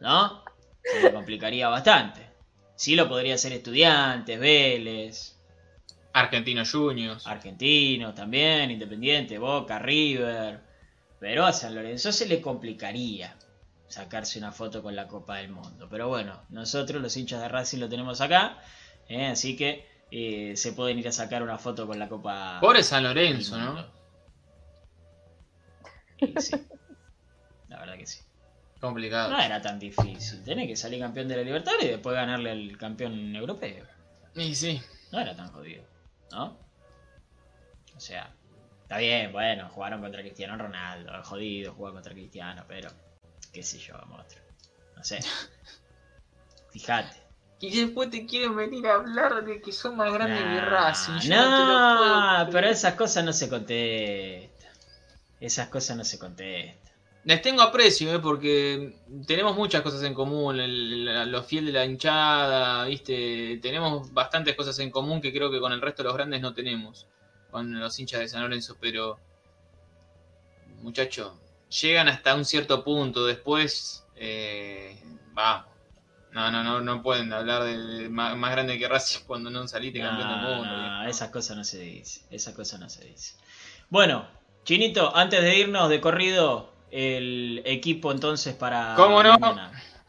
¿No? 0.00 0.44
Se 0.82 1.02
le 1.02 1.12
complicaría 1.12 1.68
bastante. 1.68 2.28
Sí 2.76 2.94
lo 2.94 3.08
podría 3.08 3.34
hacer 3.34 3.52
estudiantes, 3.52 4.38
Vélez. 4.38 5.37
Argentinos 6.12 6.72
Juniors. 6.72 7.26
Argentinos 7.26 8.14
también, 8.14 8.70
Independiente, 8.70 9.38
Boca, 9.38 9.78
River. 9.78 10.60
Pero 11.20 11.46
a 11.46 11.52
San 11.52 11.74
Lorenzo 11.74 12.12
se 12.12 12.26
le 12.26 12.40
complicaría 12.40 13.36
sacarse 13.88 14.38
una 14.38 14.52
foto 14.52 14.82
con 14.82 14.94
la 14.94 15.08
Copa 15.08 15.36
del 15.36 15.50
Mundo. 15.50 15.88
Pero 15.90 16.08
bueno, 16.08 16.40
nosotros 16.50 17.02
los 17.02 17.16
hinchas 17.16 17.40
de 17.40 17.48
Racing 17.48 17.78
lo 17.78 17.88
tenemos 17.88 18.20
acá, 18.20 18.58
¿eh? 19.08 19.26
así 19.26 19.56
que 19.56 19.86
eh, 20.10 20.56
se 20.56 20.72
pueden 20.72 20.98
ir 20.98 21.08
a 21.08 21.12
sacar 21.12 21.42
una 21.42 21.58
foto 21.58 21.86
con 21.86 21.98
la 21.98 22.08
Copa. 22.08 22.58
Pobre 22.60 22.82
San 22.82 23.02
Lorenzo, 23.02 23.58
¿no? 23.58 23.86
sí. 26.40 26.56
La 27.68 27.80
verdad 27.80 27.96
que 27.96 28.06
sí. 28.06 28.20
Complicado. 28.80 29.30
No 29.30 29.40
era 29.40 29.60
tan 29.60 29.78
difícil. 29.78 30.42
Tenés 30.44 30.68
que 30.68 30.76
salir 30.76 31.00
campeón 31.00 31.26
de 31.28 31.36
la 31.36 31.42
Libertad 31.42 31.72
y 31.82 31.88
después 31.88 32.14
ganarle 32.14 32.50
al 32.50 32.76
campeón 32.78 33.34
europeo. 33.34 33.84
Y 34.36 34.54
sí. 34.54 34.80
No 35.10 35.20
era 35.20 35.34
tan 35.34 35.48
jodido, 35.48 35.82
¿no? 36.30 36.58
O 37.96 38.00
sea, 38.00 38.32
Está 38.88 38.96
bien, 39.00 39.32
bueno, 39.32 39.68
jugaron 39.68 40.00
contra 40.00 40.22
Cristiano 40.22 40.56
Ronaldo, 40.56 41.12
jodido 41.22 41.74
jugar 41.74 41.92
contra 41.92 42.14
Cristiano, 42.14 42.64
pero 42.66 42.88
qué 43.52 43.62
sé 43.62 43.76
yo, 43.78 43.92
monstruo. 44.06 44.42
No 44.96 45.04
sé. 45.04 45.20
Fíjate. 46.72 47.14
Y 47.60 47.82
después 47.82 48.08
te 48.08 48.24
quieren 48.24 48.56
venir 48.56 48.86
a 48.86 48.94
hablar 48.94 49.44
de 49.44 49.60
que 49.60 49.72
son 49.72 49.98
más 49.98 50.10
grandes 50.10 50.42
que 50.42 50.60
Racing. 50.62 51.28
no, 51.28 52.48
pero 52.50 52.66
esas 52.66 52.94
cosas 52.94 53.26
no 53.26 53.34
se 53.34 53.50
contestan. 53.50 54.72
Esas 55.38 55.68
cosas 55.68 55.94
no 55.94 56.04
se 56.04 56.18
contestan. 56.18 56.87
Les 57.24 57.42
tengo 57.42 57.62
aprecio, 57.62 58.14
¿eh? 58.14 58.18
porque 58.20 58.96
tenemos 59.26 59.56
muchas 59.56 59.82
cosas 59.82 60.02
en 60.02 60.14
común. 60.14 60.56
los 61.30 61.46
fieles 61.46 61.72
de 61.72 61.78
la 61.78 61.84
hinchada, 61.84 62.84
¿viste? 62.84 63.58
Tenemos 63.60 64.12
bastantes 64.12 64.54
cosas 64.54 64.78
en 64.78 64.90
común 64.90 65.20
que 65.20 65.32
creo 65.32 65.50
que 65.50 65.60
con 65.60 65.72
el 65.72 65.80
resto 65.80 66.02
de 66.02 66.08
los 66.08 66.14
grandes 66.16 66.40
no 66.40 66.54
tenemos 66.54 67.06
con 67.50 67.78
los 67.78 67.98
hinchas 67.98 68.20
de 68.20 68.28
San 68.28 68.42
Lorenzo, 68.42 68.76
pero 68.80 69.18
muchachos, 70.82 71.32
llegan 71.80 72.08
hasta 72.08 72.34
un 72.34 72.44
cierto 72.44 72.84
punto, 72.84 73.26
después, 73.26 74.06
eh, 74.16 75.00
vamos, 75.32 75.66
No, 76.32 76.50
no, 76.50 76.62
no, 76.62 76.80
no 76.80 77.02
pueden 77.02 77.32
hablar 77.32 77.64
de, 77.64 78.08
más, 78.10 78.50
grande 78.50 78.78
que 78.78 78.86
Racing 78.86 79.24
cuando 79.26 79.50
no 79.50 79.66
saliste 79.66 80.00
campeón 80.00 80.28
del 80.28 80.38
mundo. 80.38 80.66
No, 80.66 81.08
esas 81.08 81.30
cosas 81.30 81.56
no 81.56 81.64
se 81.64 81.80
dice. 81.80 82.22
Esas 82.30 82.54
cosas 82.54 82.78
no 82.80 82.88
se 82.88 83.04
dice. 83.04 83.34
Bueno, 83.88 84.28
Chinito, 84.64 85.16
antes 85.16 85.40
de 85.42 85.58
irnos 85.58 85.88
de 85.88 86.00
corrido, 86.00 86.70
el 86.90 87.62
equipo 87.64 88.12
entonces 88.12 88.54
para. 88.54 88.94
¿Cómo 88.96 89.22
no? 89.22 89.36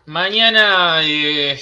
Mañana, 0.05 1.01
eh, 1.03 1.59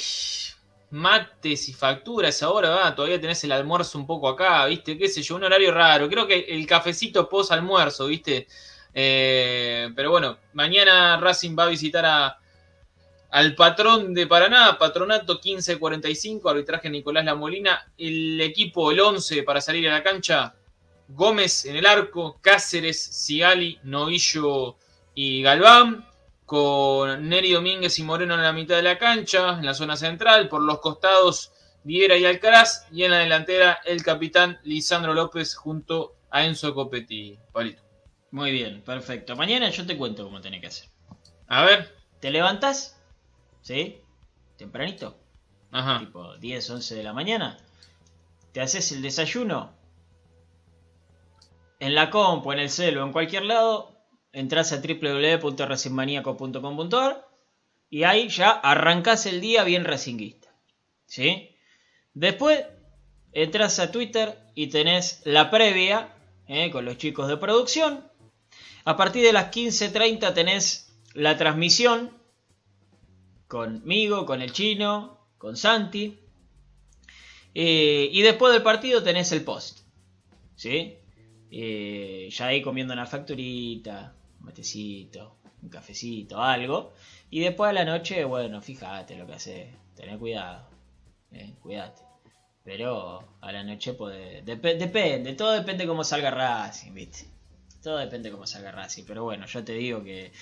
mates 0.91 1.67
y 1.69 1.73
facturas 1.73 2.41
ahora, 2.43 2.69
va, 2.69 2.95
todavía 2.95 3.19
tenés 3.19 3.43
el 3.43 3.51
almuerzo 3.51 3.97
un 3.97 4.07
poco 4.07 4.29
acá, 4.29 4.65
¿viste? 4.67 4.97
¿Qué 4.97 5.07
sé 5.07 5.21
yo? 5.21 5.35
Un 5.35 5.43
horario 5.43 5.73
raro. 5.73 6.07
Creo 6.07 6.27
que 6.27 6.39
el 6.47 6.65
cafecito 6.65 7.27
post 7.27 7.51
almuerzo, 7.51 8.07
¿viste? 8.07 8.47
Eh, 8.93 9.89
pero 9.95 10.11
bueno, 10.11 10.37
mañana 10.53 11.17
Racing 11.17 11.55
va 11.57 11.65
a 11.65 11.67
visitar 11.67 12.05
a, 12.05 12.39
al 13.29 13.53
patrón 13.55 14.13
de 14.13 14.27
Paraná, 14.27 14.77
Patronato 14.79 15.33
1545, 15.33 16.49
arbitraje 16.49 16.89
Nicolás 16.89 17.25
La 17.25 17.35
Molina, 17.35 17.91
el 17.97 18.39
equipo, 18.41 18.91
el 18.91 18.99
11 18.99 19.43
para 19.43 19.61
salir 19.61 19.87
a 19.89 19.93
la 19.93 20.03
cancha, 20.03 20.55
Gómez 21.09 21.65
en 21.65 21.75
el 21.75 21.85
arco, 21.85 22.39
Cáceres, 22.41 23.01
Sigali, 23.01 23.79
Novillo 23.83 24.77
y 25.19 25.41
Galván, 25.41 26.05
con 26.45 27.27
Neri 27.27 27.51
Domínguez 27.53 27.97
y 27.97 28.03
Moreno 28.03 28.35
en 28.35 28.43
la 28.43 28.53
mitad 28.53 28.75
de 28.75 28.83
la 28.83 28.99
cancha, 28.99 29.57
en 29.57 29.65
la 29.65 29.73
zona 29.73 29.97
central, 29.97 30.47
por 30.47 30.61
los 30.61 30.77
costados 30.77 31.53
Viera 31.83 32.15
y 32.17 32.25
Alcaraz, 32.25 32.85
y 32.91 33.01
en 33.01 33.09
la 33.09 33.17
delantera 33.17 33.79
el 33.83 34.03
capitán 34.03 34.59
Lisandro 34.63 35.15
López 35.15 35.55
junto 35.55 36.17
a 36.29 36.45
Enzo 36.45 36.75
Copetti. 36.75 37.35
Palito. 37.51 37.81
Muy 38.29 38.51
bien, 38.51 38.83
perfecto. 38.83 39.35
Mañana 39.35 39.71
yo 39.71 39.87
te 39.87 39.97
cuento 39.97 40.23
cómo 40.23 40.39
tenés 40.39 40.61
que 40.61 40.67
hacer. 40.67 40.89
A 41.47 41.63
ver. 41.63 41.95
¿Te 42.19 42.29
levantas? 42.29 43.01
¿Sí? 43.61 43.99
Tempranito. 44.55 45.17
Ajá. 45.71 45.97
Tipo 45.97 46.37
10, 46.37 46.69
11 46.69 46.93
de 46.93 47.03
la 47.03 47.13
mañana. 47.13 47.57
Te 48.51 48.61
haces 48.61 48.91
el 48.91 49.01
desayuno. 49.01 49.73
En 51.79 51.95
la 51.95 52.11
compu, 52.11 52.51
en 52.51 52.59
el 52.59 52.69
celo, 52.69 53.03
en 53.03 53.11
cualquier 53.11 53.45
lado. 53.45 53.96
Entras 54.37 54.71
a 54.71 54.81
www.racingmaniaco.com.ar 54.81 57.27
y 57.89 58.03
ahí 58.03 58.29
ya 58.29 58.51
arrancás 58.51 59.25
el 59.25 59.41
día 59.41 59.63
bien 59.63 59.83
racinguista. 59.85 60.53
¿Sí? 61.05 61.55
Después 62.13 62.63
entras 63.31 63.79
a 63.79 63.91
Twitter 63.91 64.37
y 64.53 64.67
tenés 64.67 65.23
la 65.25 65.49
previa 65.49 66.13
¿eh? 66.47 66.69
con 66.71 66.85
los 66.85 66.97
chicos 66.97 67.27
de 67.27 67.37
producción 67.37 68.07
a 68.87 68.95
partir 68.95 69.25
de 69.25 69.33
las 69.33 69.51
15.30 69.51 70.33
tenés 70.33 70.97
la 71.13 71.35
transmisión 71.35 72.09
conmigo, 73.49 74.25
con 74.25 74.41
el 74.41 74.53
chino, 74.53 75.27
con 75.37 75.57
Santi. 75.57 76.17
Eh, 77.53 78.07
y 78.09 78.21
después 78.21 78.53
del 78.53 78.63
partido 78.63 79.03
tenés 79.03 79.33
el 79.33 79.43
post. 79.43 79.79
¿Sí? 80.55 80.95
Eh, 81.51 82.29
ya 82.31 82.47
ahí 82.47 82.61
comiendo 82.61 82.93
una 82.93 83.05
facturita, 83.05 84.15
matecito, 84.47 85.37
un 85.61 85.69
cafecito, 85.69 86.41
algo. 86.41 86.93
Y 87.29 87.41
después 87.41 87.69
a 87.69 87.73
la 87.73 87.85
noche, 87.85 88.23
bueno, 88.23 88.61
fíjate 88.61 89.15
lo 89.15 89.27
que 89.27 89.33
hace. 89.33 89.73
Tené 89.95 90.17
cuidado. 90.17 90.67
Eh, 91.31 91.53
cuídate. 91.61 92.01
Pero 92.63 93.23
a 93.41 93.51
la 93.51 93.63
noche 93.63 93.93
puede. 93.93 94.41
depende, 94.41 95.33
todo 95.33 95.51
depende 95.53 95.87
cómo 95.87 96.03
salga 96.03 96.31
Racing, 96.31 96.93
¿viste? 96.93 97.37
Todo 97.81 97.99
depende 97.99 98.31
cómo 98.31 98.43
agarra 98.43 98.83
así. 98.83 99.03
Pero 99.03 99.23
bueno, 99.23 99.45
yo 99.45 99.63
te 99.63 99.73
digo 99.73 100.03
que 100.03 100.33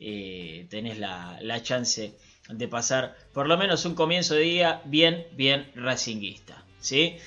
eh, 0.00 0.66
tenés 0.70 0.98
la, 0.98 1.38
chance 1.62 2.14
de 2.48 2.68
pasar 2.68 3.14
por 3.34 3.46
lo 3.46 3.58
menos 3.58 3.84
un 3.84 3.94
comienzo 3.94 4.34
de 4.34 4.40
día 4.40 4.82
bien, 4.86 5.26
bien 5.32 5.70
racinguista. 5.74 6.64
¿sí? 6.80 7.18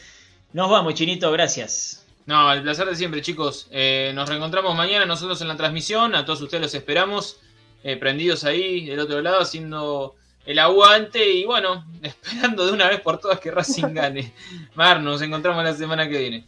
Nos 0.54 0.70
vamos, 0.72 0.96
Chinito, 0.96 1.32
gracias. 1.32 2.07
No, 2.28 2.52
el 2.52 2.62
placer 2.62 2.86
de 2.88 2.96
siempre, 2.96 3.22
chicos. 3.22 3.68
Eh, 3.72 4.12
nos 4.14 4.28
reencontramos 4.28 4.76
mañana 4.76 5.06
nosotros 5.06 5.42
en 5.42 5.48
la 5.48 5.56
transmisión. 5.56 6.14
A 6.14 6.26
todos 6.26 6.42
ustedes 6.42 6.62
los 6.62 6.74
esperamos. 6.74 7.40
Eh, 7.84 7.96
prendidos 7.96 8.44
ahí 8.44 8.86
del 8.86 9.00
otro 9.00 9.22
lado, 9.22 9.40
haciendo 9.40 10.16
el 10.46 10.60
aguante 10.60 11.26
y 11.26 11.46
bueno, 11.46 11.86
esperando 12.02 12.66
de 12.66 12.74
una 12.74 12.90
vez 12.90 13.00
por 13.00 13.18
todas 13.20 13.40
que 13.40 13.50
Racing 13.50 13.94
gane. 13.94 14.34
Mar, 14.76 15.00
nos 15.00 15.22
encontramos 15.22 15.64
la 15.64 15.74
semana 15.74 16.10
que 16.10 16.20
viene. 16.20 16.46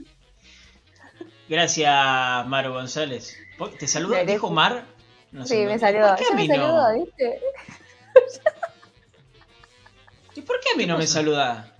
Gracias, 1.47 2.45
Maro 2.47 2.73
González. 2.73 3.38
¿Te 3.80 3.88
saluda? 3.88 4.25
¿Dijo 4.25 4.51
Mar? 4.51 4.84
sí, 5.45 5.65
me 5.65 5.80
saludó. 5.80 6.09
¿Por 6.09 6.17
qué 6.17 6.25
a 6.30 6.36
mí 6.36 6.47
no? 6.49 6.93
¿viste? 6.93 7.39
¿Y 10.36 10.41
por 10.41 10.59
qué 10.59 10.71
a 10.73 10.77
mí 10.77 10.86
no 10.86 10.97
me 10.97 11.07
saluda? 11.07 11.73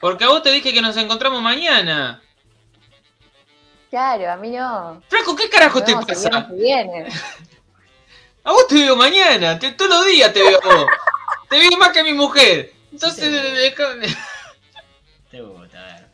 Porque 0.00 0.24
a 0.24 0.28
vos 0.28 0.42
te 0.42 0.50
dije 0.52 0.72
que 0.72 0.80
nos 0.80 0.96
encontramos 0.96 1.42
mañana. 1.42 2.22
Claro, 3.90 4.30
a 4.30 4.36
mí 4.36 4.50
no. 4.50 5.02
Flaco, 5.08 5.36
¿qué 5.36 5.48
carajo 5.48 5.82
te 5.82 5.94
pasa? 5.94 6.48
Viene. 6.52 7.06
A 8.44 8.52
vos 8.52 8.66
te 8.68 8.76
veo 8.76 8.96
mañana, 8.96 9.58
todos 9.58 9.90
los 9.90 10.06
días 10.06 10.32
te 10.32 10.40
veo 10.40 10.58
a 10.62 10.74
vos. 10.74 10.86
te 11.50 11.58
veo 11.58 11.78
más 11.78 11.90
que 11.90 12.00
a 12.00 12.04
mi 12.04 12.12
mujer. 12.12 12.72
Entonces, 12.92 13.30
te 15.30 15.40
gusta, 15.40 15.80
a 15.80 15.86
ver. 15.92 16.08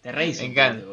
Te 0.00 0.12
reís. 0.12 0.38
Me 0.38 0.46
encanta. 0.46 0.84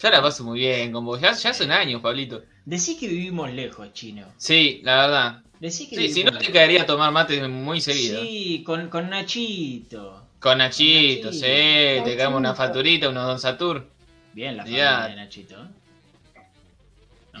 Ya 0.00 0.10
la 0.10 0.22
paso 0.22 0.44
muy 0.44 0.60
bien 0.60 0.92
con 0.92 1.04
vos. 1.04 1.20
Ya, 1.20 1.32
ya 1.32 1.52
son 1.52 1.70
años, 1.70 2.00
Pablito. 2.00 2.42
Decí 2.64 2.96
que 2.96 3.06
vivimos 3.06 3.52
lejos, 3.52 3.92
chino. 3.92 4.26
Sí, 4.38 4.80
la 4.82 4.96
verdad. 4.96 5.42
Decí 5.60 5.88
que 5.88 5.96
sí, 5.96 6.12
si 6.12 6.24
no 6.24 6.36
te 6.38 6.50
caería 6.50 6.82
a 6.82 6.86
tomar 6.86 7.12
mate 7.12 7.46
muy 7.46 7.80
seguido. 7.80 8.22
Sí, 8.22 8.62
con, 8.64 8.88
con 8.88 9.10
Nachito. 9.10 10.24
Con 10.40 10.58
Nachito, 10.58 11.32
sí. 11.32 11.40
Te 11.40 12.16
caemos 12.16 12.38
una 12.38 12.54
facturita, 12.54 13.10
unos 13.10 13.26
Don 13.26 13.38
Satur. 13.38 13.86
Bien, 14.32 14.56
la 14.56 14.62
familia 14.62 15.08
de 15.08 15.16
Nachito. 15.16 15.54
¿eh? 15.56 15.68
¿No? 17.32 17.40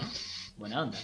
Buena 0.56 0.82
onda. 0.82 0.98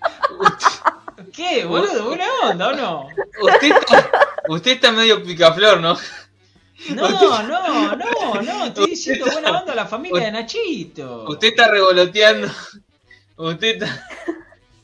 ¿Qué, 1.34 1.64
boludo? 1.64 2.04
¿Buena 2.06 2.26
onda 2.44 2.68
o 2.68 2.72
no? 2.74 3.08
Usted 3.40 3.76
está, 3.76 4.10
usted 4.48 4.70
está 4.72 4.92
medio 4.92 5.22
picaflor, 5.24 5.80
¿no? 5.80 5.96
No, 6.90 7.42
no, 7.42 7.96
no, 7.96 8.42
no, 8.42 8.64
estoy 8.66 8.90
diciendo 8.90 9.26
buena 9.32 9.60
onda 9.60 9.72
a 9.72 9.76
la 9.76 9.86
familia 9.86 10.26
de 10.26 10.32
Nachito. 10.32 11.24
Usted 11.28 11.48
está 11.48 11.68
revoloteando. 11.68 12.48
Usted 13.36 13.82
está. 13.82 14.06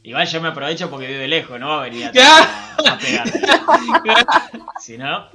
Igual 0.03 0.27
yo 0.27 0.41
me 0.41 0.49
aprovecho 0.49 0.91
porque 0.91 1.07
vive 1.07 1.29
lejos, 1.29 1.59
no 1.59 1.69
va 1.69 1.81
a 1.81 1.85
venir 1.85 2.07
a, 2.07 2.11
a 2.93 2.99
pegar. 2.99 3.27
si 4.81 4.99
no. 4.99 5.29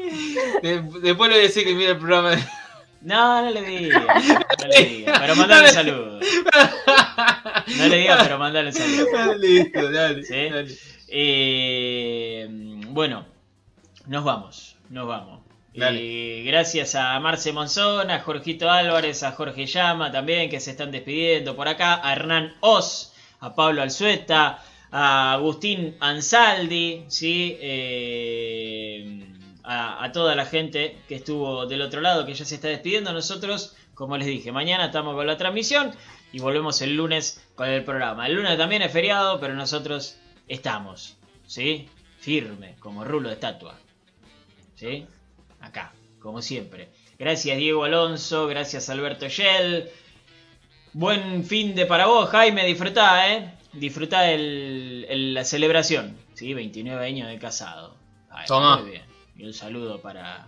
después 0.62 1.02
le 1.02 1.14
voy 1.14 1.34
a 1.34 1.38
decir 1.38 1.64
que 1.64 1.74
mira 1.74 1.92
el 1.92 1.98
programa 1.98 2.32
de. 2.32 2.44
No, 3.02 3.42
no 3.42 3.52
le 3.52 3.62
diga, 3.62 4.00
no 4.62 4.68
le 4.68 4.86
diga, 4.86 5.14
pero 5.20 5.36
mandale 5.38 5.68
un 5.68 5.74
saludo. 5.74 6.20
No 7.78 7.88
le 7.88 7.98
diga, 7.98 8.18
pero 8.22 8.38
mandale 8.38 8.68
un 8.70 8.74
saludo. 8.74 9.36
Listo, 9.36 9.92
dale. 9.92 10.24
¿Sí? 10.24 10.50
dale. 10.50 10.78
Eh, 11.08 12.48
bueno, 12.90 13.26
nos 14.08 14.24
vamos, 14.24 14.76
nos 14.90 15.08
vamos. 15.08 15.40
Y 15.74 16.44
gracias 16.44 16.96
a 16.96 17.18
Marce 17.20 17.54
Monzón, 17.54 18.12
a 18.12 18.20
Jorgito 18.20 18.70
Álvarez, 18.70 19.24
a 19.24 19.32
Jorge 19.32 19.66
Llama 19.66 20.12
también, 20.12 20.50
que 20.50 20.60
se 20.60 20.72
están 20.72 20.92
despidiendo 20.92 21.56
por 21.56 21.68
acá, 21.70 22.06
a 22.06 22.12
Hernán 22.12 22.56
Oz, 22.60 23.14
a 23.40 23.56
Pablo 23.56 23.82
Alzueta, 23.82 24.62
a 24.92 25.34
Agustín 25.34 25.96
Ansaldi, 26.02 27.06
¿sí? 27.08 27.58
Eh, 27.62 29.29
a, 29.72 30.12
toda 30.12 30.36
la 30.36 30.46
gente 30.46 30.98
que 31.08 31.16
estuvo 31.16 31.68
del 31.68 31.84
otro 31.84 32.02
lado, 32.02 32.26
que 32.26 32.34
ya 32.34 32.44
se 32.44 32.56
está 32.56 32.68
despidiendo. 32.68 33.14
Nosotros, 33.14 33.76
como 33.94 34.18
les 34.18 34.26
dije, 34.26 34.52
mañana 34.52 34.86
estamos 34.88 35.16
con 35.16 35.28
la 35.28 35.38
transmisión 35.38 35.92
y 36.32 36.40
volvemos 36.40 36.82
el 36.82 36.96
lunes 36.96 37.46
con 37.56 37.70
el 37.70 37.84
programa. 37.84 38.26
El 38.26 38.34
lunes 38.34 38.58
también 38.58 38.82
es 38.82 38.92
feriado, 38.92 39.40
pero 39.40 39.54
nosotros 39.54 40.18
estamos, 40.48 41.18
¿sí? 41.46 41.88
Firme, 42.20 42.76
como 42.80 43.04
rulo 43.06 43.30
de 43.30 43.36
estatua. 43.36 43.76
¿Sí? 44.76 45.06
acá, 45.62 45.94
como 46.20 46.42
siempre. 46.42 46.90
Gracias 47.18 47.58
Diego 47.58 47.84
Alonso, 47.84 48.48
gracias 48.48 48.90
Alberto 48.90 49.28
Shell. 49.28 49.90
Buen 50.94 51.44
fin 51.44 51.76
de 51.76 51.86
para 51.86 52.08
vos, 52.08 52.30
Jaime, 52.30 52.66
disfrutá, 52.66 53.32
¿eh? 53.34 53.54
Disfrutá 53.74 54.32
el, 54.32 55.34
la 55.34 55.44
celebración, 55.44 56.18
¿sí? 56.34 56.54
29 56.54 57.06
años 57.06 57.28
de 57.28 57.38
casado. 57.38 57.96
Toma. 58.48 58.78
Muy 58.78 58.92
bien. 58.92 59.09
Y 59.40 59.46
un 59.46 59.54
saludo 59.54 60.02
para, 60.02 60.48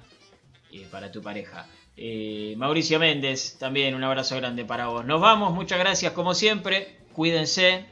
eh, 0.70 0.86
para 0.92 1.10
tu 1.14 1.22
pareja. 1.22 1.66
Eh, 1.96 2.56
Mauricio 2.58 3.00
Méndez, 3.00 3.58
también 3.58 3.96
un 3.96 4.04
abrazo 4.04 4.36
grande 4.36 4.66
para 4.66 4.88
vos. 4.88 5.06
Nos 5.06 5.22
vamos, 5.22 5.54
muchas 5.54 5.80
gracias 5.80 6.12
como 6.12 6.36
siempre. 6.36 7.00
Cuídense. 7.14 7.86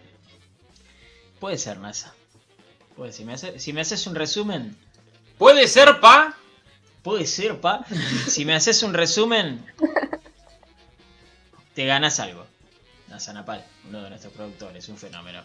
Puede 1.39 1.57
ser, 1.57 1.77
NASA. 1.77 2.13
Puede 2.97 3.13
si 3.13 3.23
me 3.71 3.81
haces 3.81 4.07
un 4.07 4.15
resumen. 4.15 4.75
Puede 5.37 5.69
ser, 5.69 6.01
pa. 6.01 6.35
Puede 7.01 7.25
ser, 7.25 7.61
pa. 7.61 7.85
Si 8.27 8.43
me 8.43 8.53
haces 8.53 8.83
un 8.83 8.93
resumen, 8.93 9.65
te 11.75 11.85
ganas 11.85 12.19
algo. 12.19 12.45
Nazanapal, 13.07 13.65
uno 13.87 14.03
de 14.03 14.09
nuestros 14.09 14.33
productores, 14.33 14.89
un 14.89 14.97
fenómeno. 14.97 15.43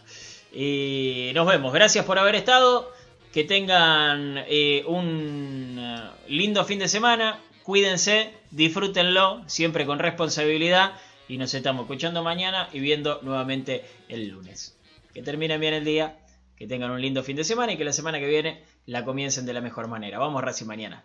Y 0.52 1.30
nos 1.32 1.46
vemos. 1.46 1.72
Gracias 1.72 2.04
por 2.04 2.18
haber 2.18 2.34
estado. 2.34 2.92
Que 3.34 3.42
tengan 3.42 4.44
eh, 4.46 4.84
un 4.86 5.76
eh, 5.76 6.10
lindo 6.28 6.64
fin 6.64 6.78
de 6.78 6.86
semana, 6.86 7.40
cuídense, 7.64 8.30
disfrútenlo, 8.52 9.42
siempre 9.48 9.86
con 9.86 9.98
responsabilidad 9.98 10.92
y 11.26 11.36
nos 11.36 11.52
estamos 11.52 11.82
escuchando 11.82 12.22
mañana 12.22 12.68
y 12.72 12.78
viendo 12.78 13.18
nuevamente 13.22 13.84
el 14.08 14.28
lunes. 14.28 14.78
Que 15.12 15.20
terminen 15.20 15.60
bien 15.60 15.74
el 15.74 15.84
día, 15.84 16.16
que 16.56 16.68
tengan 16.68 16.92
un 16.92 17.02
lindo 17.02 17.24
fin 17.24 17.34
de 17.34 17.42
semana 17.42 17.72
y 17.72 17.76
que 17.76 17.84
la 17.84 17.92
semana 17.92 18.20
que 18.20 18.28
viene 18.28 18.62
la 18.86 19.04
comiencen 19.04 19.46
de 19.46 19.52
la 19.52 19.60
mejor 19.60 19.88
manera. 19.88 20.20
Vamos 20.20 20.40
Racing 20.40 20.66
mañana. 20.66 21.04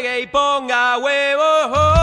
juegue 0.00 0.20
y 0.20 0.26
ponga 0.28 0.96
huevos. 0.98 1.97